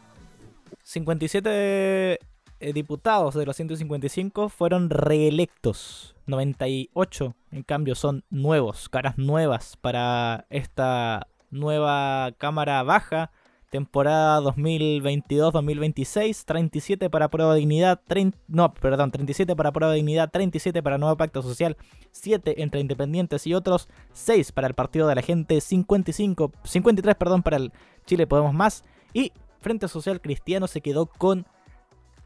57 0.83 1.49
eh, 1.51 2.19
diputados 2.61 3.35
de 3.35 3.47
los 3.47 3.57
155 3.57 4.49
fueron 4.49 4.91
reelectos. 4.91 6.15
98, 6.27 7.35
en 7.51 7.63
cambio, 7.63 7.95
son 7.95 8.25
nuevos, 8.31 8.89
caras 8.89 9.19
nuevas 9.19 9.77
para 9.77 10.47
esta 10.49 11.27
nueva 11.51 12.33
Cámara 12.39 12.83
Baja, 12.83 13.33
temporada 13.71 14.41
2022-2026. 14.41 16.45
37 16.45 17.11
para 17.11 17.31
Prueba 17.31 17.55
de 17.55 17.61
Dignidad, 17.61 18.01
30, 18.07 18.39
no, 18.49 18.75
perdón, 18.75 19.11
37 19.11 19.57
para 19.57 19.73
Prueba 19.73 19.93
de 19.93 19.97
Dignidad, 19.97 20.31
37 20.31 20.83
para 20.83 20.99
Nuevo 20.99 21.17
Pacto 21.17 21.43
Social, 21.43 21.77
7 22.13 22.63
entre 22.63 22.81
independientes 22.81 23.47
y 23.47 23.55
otros, 23.55 23.89
6 24.13 24.53
para 24.53 24.69
el 24.69 24.75
Partido 24.75 25.09
de 25.09 25.15
la 25.15 25.23
Gente, 25.23 25.61
55, 25.61 26.53
53 26.65 27.17
perdón, 27.17 27.43
para 27.43 27.57
el 27.57 27.73
Chile 28.07 28.27
Podemos 28.27 28.55
Más 28.55 28.85
y 29.13 29.33
Frente 29.61 29.89
Social 29.89 30.21
Cristiano 30.21 30.67
se 30.67 30.81
quedó 30.81 31.07
con 31.07 31.47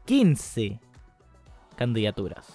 15 0.05 0.79
candidaturas. 1.75 2.47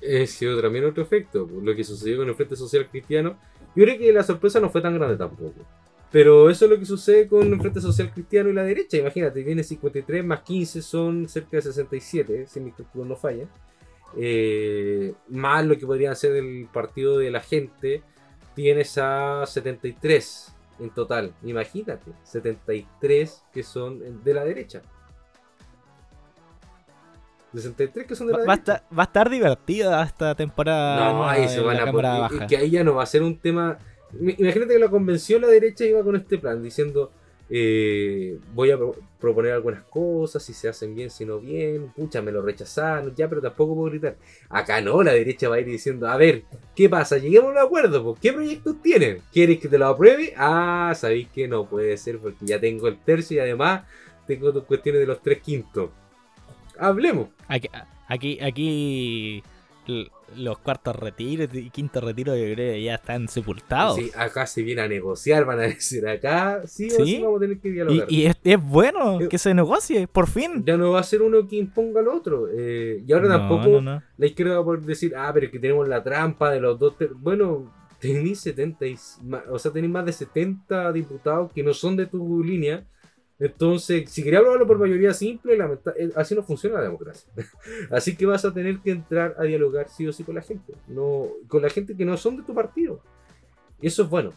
Es 0.00 0.32
sido 0.32 0.60
también 0.60 0.84
otro 0.84 1.02
efecto, 1.02 1.48
lo 1.62 1.74
que 1.74 1.84
sucedió 1.84 2.18
con 2.18 2.28
el 2.28 2.34
Frente 2.34 2.56
Social 2.56 2.88
Cristiano. 2.88 3.38
Yo 3.74 3.84
creo 3.84 3.98
que 3.98 4.12
la 4.12 4.22
sorpresa 4.22 4.60
no 4.60 4.70
fue 4.70 4.80
tan 4.80 4.94
grande 4.94 5.16
tampoco. 5.16 5.54
Pero 6.10 6.48
eso 6.48 6.64
es 6.64 6.70
lo 6.70 6.78
que 6.78 6.86
sucede 6.86 7.26
con 7.26 7.52
el 7.52 7.60
Frente 7.60 7.80
Social 7.80 8.12
Cristiano 8.12 8.48
y 8.48 8.52
la 8.52 8.62
derecha. 8.62 8.96
Imagínate, 8.96 9.42
tiene 9.42 9.62
53 9.62 10.24
más 10.24 10.42
15 10.42 10.82
son 10.82 11.28
cerca 11.28 11.56
de 11.56 11.62
67, 11.62 12.46
si 12.46 12.60
mi 12.60 12.72
cálculo 12.72 13.04
no 13.04 13.16
falla. 13.16 13.46
Eh, 14.16 15.12
más 15.28 15.66
lo 15.66 15.76
que 15.76 15.86
podría 15.86 16.14
ser 16.14 16.36
el 16.36 16.68
partido 16.72 17.18
de 17.18 17.30
la 17.30 17.40
gente, 17.40 18.02
tienes 18.54 18.96
a 18.98 19.44
73 19.46 20.55
en 20.78 20.90
total. 20.90 21.32
Imagínate, 21.42 22.12
73 22.24 23.44
que 23.52 23.62
son 23.62 24.22
de 24.22 24.34
la 24.34 24.44
derecha. 24.44 24.82
63 27.54 28.06
que 28.06 28.14
son 28.14 28.26
de 28.26 28.32
la 28.34 28.38
Va, 28.40 28.44
va 28.44 28.52
a 28.52 28.56
derecha. 28.56 28.74
estar, 28.74 28.98
va 28.98 29.02
a 29.02 29.06
estar 29.06 29.30
divertida 29.30 30.02
esta 30.02 30.34
temporada. 30.34 31.12
No, 31.12 31.28
ahí 31.28 31.48
se 31.48 31.60
van 31.60 31.78
a 31.78 31.90
poner- 31.90 32.20
Baja. 32.20 32.34
es 32.44 32.48
que 32.48 32.56
ahí 32.56 32.70
ya 32.70 32.84
no 32.84 32.94
va 32.94 33.02
a 33.02 33.06
ser 33.06 33.22
un 33.22 33.38
tema. 33.38 33.78
Imagínate 34.12 34.74
que 34.74 34.78
la 34.78 34.88
convención 34.90 35.40
la 35.42 35.48
derecha 35.48 35.84
iba 35.84 36.02
con 36.02 36.16
este 36.16 36.38
plan, 36.38 36.62
diciendo 36.62 37.12
eh, 37.48 38.38
voy 38.54 38.70
a 38.70 38.76
pro- 38.76 38.94
proponer 39.20 39.52
algunas 39.52 39.84
cosas, 39.84 40.42
si 40.42 40.52
se 40.52 40.68
hacen 40.68 40.94
bien, 40.94 41.10
si 41.10 41.24
no 41.24 41.38
bien, 41.38 41.92
pucha, 41.94 42.20
me 42.22 42.32
lo 42.32 42.42
rechazaron, 42.42 43.14
ya, 43.14 43.28
pero 43.28 43.40
tampoco 43.40 43.74
puedo 43.74 43.90
gritar. 43.90 44.16
Acá 44.48 44.80
no, 44.80 45.02
la 45.02 45.12
derecha 45.12 45.48
va 45.48 45.56
a 45.56 45.60
ir 45.60 45.66
diciendo, 45.66 46.08
a 46.08 46.16
ver, 46.16 46.42
¿qué 46.74 46.88
pasa? 46.88 47.18
Lleguemos 47.18 47.48
a 47.48 47.52
un 47.52 47.58
acuerdo, 47.58 48.02
pues, 48.04 48.20
¿qué 48.20 48.32
proyectos 48.32 48.82
tienen? 48.82 49.22
¿Quieres 49.32 49.58
que 49.60 49.68
te 49.68 49.78
lo 49.78 49.86
apruebe? 49.86 50.32
Ah, 50.36 50.92
sabéis 50.96 51.28
que 51.28 51.46
no 51.48 51.66
puede 51.68 51.96
ser 51.96 52.18
porque 52.18 52.44
ya 52.46 52.60
tengo 52.60 52.88
el 52.88 52.98
tercio 52.98 53.36
y 53.36 53.40
además 53.40 53.84
tengo 54.26 54.52
cuestiones 54.64 55.00
de 55.00 55.06
los 55.06 55.22
tres 55.22 55.40
quintos. 55.40 55.90
Hablemos. 56.78 57.28
Aquí, 58.08 58.38
aquí, 58.40 59.42
los 60.36 60.58
cuartos 60.58 60.96
retiros 60.96 61.48
y 61.54 61.70
quinto 61.70 62.00
retiro 62.00 62.34
yo 62.36 62.44
creo 62.54 62.72
que 62.74 62.82
ya 62.82 62.96
están 62.96 63.28
sepultados. 63.28 63.96
Sí, 63.96 64.10
acá 64.16 64.46
se 64.46 64.62
viene 64.62 64.82
a 64.82 64.88
negociar, 64.88 65.44
van 65.44 65.60
a 65.60 65.62
decir 65.62 66.06
acá, 66.08 66.62
sí 66.66 66.88
o 66.88 67.04
Sí. 67.04 67.16
sí 67.16 67.22
vamos 67.22 67.38
a 67.38 67.40
tener 67.40 67.58
que 67.60 67.68
y 67.68 67.72
dialogar. 67.72 68.06
y 68.10 68.26
es, 68.26 68.36
es 68.42 68.62
bueno 68.62 69.20
Yo- 69.20 69.28
que 69.28 69.38
se 69.38 69.54
negocie, 69.54 70.08
por 70.08 70.26
fin. 70.26 70.64
Ya 70.66 70.76
no 70.76 70.90
va 70.92 71.00
a 71.00 71.04
ser 71.04 71.22
uno 71.22 71.46
que 71.46 71.56
imponga 71.56 72.00
al 72.00 72.08
otro. 72.08 72.48
eh, 72.52 73.02
y 73.06 73.12
ahora 73.12 73.28
No, 73.28 73.38
tampoco 73.38 73.68
no, 73.68 73.80
no. 73.80 74.02
la 74.18 74.26
izquierda 74.26 74.54
va 74.56 74.60
a 74.60 74.64
poder 74.64 74.80
decir, 74.82 75.14
ah, 75.16 75.30
pero 75.32 75.46
es 75.46 75.52
que 75.52 75.58
tenemos 75.58 75.86
la 75.88 76.02
trampa 76.02 76.50
de 76.50 76.60
los 76.60 76.78
dos. 76.78 76.96
ter-". 76.98 77.14
Bueno, 77.14 77.72
tenéis 78.00 78.40
70, 78.40 78.86
y- 78.86 78.96
o 79.50 79.58
sea, 79.58 79.72
tenéis 79.72 79.92
más 79.92 80.04
de 80.04 80.12
70 80.12 80.92
diputados 80.92 81.50
que 81.52 81.62
no 81.62 81.72
son 81.72 81.96
de 81.96 82.06
tu 82.06 82.42
línea. 82.42 82.84
Entonces, 83.38 84.10
si 84.10 84.22
quería 84.22 84.38
aprobarlo 84.38 84.66
por 84.66 84.78
mayoría 84.78 85.12
simple, 85.12 85.58
eh, 85.96 86.10
así 86.16 86.34
no 86.34 86.42
funciona 86.42 86.76
la 86.76 86.84
democracia. 86.84 87.30
así 87.90 88.16
que 88.16 88.24
vas 88.24 88.44
a 88.44 88.52
tener 88.52 88.78
que 88.78 88.90
entrar 88.90 89.34
a 89.38 89.42
dialogar 89.42 89.88
sí 89.88 90.06
o 90.06 90.12
sí 90.12 90.24
con 90.24 90.36
la 90.36 90.42
gente. 90.42 90.72
No, 90.88 91.28
con 91.48 91.62
la 91.62 91.68
gente 91.68 91.94
que 91.94 92.04
no 92.04 92.16
son 92.16 92.38
de 92.38 92.42
tu 92.42 92.54
partido. 92.54 93.00
Y 93.80 93.88
eso 93.88 94.04
es 94.04 94.08
bueno. 94.08 94.32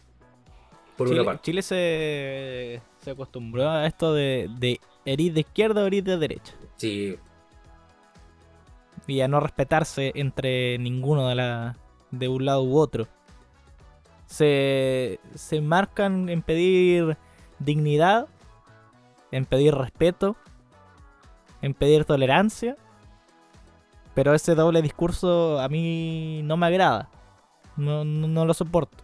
Por 0.97 1.07
Chile, 1.07 1.21
una 1.21 1.31
parte. 1.31 1.43
Chile 1.43 1.61
se, 1.61 2.81
se 3.01 3.11
acostumbró 3.11 3.69
a 3.69 3.87
esto 3.87 4.13
de, 4.13 4.49
de 4.59 4.81
herir 5.05 5.33
de 5.33 5.41
izquierda 5.41 5.83
o 5.83 5.87
herir 5.87 6.03
de 6.03 6.17
derecha. 6.17 6.53
Sí, 6.75 7.17
Y 9.07 9.21
a 9.21 9.29
no 9.29 9.39
respetarse 9.39 10.11
entre 10.15 10.77
ninguno 10.77 11.29
de, 11.29 11.35
la, 11.35 11.77
de 12.11 12.27
un 12.27 12.43
lado 12.43 12.63
u 12.63 12.77
otro. 12.77 13.07
Se, 14.25 15.19
se 15.35 15.61
marcan 15.61 16.27
en 16.27 16.41
pedir 16.41 17.17
dignidad, 17.59 18.27
en 19.31 19.45
pedir 19.45 19.75
respeto, 19.75 20.35
en 21.61 21.73
pedir 21.73 22.05
tolerancia. 22.05 22.75
Pero 24.15 24.33
ese 24.33 24.55
doble 24.55 24.81
discurso 24.81 25.59
a 25.59 25.69
mí 25.69 26.41
no 26.43 26.57
me 26.57 26.65
agrada. 26.65 27.09
No, 27.77 28.03
no, 28.03 28.27
no 28.27 28.45
lo 28.45 28.53
soporto. 28.53 29.03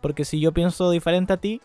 Porque 0.00 0.24
si 0.24 0.40
yo 0.40 0.52
pienso 0.52 0.90
diferente 0.90 1.32
a 1.32 1.36
ti, 1.36 1.60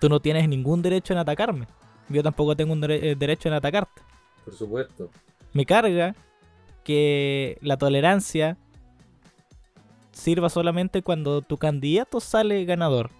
tú 0.00 0.08
no 0.08 0.20
tienes 0.20 0.48
ningún 0.48 0.80
derecho 0.82 1.12
en 1.12 1.18
atacarme. 1.18 1.66
Yo 2.08 2.22
tampoco 2.22 2.56
tengo 2.56 2.72
un 2.72 2.80
dere- 2.82 3.00
eh, 3.02 3.14
derecho 3.16 3.48
en 3.48 3.54
atacarte. 3.54 4.02
por 4.44 4.54
supuesto. 4.54 5.10
Me 5.52 5.64
carga 5.66 6.14
que 6.82 7.58
la 7.62 7.76
tolerancia 7.76 8.56
sirva 10.12 10.48
solamente 10.48 11.02
cuando 11.02 11.42
tu 11.42 11.56
candidato 11.58 12.20
sale 12.20 12.64
ganador. 12.64 13.10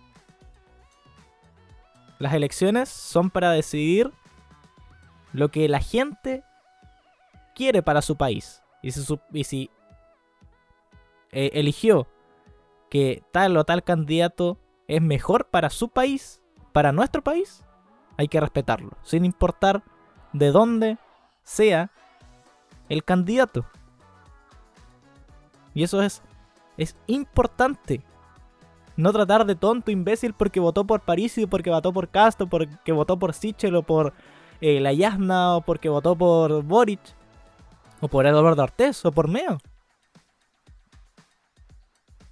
Las 2.19 2.35
elecciones 2.35 2.89
son 2.89 3.31
para 3.31 3.51
decidir 3.51 4.13
lo 5.33 5.51
que 5.51 5.69
la 5.69 5.81
gente 5.81 6.45
quiere 7.55 7.83
para 7.83 8.03
su 8.03 8.17
país. 8.17 8.63
Y 8.83 8.93
si, 9.45 9.71
eh, 11.33 11.51
eligió 11.55 12.07
que 12.91 13.23
tal 13.33 13.57
o 13.57 13.65
tal 13.65 13.83
candidato 13.83 14.59
es 14.87 15.03
mejor 15.03 15.47
para 15.47 15.71
su 15.71 15.89
país, 15.89 16.41
para 16.73 16.93
nuestro 16.93 17.23
país, 17.23 17.65
hay 18.17 18.29
que 18.29 18.41
respetarlo, 18.41 18.93
sin 19.03 19.25
importar 19.25 19.83
de 20.33 20.51
dónde 20.51 20.99
sea 21.43 21.91
el 22.89 23.03
candidato. 23.05 23.65
Y 25.75 25.83
eso 25.83 26.03
es, 26.03 26.23
es 26.77 26.97
importante. 27.07 28.03
No 28.97 29.13
tratar 29.13 29.45
de 29.45 29.55
tonto 29.55 29.91
imbécil 29.91 30.35
porque 30.35 30.61
votó 30.61 30.87
por 30.87 31.01
París 31.01 31.37
y 31.39 31.47
porque 31.47 31.71
votó 31.71 31.93
por 31.93 32.09
Castro, 32.09 32.47
porque 32.47 32.93
votó 32.93 33.19
por 33.19 33.35
Sichel 33.35 33.75
o 33.77 33.83
por 33.83 34.13
eh, 34.61 34.81
la 34.81 34.93
Yasna 34.93 35.57
o 35.57 35.61
porque 35.63 35.89
votó 35.89 36.17
por 36.17 36.63
Boric 36.63 37.01
o 38.01 38.09
por 38.09 38.27
Eduardo 38.27 38.63
Artés 38.63 39.05
o 39.05 39.13
por 39.13 39.29
Meo. 39.29 39.59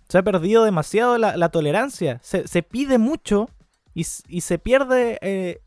Se 0.09 0.19
ha 0.19 0.23
perdido 0.23 0.65
demasiado 0.65 1.17
la, 1.17 1.49
tolerancia. 1.49 2.21
Se, 2.23 2.63
pide 2.63 2.99
mucho 2.99 3.49
y 3.95 4.05
se 4.05 4.59
pierde 4.59 5.19
eh, 5.23 5.63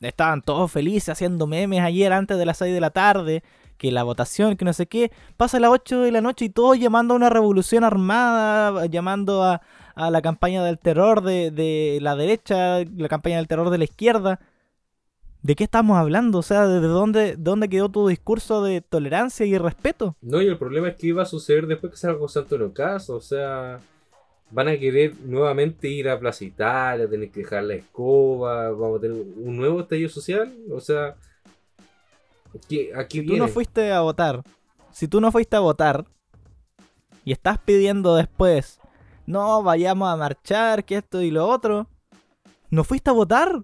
Estaban 0.00 0.40
todos 0.40 0.72
felices 0.72 1.10
haciendo 1.10 1.46
memes 1.46 1.82
ayer 1.82 2.12
antes 2.12 2.38
de 2.38 2.46
las 2.46 2.56
6 2.56 2.72
de 2.72 2.80
la 2.80 2.90
tarde. 2.90 3.42
Que 3.80 3.90
la 3.90 4.02
votación, 4.02 4.58
que 4.58 4.66
no 4.66 4.74
sé 4.74 4.86
qué. 4.86 5.10
Pasa 5.38 5.56
a 5.56 5.60
las 5.60 5.70
8 5.70 6.02
de 6.02 6.12
la 6.12 6.20
noche 6.20 6.44
y 6.44 6.50
todos 6.50 6.78
llamando 6.78 7.14
a 7.14 7.16
una 7.16 7.30
revolución 7.30 7.82
armada. 7.82 8.84
Llamando 8.84 9.42
a, 9.42 9.62
a 9.94 10.10
la 10.10 10.20
campaña 10.20 10.62
del 10.62 10.78
terror 10.78 11.22
de, 11.22 11.50
de 11.50 11.98
la 12.02 12.14
derecha. 12.14 12.84
La 12.84 13.08
campaña 13.08 13.38
del 13.38 13.48
terror 13.48 13.70
de 13.70 13.78
la 13.78 13.84
izquierda. 13.84 14.38
¿De 15.42 15.56
qué 15.56 15.64
estamos 15.64 15.96
hablando? 15.96 16.38
O 16.38 16.42
sea, 16.42 16.66
¿de 16.66 16.80
dónde, 16.80 17.36
dónde 17.38 17.70
quedó 17.70 17.88
tu 17.88 18.06
discurso 18.06 18.62
de 18.62 18.82
tolerancia 18.82 19.46
y 19.46 19.56
respeto? 19.56 20.14
No, 20.20 20.42
y 20.42 20.46
el 20.48 20.58
problema 20.58 20.88
es 20.88 20.96
que 20.96 21.06
iba 21.06 21.22
a 21.22 21.26
suceder 21.26 21.66
después 21.66 21.92
que 21.92 21.96
salga 21.98 22.18
José 22.18 22.40
Antonio 22.40 22.74
Cas, 22.74 23.08
o 23.08 23.22
sea, 23.22 23.80
van 24.50 24.68
a 24.68 24.78
querer 24.78 25.14
nuevamente 25.24 25.88
ir 25.88 26.10
a 26.10 26.20
Plaza 26.20 26.44
Italia, 26.44 27.08
tener 27.08 27.30
que 27.30 27.40
dejar 27.40 27.64
la 27.64 27.74
escoba, 27.74 28.70
vamos 28.70 28.98
a 28.98 29.00
tener 29.00 29.16
un 29.16 29.56
nuevo 29.56 29.80
estallido 29.80 30.10
social, 30.10 30.54
o 30.70 30.80
sea, 30.80 31.14
¿qué, 32.68 32.92
Tú 33.08 33.20
viene? 33.20 33.38
no 33.38 33.48
fuiste 33.48 33.92
a 33.92 34.00
votar. 34.00 34.42
Si 34.92 35.08
tú 35.08 35.20
no 35.20 35.30
fuiste 35.30 35.56
a 35.56 35.60
votar 35.60 36.04
y 37.24 37.32
estás 37.32 37.58
pidiendo 37.58 38.16
después, 38.16 38.80
no, 39.26 39.62
vayamos 39.62 40.08
a 40.08 40.16
marchar, 40.16 40.84
que 40.84 40.96
esto 40.96 41.22
y 41.22 41.30
lo 41.30 41.46
otro, 41.46 41.86
no 42.70 42.84
fuiste 42.84 43.10
a 43.10 43.12
votar. 43.12 43.62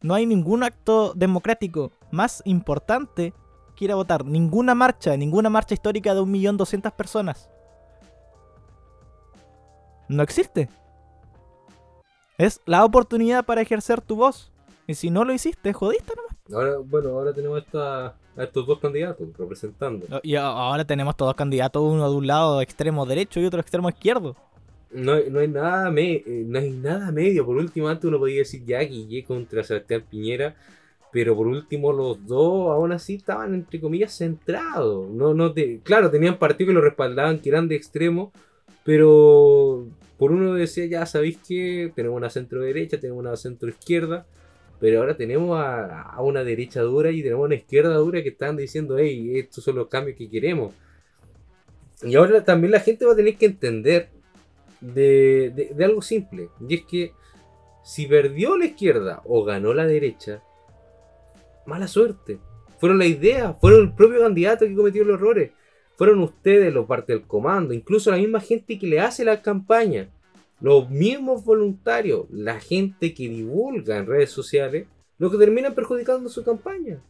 No 0.00 0.14
hay 0.14 0.26
ningún 0.26 0.62
acto 0.62 1.12
democrático 1.14 1.90
más 2.12 2.42
importante 2.44 3.32
que 3.74 3.86
ir 3.86 3.92
a 3.92 3.96
votar. 3.96 4.24
Ninguna 4.24 4.74
marcha, 4.74 5.16
ninguna 5.16 5.50
marcha 5.50 5.74
histórica 5.74 6.14
de 6.14 6.20
1.200.000 6.20 6.92
personas. 6.92 7.50
No 10.08 10.22
existe. 10.22 10.68
Es 12.38 12.60
la 12.66 12.84
oportunidad 12.84 13.44
para 13.44 13.62
ejercer 13.62 14.00
tu 14.00 14.16
voz. 14.16 14.52
Y 14.86 14.94
si 14.94 15.10
no 15.10 15.24
lo 15.24 15.32
hiciste, 15.32 15.72
jodiste 15.72 16.12
nomás. 16.16 16.36
Ahora, 16.52 16.78
bueno, 16.78 17.08
ahora 17.10 17.32
tenemos 17.32 17.58
esta, 17.64 18.06
a 18.06 18.14
estos 18.44 18.66
dos 18.66 18.78
candidatos 18.78 19.26
representando. 19.36 20.06
Y 20.22 20.36
ahora 20.36 20.84
tenemos 20.84 21.16
todos 21.16 21.34
candidatos, 21.34 21.82
uno 21.82 22.08
de 22.08 22.16
un 22.16 22.26
lado 22.26 22.60
extremo 22.60 23.04
derecho 23.06 23.40
y 23.40 23.46
otro 23.46 23.60
extremo 23.60 23.88
izquierdo. 23.88 24.36
No, 24.92 25.14
hay- 25.14 25.28
no 25.30 25.40
hay 25.40 25.48
nada 25.48 25.90
me, 25.90 26.12
eh, 26.14 26.44
no 26.46 26.58
hay 26.58 26.70
nada 26.70 27.10
medio. 27.10 27.44
Por 27.44 27.56
último, 27.56 27.88
antes 27.88 28.04
uno 28.04 28.18
podía 28.18 28.38
decir 28.38 28.64
ya 28.64 28.78
Guille 28.80 29.24
contra 29.24 29.64
Sebastián 29.64 30.04
Piñera, 30.08 30.54
pero 31.12 31.34
por 31.34 31.48
último 31.48 31.92
los 31.92 32.24
dos 32.26 32.70
aún 32.70 32.92
así 32.92 33.16
estaban 33.16 33.52
entre 33.54 33.80
comillas 33.80 34.16
centrados. 34.16 35.10
No, 35.10 35.34
no 35.34 35.52
te, 35.52 35.80
claro, 35.80 36.10
tenían 36.10 36.38
partidos 36.38 36.68
que 36.70 36.74
lo 36.74 36.80
respaldaban, 36.80 37.40
que 37.40 37.48
eran 37.48 37.66
de 37.68 37.74
extremo, 37.74 38.32
pero 38.84 39.86
por 40.16 40.30
uno 40.32 40.54
decía 40.54 40.86
ya 40.86 41.04
sabéis 41.06 41.38
que 41.46 41.92
tenemos 41.94 42.16
una 42.16 42.30
centro 42.30 42.60
derecha, 42.62 42.98
tenemos 43.00 43.20
una 43.20 43.36
centro 43.36 43.68
izquierda, 43.68 44.24
pero 44.80 45.00
ahora 45.00 45.16
tenemos 45.16 45.58
a, 45.58 46.02
a 46.02 46.22
una 46.22 46.44
derecha 46.44 46.82
dura 46.82 47.10
y 47.10 47.22
tenemos 47.22 47.44
una 47.46 47.54
izquierda 47.54 47.94
dura 47.94 48.22
que 48.22 48.28
están 48.30 48.56
diciendo, 48.56 48.98
hey, 48.98 49.38
estos 49.38 49.64
son 49.64 49.76
los 49.76 49.88
cambios 49.88 50.16
que 50.18 50.28
queremos. 50.28 50.74
Y 52.02 52.14
ahora 52.14 52.44
también 52.44 52.72
la 52.72 52.80
gente 52.80 53.06
va 53.06 53.12
a 53.14 53.16
tener 53.16 53.36
que 53.36 53.46
entender 53.46 54.10
de, 54.80 55.50
de- 55.54 55.72
de 55.74 55.84
algo 55.84 56.02
simple. 56.02 56.50
Y 56.68 56.74
es 56.74 56.82
que 56.84 57.12
si 57.84 58.06
perdió 58.06 58.56
la 58.58 58.66
izquierda 58.66 59.22
o 59.24 59.44
ganó 59.44 59.72
la 59.72 59.86
derecha, 59.86 60.42
mala 61.66 61.88
suerte. 61.88 62.38
fueron 62.78 62.98
la 62.98 63.06
idea, 63.06 63.54
fueron 63.54 63.80
el 63.82 63.92
propio 63.94 64.20
candidato 64.20 64.66
que 64.66 64.74
cometió 64.74 65.04
los 65.04 65.16
errores. 65.18 65.52
Fueron 65.96 66.20
ustedes 66.20 66.74
los 66.74 66.86
parte 66.86 67.14
del 67.14 67.22
comando, 67.22 67.72
incluso 67.72 68.10
la 68.10 68.18
misma 68.18 68.40
gente 68.40 68.78
que 68.78 68.86
le 68.86 69.00
hace 69.00 69.24
la 69.24 69.40
campaña, 69.40 70.10
los 70.60 70.88
mismos 70.90 71.44
voluntarios, 71.44 72.26
la 72.30 72.60
gente 72.60 73.14
que 73.14 73.28
divulga 73.28 73.98
en 73.98 74.06
redes 74.06 74.30
sociales, 74.30 74.86
lo 75.18 75.30
que 75.30 75.38
terminan 75.38 75.74
perjudicando 75.74 76.28
su 76.28 76.44
campaña. 76.44 77.00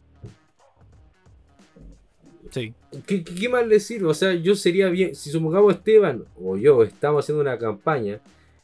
Sí. 2.51 2.73
¿Qué, 3.05 3.23
qué, 3.23 3.49
más 3.49 3.67
le 3.67 3.79
sirve? 3.79 4.07
O 4.07 4.13
sea, 4.13 4.33
yo 4.33 4.55
sería 4.55 4.89
bien, 4.89 5.15
si 5.15 5.29
supongamos 5.29 5.73
Esteban 5.73 6.25
o 6.41 6.57
yo 6.57 6.83
estamos 6.83 7.23
haciendo 7.23 7.41
una 7.41 7.57
campaña 7.57 8.21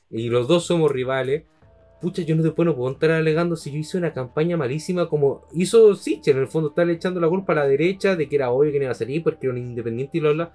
y 0.10 0.30
los 0.30 0.48
dos 0.48 0.66
somos 0.66 0.92
rivales, 0.92 1.44
pucha, 2.04 2.22
yo 2.22 2.36
no 2.36 2.44
no 2.44 2.76
puedo 2.76 2.92
estar 2.92 3.12
alegando 3.12 3.56
si 3.56 3.72
yo 3.72 3.78
hice 3.78 3.98
una 3.98 4.14
campaña 4.14 4.58
malísima 4.58 5.08
como 5.08 5.46
hizo 5.54 5.96
Sichel. 5.96 6.36
En 6.36 6.44
el 6.44 6.48
fondo, 6.48 6.70
está 6.70 6.84
echando 6.90 7.20
la 7.20 7.30
culpa 7.30 7.54
a 7.54 7.58
la 7.58 7.68
derecha 7.68 8.16
de 8.16 8.28
que 8.28 8.36
era 8.36 8.52
obvio 8.52 8.72
que 8.72 8.80
no 8.80 8.86
iba 8.86 8.92
a 8.92 8.96
salir 8.96 9.24
porque 9.24 9.48
era 9.48 9.54
un 9.54 9.60
independiente 9.60 10.18
y 10.18 10.22
bla 10.22 10.32
bla. 10.32 10.54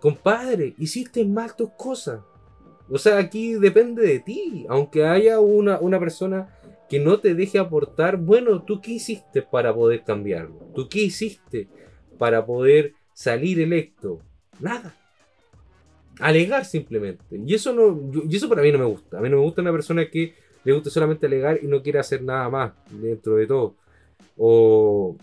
Compadre, 0.00 0.74
hiciste 0.78 1.24
mal 1.24 1.54
tus 1.56 1.70
cosas. 1.70 2.20
O 2.90 2.98
sea, 2.98 3.18
aquí 3.18 3.54
depende 3.54 4.06
de 4.06 4.20
ti. 4.20 4.66
Aunque 4.68 5.04
haya 5.04 5.40
una, 5.40 5.78
una 5.80 5.98
persona 5.98 6.58
que 6.88 6.98
no 6.98 7.20
te 7.20 7.34
deje 7.34 7.58
aportar, 7.58 8.16
bueno, 8.16 8.62
¿tú 8.62 8.80
qué 8.80 8.92
hiciste 8.92 9.42
para 9.42 9.74
poder 9.74 10.04
cambiarlo? 10.04 10.70
¿Tú 10.74 10.88
qué 10.88 11.00
hiciste 11.00 11.68
para 12.16 12.46
poder 12.46 12.94
salir 13.12 13.60
electo? 13.60 14.20
Nada. 14.60 14.94
Alegar 16.18 16.64
simplemente. 16.64 17.24
Y 17.30 17.54
eso 17.54 17.72
no, 17.72 18.24
y 18.28 18.34
eso 18.34 18.48
para 18.48 18.62
mí 18.62 18.72
no 18.72 18.78
me 18.78 18.86
gusta. 18.86 19.18
A 19.18 19.20
mí 19.20 19.28
no 19.28 19.36
me 19.36 19.42
gusta 19.42 19.62
una 19.62 19.72
persona 19.72 20.08
que 20.10 20.34
le 20.64 20.72
guste 20.72 20.90
solamente 20.90 21.26
alegar 21.26 21.60
y 21.62 21.66
no 21.66 21.82
quiere 21.82 21.98
hacer 21.98 22.22
nada 22.22 22.48
más 22.48 22.72
dentro 22.90 23.36
de 23.36 23.46
todo. 23.46 23.76
O 24.36 25.16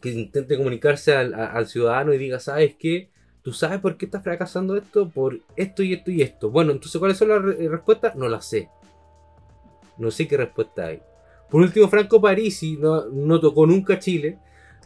que 0.00 0.10
intente 0.10 0.56
comunicarse 0.56 1.14
al 1.14 1.66
ciudadano 1.66 2.12
y 2.12 2.18
diga, 2.18 2.38
¿sabes 2.40 2.74
qué? 2.78 3.10
¿Tú 3.44 3.52
sabes 3.52 3.78
por 3.78 3.98
qué 3.98 4.06
está 4.06 4.22
fracasando 4.22 4.74
esto? 4.74 5.06
Por 5.06 5.38
esto 5.54 5.82
y 5.82 5.92
esto 5.92 6.10
y 6.10 6.22
esto. 6.22 6.50
Bueno, 6.50 6.72
entonces, 6.72 6.98
¿cuáles 6.98 7.18
son 7.18 7.28
las 7.28 7.42
re 7.42 7.68
respuestas? 7.68 8.16
No 8.16 8.26
las 8.26 8.46
sé. 8.46 8.70
No 9.98 10.10
sé 10.10 10.26
qué 10.26 10.38
respuesta 10.38 10.86
hay. 10.86 11.02
Por 11.50 11.60
último, 11.60 11.86
Franco 11.88 12.22
Parisi 12.22 12.78
no, 12.78 13.40
tocó 13.40 13.66
nunca 13.66 13.98
Chile. 13.98 14.38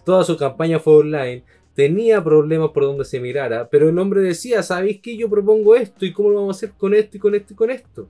Toda 0.04 0.24
su 0.24 0.36
campaña 0.36 0.80
fue 0.80 0.96
online. 0.96 1.44
Tenía 1.72 2.22
problemas 2.22 2.70
por 2.70 2.82
donde 2.82 3.04
se 3.04 3.20
mirara. 3.20 3.68
Pero 3.68 3.88
el 3.88 3.96
hombre 3.96 4.22
decía, 4.22 4.61
¿sabéis 4.64 5.00
qué? 5.00 5.16
Yo 5.16 5.30
propongo 5.30 5.76
esto. 5.76 6.04
¿Y 6.04 6.12
cómo 6.12 6.30
lo 6.30 6.40
vamos 6.40 6.56
a 6.56 6.59
hacer 6.59 6.72
con 6.76 6.94
esto 6.94 7.16
y 7.16 7.20
con 7.20 7.36
esto 7.36 7.52
y 7.52 7.56
con 7.56 7.70
esto? 7.70 8.09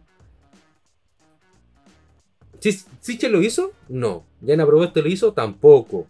¿Sichel 3.01 3.33
lo 3.33 3.43
hizo? 3.43 3.73
No. 3.91 4.25
¿Yana 4.41 4.65
Proboste 4.65 5.03
lo 5.03 5.09
hizo? 5.11 5.31
Tampoco. 5.35 6.07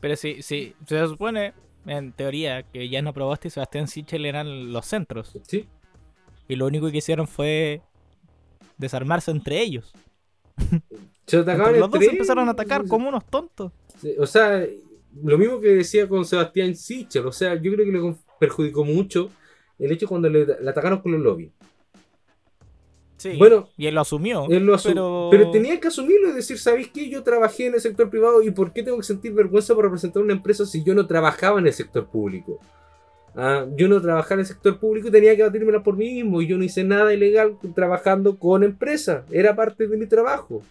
Pero 0.00 0.16
si, 0.16 0.40
si 0.40 0.74
se 0.86 1.06
supone, 1.06 1.52
en 1.86 2.12
teoría, 2.12 2.62
que 2.62 2.88
Yana 2.88 3.12
Proboste 3.12 3.48
y 3.48 3.50
Sebastián 3.50 3.88
Sichel 3.88 4.26
eran 4.26 4.72
los 4.72 4.86
centros. 4.86 5.38
Sí. 5.46 5.68
Y 6.48 6.56
lo 6.56 6.66
único 6.66 6.90
que 6.90 6.98
hicieron 6.98 7.26
fue 7.26 7.82
desarmarse 8.76 9.30
entre 9.30 9.60
ellos. 9.60 9.92
Se 11.26 11.38
atacaban 11.38 11.74
Entre 11.74 11.80
los 11.80 11.90
dos 11.90 12.02
empezaron 12.02 12.48
a 12.48 12.52
atacar 12.52 12.86
como 12.86 13.08
unos 13.08 13.24
tontos. 13.26 13.72
O 14.18 14.26
sea, 14.26 14.64
lo 15.22 15.38
mismo 15.38 15.60
que 15.60 15.68
decía 15.68 16.08
con 16.08 16.24
Sebastián 16.24 16.74
Sichel. 16.76 17.26
O 17.26 17.32
sea, 17.32 17.54
yo 17.54 17.72
creo 17.72 17.84
que 17.86 17.92
le 17.92 18.16
perjudicó 18.38 18.84
mucho 18.84 19.30
el 19.78 19.92
hecho 19.92 20.06
cuando 20.06 20.28
le, 20.28 20.46
le 20.46 20.70
atacaron 20.70 21.00
con 21.00 21.12
los 21.12 21.20
lobbies. 21.20 21.52
Sí. 23.16 23.36
Bueno, 23.38 23.68
y 23.76 23.86
él 23.86 23.94
lo 23.94 24.02
asumió. 24.02 24.46
Él 24.50 24.64
lo 24.66 24.74
asu- 24.74 24.88
pero... 24.88 25.28
pero... 25.30 25.50
tenía 25.50 25.80
que 25.80 25.88
asumirlo 25.88 26.28
y 26.28 26.32
decir, 26.32 26.58
¿sabéis 26.58 26.88
qué? 26.88 27.08
Yo 27.08 27.22
trabajé 27.22 27.66
en 27.66 27.74
el 27.74 27.80
sector 27.80 28.10
privado 28.10 28.42
y 28.42 28.50
¿por 28.50 28.72
qué 28.72 28.82
tengo 28.82 28.98
que 28.98 29.04
sentir 29.04 29.32
vergüenza 29.32 29.74
por 29.74 29.84
representar 29.84 30.22
una 30.22 30.34
empresa 30.34 30.66
si 30.66 30.84
yo 30.84 30.94
no 30.94 31.06
trabajaba 31.06 31.58
en 31.58 31.66
el 31.66 31.72
sector 31.72 32.06
público? 32.06 32.60
Ah, 33.34 33.66
yo 33.76 33.88
no 33.88 34.00
trabajaba 34.00 34.34
en 34.34 34.40
el 34.40 34.46
sector 34.46 34.78
público 34.78 35.08
y 35.08 35.10
tenía 35.10 35.36
que 35.36 35.42
batírmela 35.42 35.82
por 35.82 35.96
mí 35.96 36.12
mismo 36.14 36.40
y 36.40 36.46
yo 36.46 36.56
no 36.56 36.64
hice 36.64 36.84
nada 36.84 37.12
ilegal 37.12 37.56
trabajando 37.74 38.38
con 38.38 38.62
empresas. 38.64 39.24
Era 39.30 39.54
parte 39.56 39.86
de 39.86 39.96
mi 39.96 40.06
trabajo. 40.06 40.62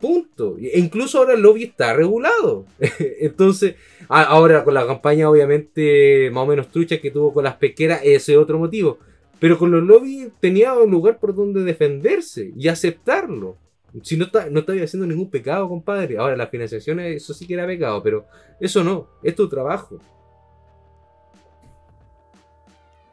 Punto. 0.00 0.56
E 0.60 0.78
incluso 0.78 1.18
ahora 1.18 1.34
el 1.34 1.40
lobby 1.42 1.64
está 1.64 1.92
regulado. 1.94 2.64
Entonces, 3.20 3.76
ahora 4.08 4.64
con 4.64 4.74
la 4.74 4.86
campaña 4.86 5.28
obviamente 5.30 6.30
más 6.32 6.44
o 6.44 6.46
menos 6.46 6.68
trucha 6.68 7.00
que 7.00 7.10
tuvo 7.10 7.32
con 7.32 7.44
las 7.44 7.56
pesqueras, 7.56 8.00
ese 8.02 8.32
es 8.32 8.38
otro 8.38 8.58
motivo. 8.58 8.98
Pero 9.42 9.58
con 9.58 9.72
los 9.72 9.82
lobbies 9.82 10.30
tenía 10.38 10.72
un 10.72 10.88
lugar 10.88 11.18
por 11.18 11.34
donde 11.34 11.64
defenderse 11.64 12.52
y 12.56 12.68
aceptarlo. 12.68 13.56
Si 14.04 14.16
no, 14.16 14.26
no 14.52 14.60
estaba 14.60 14.78
haciendo 14.80 15.04
ningún 15.04 15.30
pecado, 15.30 15.68
compadre. 15.68 16.16
Ahora, 16.16 16.36
la 16.36 16.46
financiación, 16.46 17.00
eso 17.00 17.34
sí 17.34 17.44
que 17.48 17.54
era 17.54 17.66
pecado, 17.66 18.00
pero 18.04 18.24
eso 18.60 18.84
no, 18.84 19.08
es 19.20 19.34
tu 19.34 19.48
trabajo. 19.48 19.98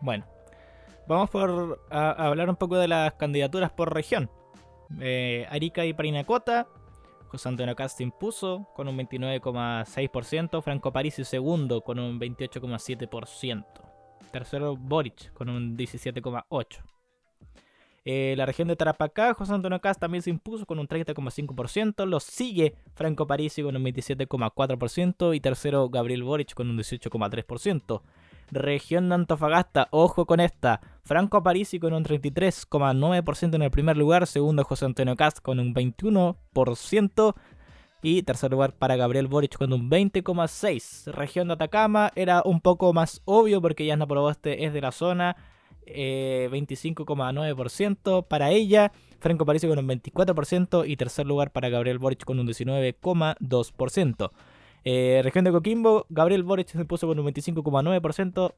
Bueno, 0.01 0.23
vamos 1.07 1.31
por 1.31 1.81
a, 1.89 2.11
a 2.11 2.27
hablar 2.27 2.47
un 2.47 2.57
poco 2.57 2.77
de 2.77 2.87
las 2.87 3.13
candidaturas 3.15 3.71
por 3.71 3.91
región. 3.91 4.29
Eh, 5.01 5.47
Arica 5.49 5.83
y 5.83 5.93
Parinacota, 5.93 6.67
José 7.29 7.49
Antonio 7.49 7.75
Cast 7.75 8.01
impuso 8.01 8.67
con 8.75 8.87
un 8.87 8.99
29,6%, 8.99 10.61
Franco 10.61 10.93
Parisi 10.93 11.23
segundo 11.23 11.81
con 11.81 11.97
un 11.97 12.19
28,7%, 12.19 13.65
tercero 14.31 14.75
Boric 14.75 15.33
con 15.33 15.49
un 15.49 15.77
17,8%. 15.77 16.83
Eh, 18.05 18.33
la 18.37 18.45
región 18.45 18.67
de 18.67 18.75
Tarapacá, 18.75 19.33
José 19.33 19.53
Antonio 19.53 19.79
Cast 19.81 19.99
también 19.99 20.21
se 20.21 20.29
impuso 20.29 20.65
con 20.65 20.79
un 20.79 20.87
30,5%, 20.87 22.05
lo 22.05 22.19
sigue 22.19 22.73
Franco 22.95 23.27
Parisi 23.27 23.61
con 23.61 23.75
un 23.75 23.83
27,4% 23.83 25.35
y 25.35 25.39
tercero 25.41 25.89
Gabriel 25.89 26.23
Boric 26.23 26.53
con 26.53 26.69
un 26.69 26.77
18,3%. 26.77 28.01
Región 28.51 29.09
de 29.09 29.15
Antofagasta, 29.15 29.89
ojo 29.91 30.25
con 30.25 30.39
esta. 30.39 30.81
Franco 31.03 31.43
Parisi 31.43 31.79
con 31.79 31.93
un 31.93 32.03
33,9% 32.03 33.55
en 33.55 33.61
el 33.61 33.69
primer 33.69 33.95
lugar. 33.95 34.25
Segundo 34.25 34.63
José 34.63 34.85
Antonio 34.85 35.15
Cast 35.15 35.39
con 35.39 35.59
un 35.59 35.75
21%. 35.75 37.35
Y 38.01 38.23
tercer 38.23 38.51
lugar 38.51 38.73
para 38.73 38.95
Gabriel 38.95 39.27
Boric 39.27 39.57
con 39.57 39.73
un 39.73 39.89
20,6%. 39.89 41.11
Región 41.11 41.47
de 41.49 41.55
Atacama 41.55 42.11
era 42.15 42.41
un 42.45 42.61
poco 42.61 42.93
más 42.93 43.21
obvio 43.25 43.61
porque 43.61 43.85
Yasna 43.85 44.07
Proboste 44.07 44.65
es 44.65 44.73
de 44.73 44.81
la 44.81 44.91
zona. 44.91 45.35
eh, 45.85 46.47
25,9% 46.51 48.27
para 48.27 48.51
ella. 48.51 48.91
Franco 49.19 49.45
Parisi 49.45 49.67
con 49.67 49.79
un 49.79 49.87
24%. 49.87 50.87
Y 50.87 50.95
tercer 50.97 51.25
lugar 51.25 51.51
para 51.51 51.69
Gabriel 51.69 51.99
Boric 51.99 52.23
con 52.23 52.39
un 52.39 52.47
19,2%. 52.47 54.31
Eh, 54.85 55.21
región 55.23 55.43
de 55.45 55.51
Coquimbo, 55.51 56.05
Gabriel 56.09 56.43
Boric 56.43 56.69
se 56.69 56.85
puso 56.85 57.07
con 57.07 57.19
un 57.19 57.25
25,9%. 57.25 58.55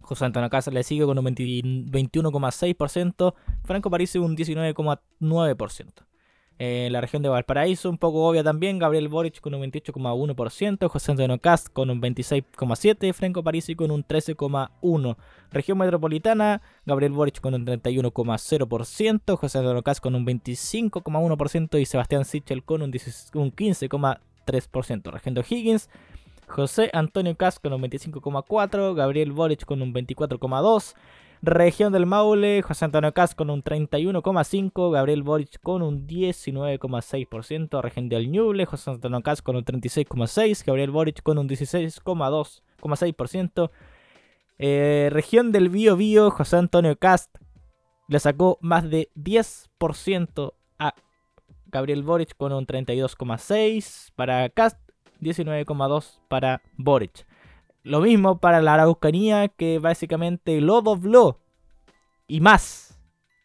José 0.00 0.24
Antonio 0.24 0.50
Casa 0.50 0.70
le 0.70 0.82
sigue 0.82 1.04
con 1.04 1.18
un 1.18 1.24
20 1.24 1.42
21,6%. 1.44 3.34
Franco 3.64 3.90
Parisi 3.90 4.18
un 4.18 4.36
19,9%. 4.36 6.06
Eh, 6.58 6.88
la 6.90 7.00
región 7.00 7.22
de 7.22 7.28
Valparaíso, 7.28 7.90
un 7.90 7.98
poco 7.98 8.26
obvia 8.26 8.42
también. 8.42 8.78
Gabriel 8.78 9.08
Boric 9.08 9.40
con 9.40 9.54
un 9.54 9.62
28,1%. 9.62 10.88
José 10.88 11.10
Antonio 11.12 11.38
Cast 11.38 11.68
con 11.72 11.90
un 11.90 12.00
26,7%. 12.00 13.12
Franco 13.12 13.42
Parisi 13.42 13.74
con 13.74 13.90
un 13.90 14.04
13,1%. 14.04 15.16
Región 15.52 15.78
metropolitana, 15.78 16.62
Gabriel 16.84 17.12
Boric 17.12 17.40
con 17.40 17.54
un 17.54 17.66
31,0%. 17.66 19.36
José 19.36 19.58
Antonio 19.58 19.82
Cast 19.82 20.00
con 20.00 20.14
un 20.14 20.26
25,1%. 20.26 21.80
Y 21.80 21.84
Sebastián 21.84 22.24
Sichel 22.24 22.62
con 22.64 22.82
un 22.82 22.90
16 22.90 23.30
un 23.34 23.52
15,3%. 23.52 24.18
3%. 24.46 25.10
Región 25.10 25.34
de 25.34 25.40
O'Higgins, 25.40 25.90
José 26.46 26.90
Antonio 26.92 27.36
Cas 27.36 27.58
con 27.58 27.72
un 27.72 27.82
25,4%, 27.82 28.94
Gabriel 28.94 29.32
Boric 29.32 29.64
con 29.64 29.82
un 29.82 29.92
24,2%, 29.92 30.94
Región 31.42 31.92
del 31.92 32.06
Maule, 32.06 32.62
José 32.62 32.86
Antonio 32.86 33.12
Cas 33.12 33.34
con 33.34 33.50
un 33.50 33.62
31,5%, 33.62 34.92
Gabriel 34.92 35.22
Boric 35.22 35.60
con 35.60 35.82
un 35.82 36.06
19,6%, 36.06 37.82
Región 37.82 38.08
del 38.08 38.30
Ñuble, 38.30 38.64
José 38.64 38.90
Antonio 38.90 39.20
Cas 39.22 39.42
con 39.42 39.56
un 39.56 39.64
36,6%, 39.64 40.64
Gabriel 40.64 40.90
Boric 40.90 41.22
con 41.22 41.36
un 41.38 41.48
16,6%, 41.48 43.70
eh, 44.58 45.10
Región 45.12 45.52
del 45.52 45.68
Bío 45.68 45.96
Bío, 45.96 46.30
José 46.30 46.56
Antonio 46.56 46.96
Cast 46.96 47.36
le 48.08 48.20
sacó 48.20 48.58
más 48.60 48.88
de 48.88 49.10
10% 49.14 50.54
a 50.78 50.94
Gabriel 51.66 52.02
Boric 52.02 52.36
con 52.36 52.52
un 52.52 52.66
32,6 52.66 54.12
para 54.14 54.48
Cast, 54.48 54.78
19,2 55.20 56.20
para 56.28 56.62
Boric. 56.76 57.26
Lo 57.86 58.00
mismo 58.00 58.38
para 58.40 58.60
la 58.60 58.74
Araucanía 58.74 59.46
que 59.46 59.78
básicamente 59.78 60.60
lo 60.60 60.82
dobló 60.82 61.38
y 62.26 62.40
más 62.40 62.98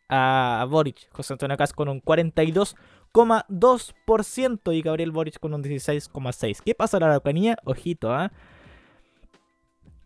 a 0.10 0.66
Boric. 0.68 1.12
José 1.12 1.34
Antonio 1.34 1.56
Cast 1.58 1.76
con 1.76 1.90
un 1.90 2.02
42,2% 2.02 4.76
y 4.76 4.82
Gabriel 4.82 5.12
Boric 5.12 5.40
con 5.40 5.54
un 5.54 5.64
16,6. 5.64 6.64
¿Qué 6.66 6.74
pasa 6.74 6.98
en 6.98 7.02
la 7.02 7.10
Araucanía? 7.10 7.56
Ojito, 7.66 8.12
¿ah? 8.12 8.32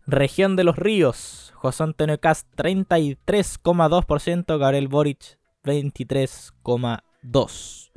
Región 0.06 0.54
de 0.54 0.64
los 0.64 0.76
Ríos. 0.76 1.54
José 1.54 1.84
Antonio 1.84 2.20
Cast 2.20 2.46
33,2%, 2.56 4.58
Gabriel 4.58 4.88
Boric 4.88 5.38
23,2%. 5.64 7.90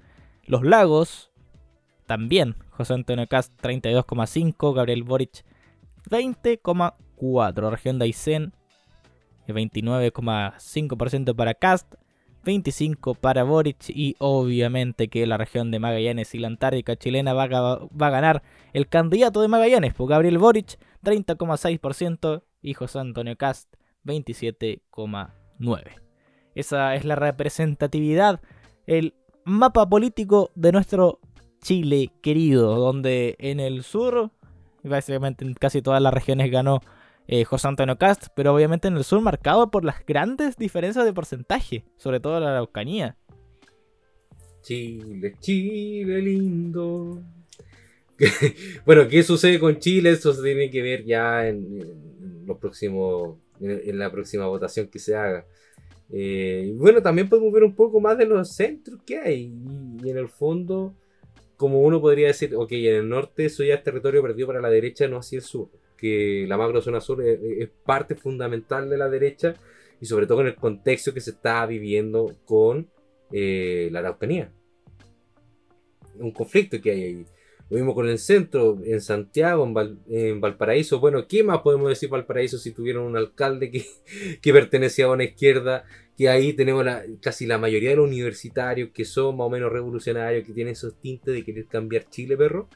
Los 0.46 0.64
lagos, 0.64 1.32
también. 2.06 2.56
José 2.70 2.94
Antonio 2.94 3.28
Cast 3.28 3.52
32,5, 3.62 4.74
Gabriel 4.74 5.04
Boric 5.04 5.44
20,4, 6.10 7.70
región 7.70 8.00
de 8.00 8.06
Aysén 8.06 8.54
29,5% 9.54 11.36
para 11.36 11.54
Cast, 11.54 11.96
25 12.46 13.16
para 13.16 13.44
Boric 13.44 13.90
y 13.90 14.16
obviamente 14.20 15.10
que 15.10 15.28
la 15.28 15.38
región 15.38 15.72
de 15.72 15.80
Magallanes 15.80 16.34
y 16.36 16.40
la 16.40 16.48
Antártica 16.48 16.96
chilena 16.96 17.34
va 17.34 17.44
a, 17.44 17.80
va 17.88 18.08
a 18.08 18.12
ganar 18.12 18.44
el 18.74 18.88
candidato 18.88 19.42
de 19.42 19.50
Magallanes, 19.50 19.92
por 19.92 20.08
pues 20.08 20.12
Gabriel 20.12 20.38
Boric 20.38 20.80
30,6% 21.04 22.44
y 22.62 22.74
José 22.74 23.00
Antonio 23.00 23.38
Cast 23.38 23.76
27,9%. 24.06 25.30
Esa 26.56 26.96
es 26.96 27.06
la 27.06 27.16
representatividad, 27.16 28.42
el 28.88 29.14
mapa 29.46 29.88
político 29.88 30.52
de 30.56 30.72
nuestro 30.72 31.20
Chile 31.62 32.12
querido, 32.22 32.76
donde 32.76 33.36
en 33.40 33.60
el 33.60 33.84
sur, 33.84 34.32
básicamente 34.84 35.46
en 35.46 35.54
casi 35.54 35.82
todas 35.82 36.02
las 36.02 36.14
regiones 36.14 36.50
ganó 36.52 36.82
eh, 37.28 37.46
José 37.46 37.68
Antonio 37.68 37.98
Cast, 37.98 38.28
pero 38.36 38.56
obviamente 38.56 38.88
en 38.88 38.98
el 38.98 39.04
sur 39.04 39.22
marcado 39.22 39.70
por 39.70 39.86
las 39.86 40.06
grandes 40.06 40.58
diferencias 40.58 41.06
de 41.06 41.14
porcentaje, 41.14 41.86
sobre 41.98 42.20
todo 42.20 42.40
la 42.40 42.50
Araucanía. 42.50 43.18
Chile, 44.62 45.36
Chile 45.40 46.22
lindo. 46.22 47.22
bueno, 48.86 49.08
¿qué 49.08 49.24
sucede 49.24 49.60
con 49.60 49.78
Chile? 49.80 50.12
Eso 50.12 50.34
se 50.34 50.42
tiene 50.44 50.70
que 50.70 50.82
ver 50.82 51.06
ya 51.06 51.48
en, 51.48 52.46
los 52.46 52.58
próximos, 52.58 53.38
en, 53.60 53.98
la 53.98 54.12
próxima 54.12 54.48
votación 54.48 54.88
que 54.88 55.00
se 55.00 55.16
haga. 55.16 55.46
Eh, 56.12 56.74
bueno, 56.78 57.02
también 57.02 57.30
podemos 57.30 57.54
ver 57.54 57.64
un 57.64 57.76
poco 57.76 58.00
más 58.00 58.18
de 58.18 58.26
los 58.26 58.52
centros 58.54 59.02
que 59.06 59.20
hay. 59.20 59.54
Y, 60.04 60.10
en 60.10 60.18
el 60.18 60.28
fondo, 60.28 60.96
como 61.60 61.82
uno 61.82 62.02
podría 62.02 62.28
decir, 62.28 62.56
ok, 62.56 62.72
en 62.72 62.96
el 62.96 63.10
norte 63.10 63.46
eso 63.46 63.64
ya 63.64 63.76
es 63.76 63.84
territorio 63.84 64.24
perdido 64.24 64.48
para 64.48 64.62
la 64.62 64.72
derecha, 64.72 65.08
no 65.08 65.18
hacia 65.18 65.36
el 65.38 65.44
sur 65.44 65.70
que 66.00 66.46
la 66.48 66.58
macro 66.58 66.82
zona 66.82 67.02
sur 67.02 67.22
es, 67.22 67.70
parte 67.86 68.16
fundamental 68.16 68.90
de 68.90 68.98
la 68.98 69.10
derecha 69.10 69.56
y 70.00 70.06
sobre 70.06 70.28
todo 70.28 70.42
en 70.42 70.48
el 70.48 70.56
contexto 70.56 71.14
que 71.14 71.22
se 71.22 71.32
está 71.32 71.66
viviendo 71.66 72.38
con 72.46 72.90
eh, 73.32 73.90
la 73.92 74.00
Araucanía. 74.00 74.52
Un 76.16 76.32
conflicto 76.32 76.80
que 76.82 76.92
hay 76.92 77.04
ahí. 77.04 77.26
Lo 77.70 77.78
mismo 77.78 77.94
con 77.94 78.10
el 78.10 78.18
centro, 78.18 78.80
en 78.84 79.00
Santiago, 79.00 79.72
en, 80.10 80.42
Valparaíso. 80.42 81.00
Bueno, 81.00 81.28
¿qué 81.28 81.44
más 81.44 81.60
podemos 81.60 81.90
decir 81.90 82.10
Valparaíso 82.10 82.58
si 82.58 82.72
tuvieron 82.72 83.04
un 83.04 83.16
alcalde 83.16 83.70
que 83.70 84.54
pertenecía 84.54 85.06
a 85.06 85.12
una 85.12 85.26
izquierda? 85.26 85.86
Que 86.20 86.28
ahí 86.28 86.52
tenemos 86.52 86.86
casi 87.22 87.46
la 87.46 87.58
mayoría 87.58 87.92
de 87.92 87.96
los 87.96 88.06
universitarios 88.06 88.90
que 88.94 89.06
son 89.06 89.38
más 89.38 89.48
o 89.48 89.50
menos 89.50 89.72
revolucionarios, 89.72 90.46
que 90.46 90.52
tienen 90.52 90.74
esos 90.74 91.00
tintes 91.00 91.34
de 91.34 91.46
querer 91.46 91.66
cambiar 91.68 92.10
Chile, 92.10 92.36
perro. 92.36 92.68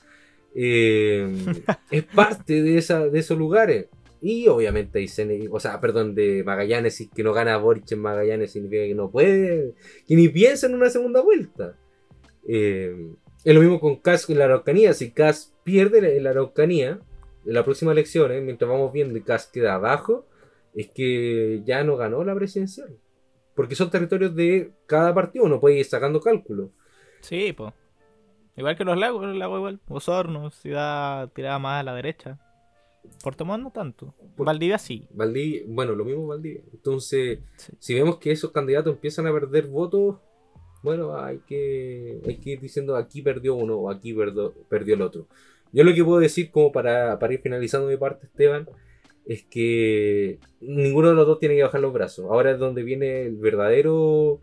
Eh, 0.56 1.28
es 1.92 2.04
parte 2.06 2.64
de, 2.64 2.78
esa, 2.78 3.06
de 3.10 3.20
esos 3.20 3.38
lugares. 3.38 3.88
Y 4.22 4.48
obviamente 4.48 5.00
dicen, 5.00 5.50
o 5.52 5.60
sea, 5.60 5.82
perdón, 5.82 6.16
de 6.16 6.42
Magallanes, 6.46 7.02
y 7.02 7.10
que 7.10 7.22
no 7.22 7.34
gana 7.34 7.58
Boric 7.58 7.92
en 7.92 8.00
Magallanes 8.00 8.54
significa 8.54 8.84
que 8.84 8.96
no 8.96 9.12
puede, 9.12 9.74
que 10.08 10.16
ni 10.16 10.30
piensa 10.30 10.68
en 10.68 10.76
una 10.76 10.90
segunda 10.90 11.20
vuelta. 11.20 11.78
Eh, 12.48 12.96
es 13.44 13.54
lo 13.54 13.60
mismo 13.60 13.82
con 13.82 13.98
Cas 13.98 14.30
en 14.30 14.40
la 14.40 14.46
Araucanía. 14.46 14.94
Si 14.94 15.12
Cas 15.12 15.54
pierde 15.66 16.16
en 16.16 16.24
la 16.24 16.30
Araucanía, 16.30 17.02
en 17.46 17.54
la 17.54 17.66
próxima 17.66 17.92
elección, 17.92 18.32
eh, 18.32 18.40
mientras 18.40 18.72
vamos 18.72 18.94
viendo 18.94 19.18
y 19.18 19.22
Cas 19.22 19.48
queda 19.48 19.74
abajo, 19.74 20.26
es 20.74 20.88
que 20.88 21.62
ya 21.66 21.84
no 21.84 21.98
ganó 21.98 22.24
la 22.24 22.34
presidencial. 22.34 23.03
Porque 23.56 23.76
son 23.76 23.90
territorios 23.90 24.36
de 24.36 24.72
cada 24.88 25.14
partido, 25.14 25.46
uno 25.46 25.60
puede 25.60 25.80
ir 25.80 25.86
sacando 25.86 26.20
cálculos. 26.20 26.70
Sí, 27.22 27.54
pues. 27.54 27.74
Igual 28.56 28.78
que 28.78 28.86
los 28.86 28.98
lagos, 28.98 29.26
el 29.26 29.40
lago 29.40 29.58
igual. 29.58 29.80
Osorno, 29.88 30.52
ciudad 30.52 31.30
tirada 31.34 31.60
más 31.60 31.82
a 31.82 31.84
la 31.84 31.96
derecha. 31.96 32.40
Puerto 33.22 33.46
Montt 33.46 33.64
no 33.64 33.72
tanto. 33.72 34.14
Valdivia 34.38 34.78
sí. 34.78 35.08
Valdivia, 35.12 35.64
bueno, 35.68 35.94
lo 35.94 36.06
mismo 36.06 36.28
Valdivia. 36.28 36.62
Entonces, 36.72 37.40
si 37.80 37.94
vemos 37.94 38.18
que 38.18 38.32
esos 38.32 38.52
candidatos 38.52 38.94
empiezan 38.94 39.28
a 39.28 39.34
perder 39.34 39.68
votos, 39.68 40.18
bueno, 40.84 41.18
hay 41.18 41.40
que, 41.40 42.22
hay 42.26 42.38
que 42.38 42.52
ir 42.52 42.60
diciendo 42.60 42.96
aquí 42.96 43.22
perdió 43.22 43.56
uno 43.56 43.76
o 43.76 43.90
aquí 43.90 44.14
perdió, 44.14 44.54
perdió 44.70 44.96
el 44.96 45.02
otro. 45.02 45.28
Yo 45.72 45.84
lo 45.84 45.94
que 45.94 46.04
puedo 46.04 46.20
decir, 46.20 46.52
como 46.52 46.72
para, 46.72 47.18
para 47.20 47.34
ir 47.34 47.42
finalizando 47.42 47.88
mi 47.88 47.98
parte, 47.98 48.28
Esteban, 48.28 48.68
es 49.26 49.44
que 49.44 50.40
ninguno 50.62 51.10
de 51.10 51.16
los 51.16 51.28
dos 51.28 51.40
tiene 51.40 51.56
que 51.56 51.64
bajar 51.64 51.82
los 51.82 51.94
brazos. 51.94 52.26
Ahora 52.26 52.52
es 52.52 52.60
donde 52.60 52.84
viene 52.84 53.24
el 53.24 53.38
verdadero 53.38 54.42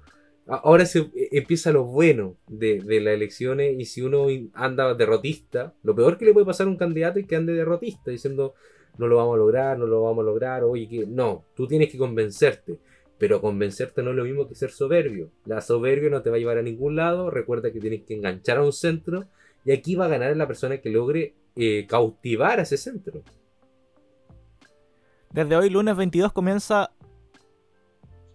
ahora 0.51 0.85
se 0.85 1.11
e, 1.15 1.29
empieza 1.33 1.73
lo 1.73 1.85
bueno 1.85 2.37
de, 2.49 2.83
las 3.01 3.15
elecciones 3.15 3.79
y 3.79 3.85
si 3.85 4.03
uno 4.03 4.27
anda 4.55 4.95
derrotista, 4.95 5.75
lo 5.83 5.95
peor 5.95 6.19
que 6.19 6.25
le 6.25 6.33
puede 6.33 6.47
pasar 6.47 6.67
a 6.67 6.71
un 6.71 6.77
candidato 6.77 7.19
es 7.19 7.27
que 7.27 7.37
ande 7.37 7.53
derrotista 7.53 8.11
diciendo 8.11 8.55
no 8.99 9.07
lo 9.07 9.17
vamos 9.17 9.35
a 9.35 9.39
lograr, 9.39 9.79
no 9.79 9.87
lo 9.87 10.03
vamos 10.03 10.23
a 10.23 10.27
lograr, 10.27 10.65
oye, 10.65 10.89
que 10.89 11.07
no, 11.07 11.45
tú 11.55 11.67
tienes 11.67 11.91
que 11.91 11.99
convencerte. 11.99 12.79
Pero 13.19 13.43
convencerte 13.43 14.03
no 14.03 14.11
es 14.11 14.17
lo 14.17 14.25
mismo 14.25 14.49
que 14.49 14.55
ser 14.55 14.71
soberbio. 14.71 15.31
La 15.45 15.61
soberbia 15.61 16.09
no 16.09 16.23
te 16.23 16.31
va 16.31 16.37
a 16.37 16.39
llevar 16.39 16.57
a 16.57 16.63
ningún 16.63 16.97
lado. 16.97 17.31
Recuerda 17.31 17.71
que 17.71 17.79
tienes 17.79 18.03
que 18.05 18.15
enganchar 18.15 18.57
a 18.57 18.63
un 18.63 18.73
centro. 18.73 19.27
Y 19.63 19.73
aquí 19.73 19.95
va 19.95 20.07
a 20.07 20.09
ganar 20.09 20.35
la 20.39 20.47
persona 20.47 20.79
que 20.79 20.89
logre 20.89 21.35
eh, 21.55 21.87
cautivar 21.87 22.61
a 22.61 22.63
ese 22.63 22.79
centro. 22.79 23.23
Desde 25.31 25.57
hoy, 25.57 25.71
lunes 25.71 25.97
22, 25.97 26.33
comienza 26.33 26.91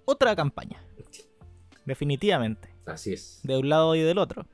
otra 0.06 0.36
campaña 0.36 0.86
definitivamente. 1.86 2.74
Así 2.86 3.14
es. 3.14 3.39
De 3.43 3.58
un 3.58 3.70
lado 3.70 3.96
y 3.96 4.02
del 4.02 4.18
otro. 4.18 4.46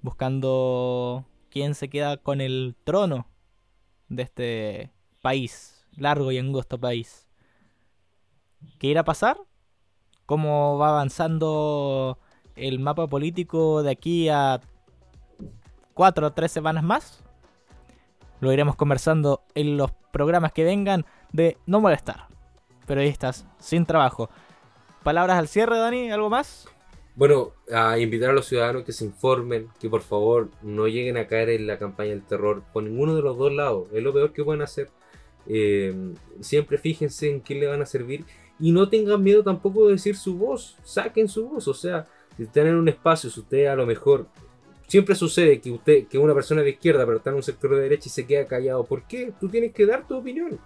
Buscando 0.00 1.26
quién 1.50 1.74
se 1.74 1.88
queda 1.88 2.16
con 2.16 2.40
el 2.40 2.76
trono 2.84 3.26
de 4.08 4.22
este 4.22 4.90
país, 5.20 5.86
largo 5.96 6.32
y 6.32 6.38
angosto 6.38 6.78
país. 6.78 7.28
¿Qué 8.78 8.88
irá 8.88 9.02
a 9.02 9.04
pasar? 9.04 9.38
¿Cómo 10.26 10.78
va 10.78 10.88
avanzando 10.90 12.18
el 12.56 12.78
mapa 12.78 13.06
político 13.06 13.82
de 13.82 13.90
aquí 13.90 14.28
a 14.28 14.60
cuatro 15.94 16.28
o 16.28 16.32
tres 16.32 16.52
semanas 16.52 16.82
más? 16.82 17.22
Lo 18.40 18.52
iremos 18.52 18.76
conversando 18.76 19.44
en 19.54 19.76
los 19.76 19.92
programas 20.12 20.52
que 20.52 20.64
vengan 20.64 21.06
de 21.32 21.56
No 21.66 21.80
Molestar. 21.80 22.28
Periodistas 22.86 23.46
sin 23.58 23.86
trabajo. 23.86 24.30
Palabras 25.02 25.38
al 25.38 25.48
cierre, 25.48 25.78
Dani, 25.78 26.10
¿algo 26.10 26.30
más? 26.30 26.68
Bueno, 27.14 27.52
a 27.70 27.98
invitar 27.98 28.30
a 28.30 28.32
los 28.32 28.46
ciudadanos 28.46 28.84
que 28.84 28.92
se 28.92 29.04
informen, 29.04 29.68
que 29.80 29.90
por 29.90 30.00
favor 30.00 30.48
no 30.62 30.86
lleguen 30.86 31.18
a 31.18 31.26
caer 31.26 31.50
en 31.50 31.66
la 31.66 31.78
campaña 31.78 32.10
del 32.10 32.22
terror 32.22 32.62
por 32.72 32.82
ninguno 32.84 33.14
de 33.14 33.22
los 33.22 33.36
dos 33.36 33.52
lados. 33.52 33.88
Es 33.92 34.02
lo 34.02 34.12
peor 34.12 34.32
que 34.32 34.44
pueden 34.44 34.62
hacer. 34.62 34.90
Eh, 35.46 36.14
siempre 36.40 36.78
fíjense 36.78 37.28
en 37.28 37.40
quién 37.40 37.60
le 37.60 37.66
van 37.66 37.82
a 37.82 37.86
servir 37.86 38.24
y 38.58 38.72
no 38.72 38.88
tengan 38.88 39.22
miedo 39.22 39.42
tampoco 39.42 39.86
de 39.86 39.94
decir 39.94 40.16
su 40.16 40.38
voz. 40.38 40.78
Saquen 40.84 41.28
su 41.28 41.48
voz. 41.48 41.68
O 41.68 41.74
sea, 41.74 42.06
si 42.36 42.44
están 42.44 42.66
en 42.66 42.76
un 42.76 42.88
espacio, 42.88 43.28
si 43.28 43.40
usted 43.40 43.66
a 43.66 43.76
lo 43.76 43.84
mejor 43.84 44.26
siempre 44.86 45.14
sucede 45.14 45.60
que 45.60 45.70
usted, 45.70 46.06
que 46.06 46.16
una 46.16 46.34
persona 46.34 46.62
de 46.62 46.70
izquierda, 46.70 47.04
pero 47.04 47.18
está 47.18 47.30
en 47.30 47.36
un 47.36 47.42
sector 47.42 47.74
de 47.74 47.82
derecha 47.82 48.04
y 48.06 48.10
se 48.10 48.26
queda 48.26 48.46
callado. 48.46 48.84
¿Por 48.84 49.02
qué? 49.02 49.32
Tú 49.38 49.48
tienes 49.48 49.72
que 49.72 49.84
dar 49.84 50.06
tu 50.06 50.16
opinión 50.16 50.58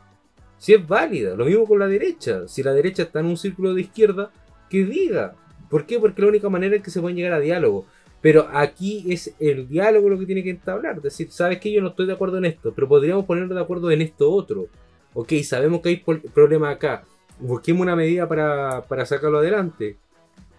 si 0.58 0.74
es 0.74 0.86
válida. 0.86 1.34
Lo 1.34 1.44
mismo 1.44 1.66
con 1.66 1.78
la 1.78 1.88
derecha. 1.88 2.48
Si 2.48 2.62
la 2.62 2.72
derecha 2.72 3.04
está 3.04 3.20
en 3.20 3.26
un 3.26 3.36
círculo 3.36 3.74
de 3.74 3.82
izquierda, 3.82 4.30
que 4.70 4.84
diga. 4.84 5.34
¿Por 5.68 5.86
qué? 5.86 5.98
Porque 5.98 6.22
la 6.22 6.28
única 6.28 6.48
manera 6.48 6.76
es 6.76 6.82
que 6.82 6.90
se 6.90 7.00
pueden 7.00 7.16
llegar 7.16 7.32
a 7.32 7.40
diálogo. 7.40 7.86
Pero 8.20 8.48
aquí 8.52 9.04
es 9.08 9.34
el 9.38 9.68
diálogo 9.68 10.08
lo 10.08 10.18
que 10.18 10.26
tiene 10.26 10.42
que 10.42 10.50
entablar. 10.50 10.96
Es 10.96 11.02
decir, 11.02 11.30
sabes 11.30 11.60
que 11.60 11.70
yo 11.70 11.80
no 11.80 11.88
estoy 11.88 12.06
de 12.06 12.14
acuerdo 12.14 12.38
en 12.38 12.46
esto, 12.46 12.72
pero 12.74 12.88
podríamos 12.88 13.24
ponernos 13.24 13.54
de 13.54 13.62
acuerdo 13.62 13.90
en 13.90 14.02
esto 14.02 14.30
otro. 14.30 14.66
Ok, 15.14 15.32
sabemos 15.44 15.80
que 15.80 15.88
hay 15.90 16.04
problemas 16.34 16.74
acá. 16.74 17.04
Busquemos 17.38 17.82
una 17.82 17.96
medida 17.96 18.28
para, 18.28 18.82
para 18.82 19.04
sacarlo 19.06 19.38
adelante. 19.38 19.96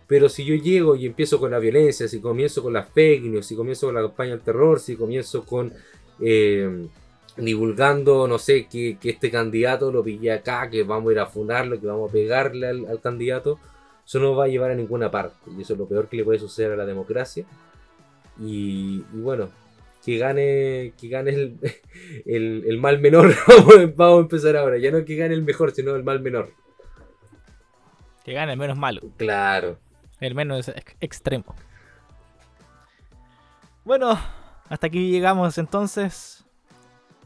Pero 0.07 0.29
si 0.29 0.45
yo 0.45 0.55
llego 0.55 0.95
y 0.95 1.05
empiezo 1.05 1.39
con 1.39 1.51
la 1.51 1.59
violencia, 1.59 2.07
si 2.07 2.21
comienzo 2.21 2.63
con 2.63 2.71
las 2.71 2.87
fake 2.89 3.23
news, 3.23 3.45
si 3.45 3.55
comienzo 3.55 3.87
con 3.87 3.95
la 3.95 4.01
campaña 4.01 4.31
del 4.31 4.41
terror, 4.41 4.79
si 4.79 4.95
comienzo 4.95 5.43
con 5.43 5.73
eh, 6.21 6.87
divulgando, 7.37 8.27
no 8.27 8.39
sé, 8.39 8.67
que, 8.67 8.97
este 9.03 9.31
candidato 9.31 9.91
lo 9.91 10.03
pillé 10.03 10.31
acá, 10.31 10.69
que 10.69 10.83
vamos 10.83 11.09
a 11.09 11.13
ir 11.13 11.19
a 11.19 11.27
fundarlo, 11.27 11.79
que 11.79 11.87
vamos 11.87 12.09
a 12.09 12.13
pegarle 12.13 12.67
al, 12.67 12.99
candidato, 13.01 13.59
eso 14.05 14.19
no 14.19 14.35
va 14.35 14.45
a 14.45 14.47
llevar 14.47 14.71
a 14.71 14.75
ninguna 14.75 15.11
parte. 15.11 15.51
Y 15.57 15.61
eso 15.61 15.73
es 15.73 15.79
lo 15.79 15.87
peor 15.87 16.07
que 16.07 16.17
le 16.17 16.23
puede 16.23 16.39
suceder 16.39 16.71
a 16.71 16.75
la 16.75 16.85
democracia. 16.85 17.45
Y, 18.39 19.01
bueno, 19.11 19.49
que 20.03 20.17
gane, 20.17 20.93
que 20.99 21.07
gane 21.09 21.31
el, 21.31 21.59
el, 22.25 22.77
mal 22.79 22.99
menor. 22.99 23.33
vamos 23.95 24.17
a 24.17 24.21
empezar 24.21 24.57
ahora. 24.57 24.77
Ya 24.77 24.91
no 24.91 25.05
que 25.05 25.15
gane 25.15 25.33
el 25.33 25.43
mejor, 25.43 25.71
sino 25.71 25.95
el 25.95 26.03
mal 26.03 26.21
menor. 26.21 26.51
Que 28.23 28.33
gane 28.33 28.53
el 28.53 28.59
menos 28.59 28.77
malo. 28.77 29.01
Claro. 29.17 29.77
El 30.19 30.33
menos 30.33 30.71
extremo. 30.99 31.55
Bueno, 33.85 34.19
hasta 34.69 34.87
aquí 34.87 35.11
llegamos 35.11 35.57
entonces 35.57 36.36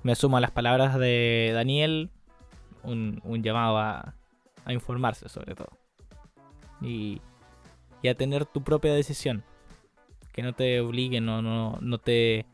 me 0.03 0.15
sumo 0.15 0.37
a 0.37 0.41
las 0.41 0.51
palabras 0.51 0.97
de 0.97 1.51
Daniel, 1.53 2.09
un, 2.83 3.21
llamado 3.43 3.77
a, 3.77 4.15
informarse 4.69 5.29
sobre 5.29 5.55
todo. 5.55 5.69
Y, 6.81 7.21
a 8.07 8.15
tener 8.15 8.45
tu 8.45 8.63
propia 8.63 8.93
decisión. 8.93 9.43
Que 10.31 10.41
no 10.41 10.53
te 10.53 10.79
obliguen, 10.79 11.25
no, 11.25 11.41
no, 11.41 11.97
te 11.99 12.45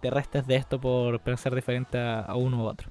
te 0.00 0.10
restes 0.10 0.46
de 0.46 0.56
esto 0.56 0.80
por 0.80 1.20
pensar 1.20 1.54
diferente 1.54 1.98
a, 1.98 2.34
uno 2.36 2.62
u 2.62 2.66
otro. 2.66 2.90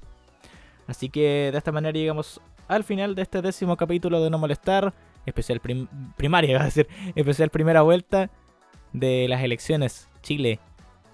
Así 0.86 1.08
que 1.08 1.50
de 1.50 1.56
esta 1.56 1.72
manera 1.72 1.96
llegamos 1.96 2.40
al 2.68 2.84
final 2.84 3.14
de 3.14 3.22
este 3.22 3.42
décimo 3.42 3.76
capítulo 3.76 4.22
de 4.22 4.28
No 4.28 4.38
Molestar, 4.38 4.92
especial 5.24 5.60
prim- 5.60 5.88
primaria, 6.16 6.50
iba 6.52 6.60
a 6.60 6.64
decir, 6.64 6.88
especial 7.14 7.50
primera 7.50 7.82
vuelta 7.82 8.30
de 8.92 9.26
las 9.28 9.42
elecciones 9.42 10.08
Chile 10.20 10.60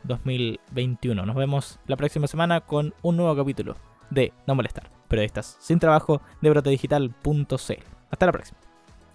2021. 0.04 1.26
Nos 1.26 1.36
vemos 1.36 1.78
la 1.86 1.96
próxima 1.96 2.26
semana 2.26 2.60
con 2.60 2.94
un 3.02 3.16
nuevo 3.16 3.36
capítulo 3.36 3.76
de 4.10 4.32
No 4.46 4.54
Molestar, 4.54 4.90
periodistas 5.08 5.56
sin 5.60 5.78
trabajo 5.78 6.20
de 6.40 6.50
brotedigital.cl. 6.50 7.82
Hasta 8.10 8.26
la 8.26 8.32
próxima. 8.32 8.58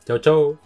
Chau, 0.05 0.19
chau. 0.19 0.57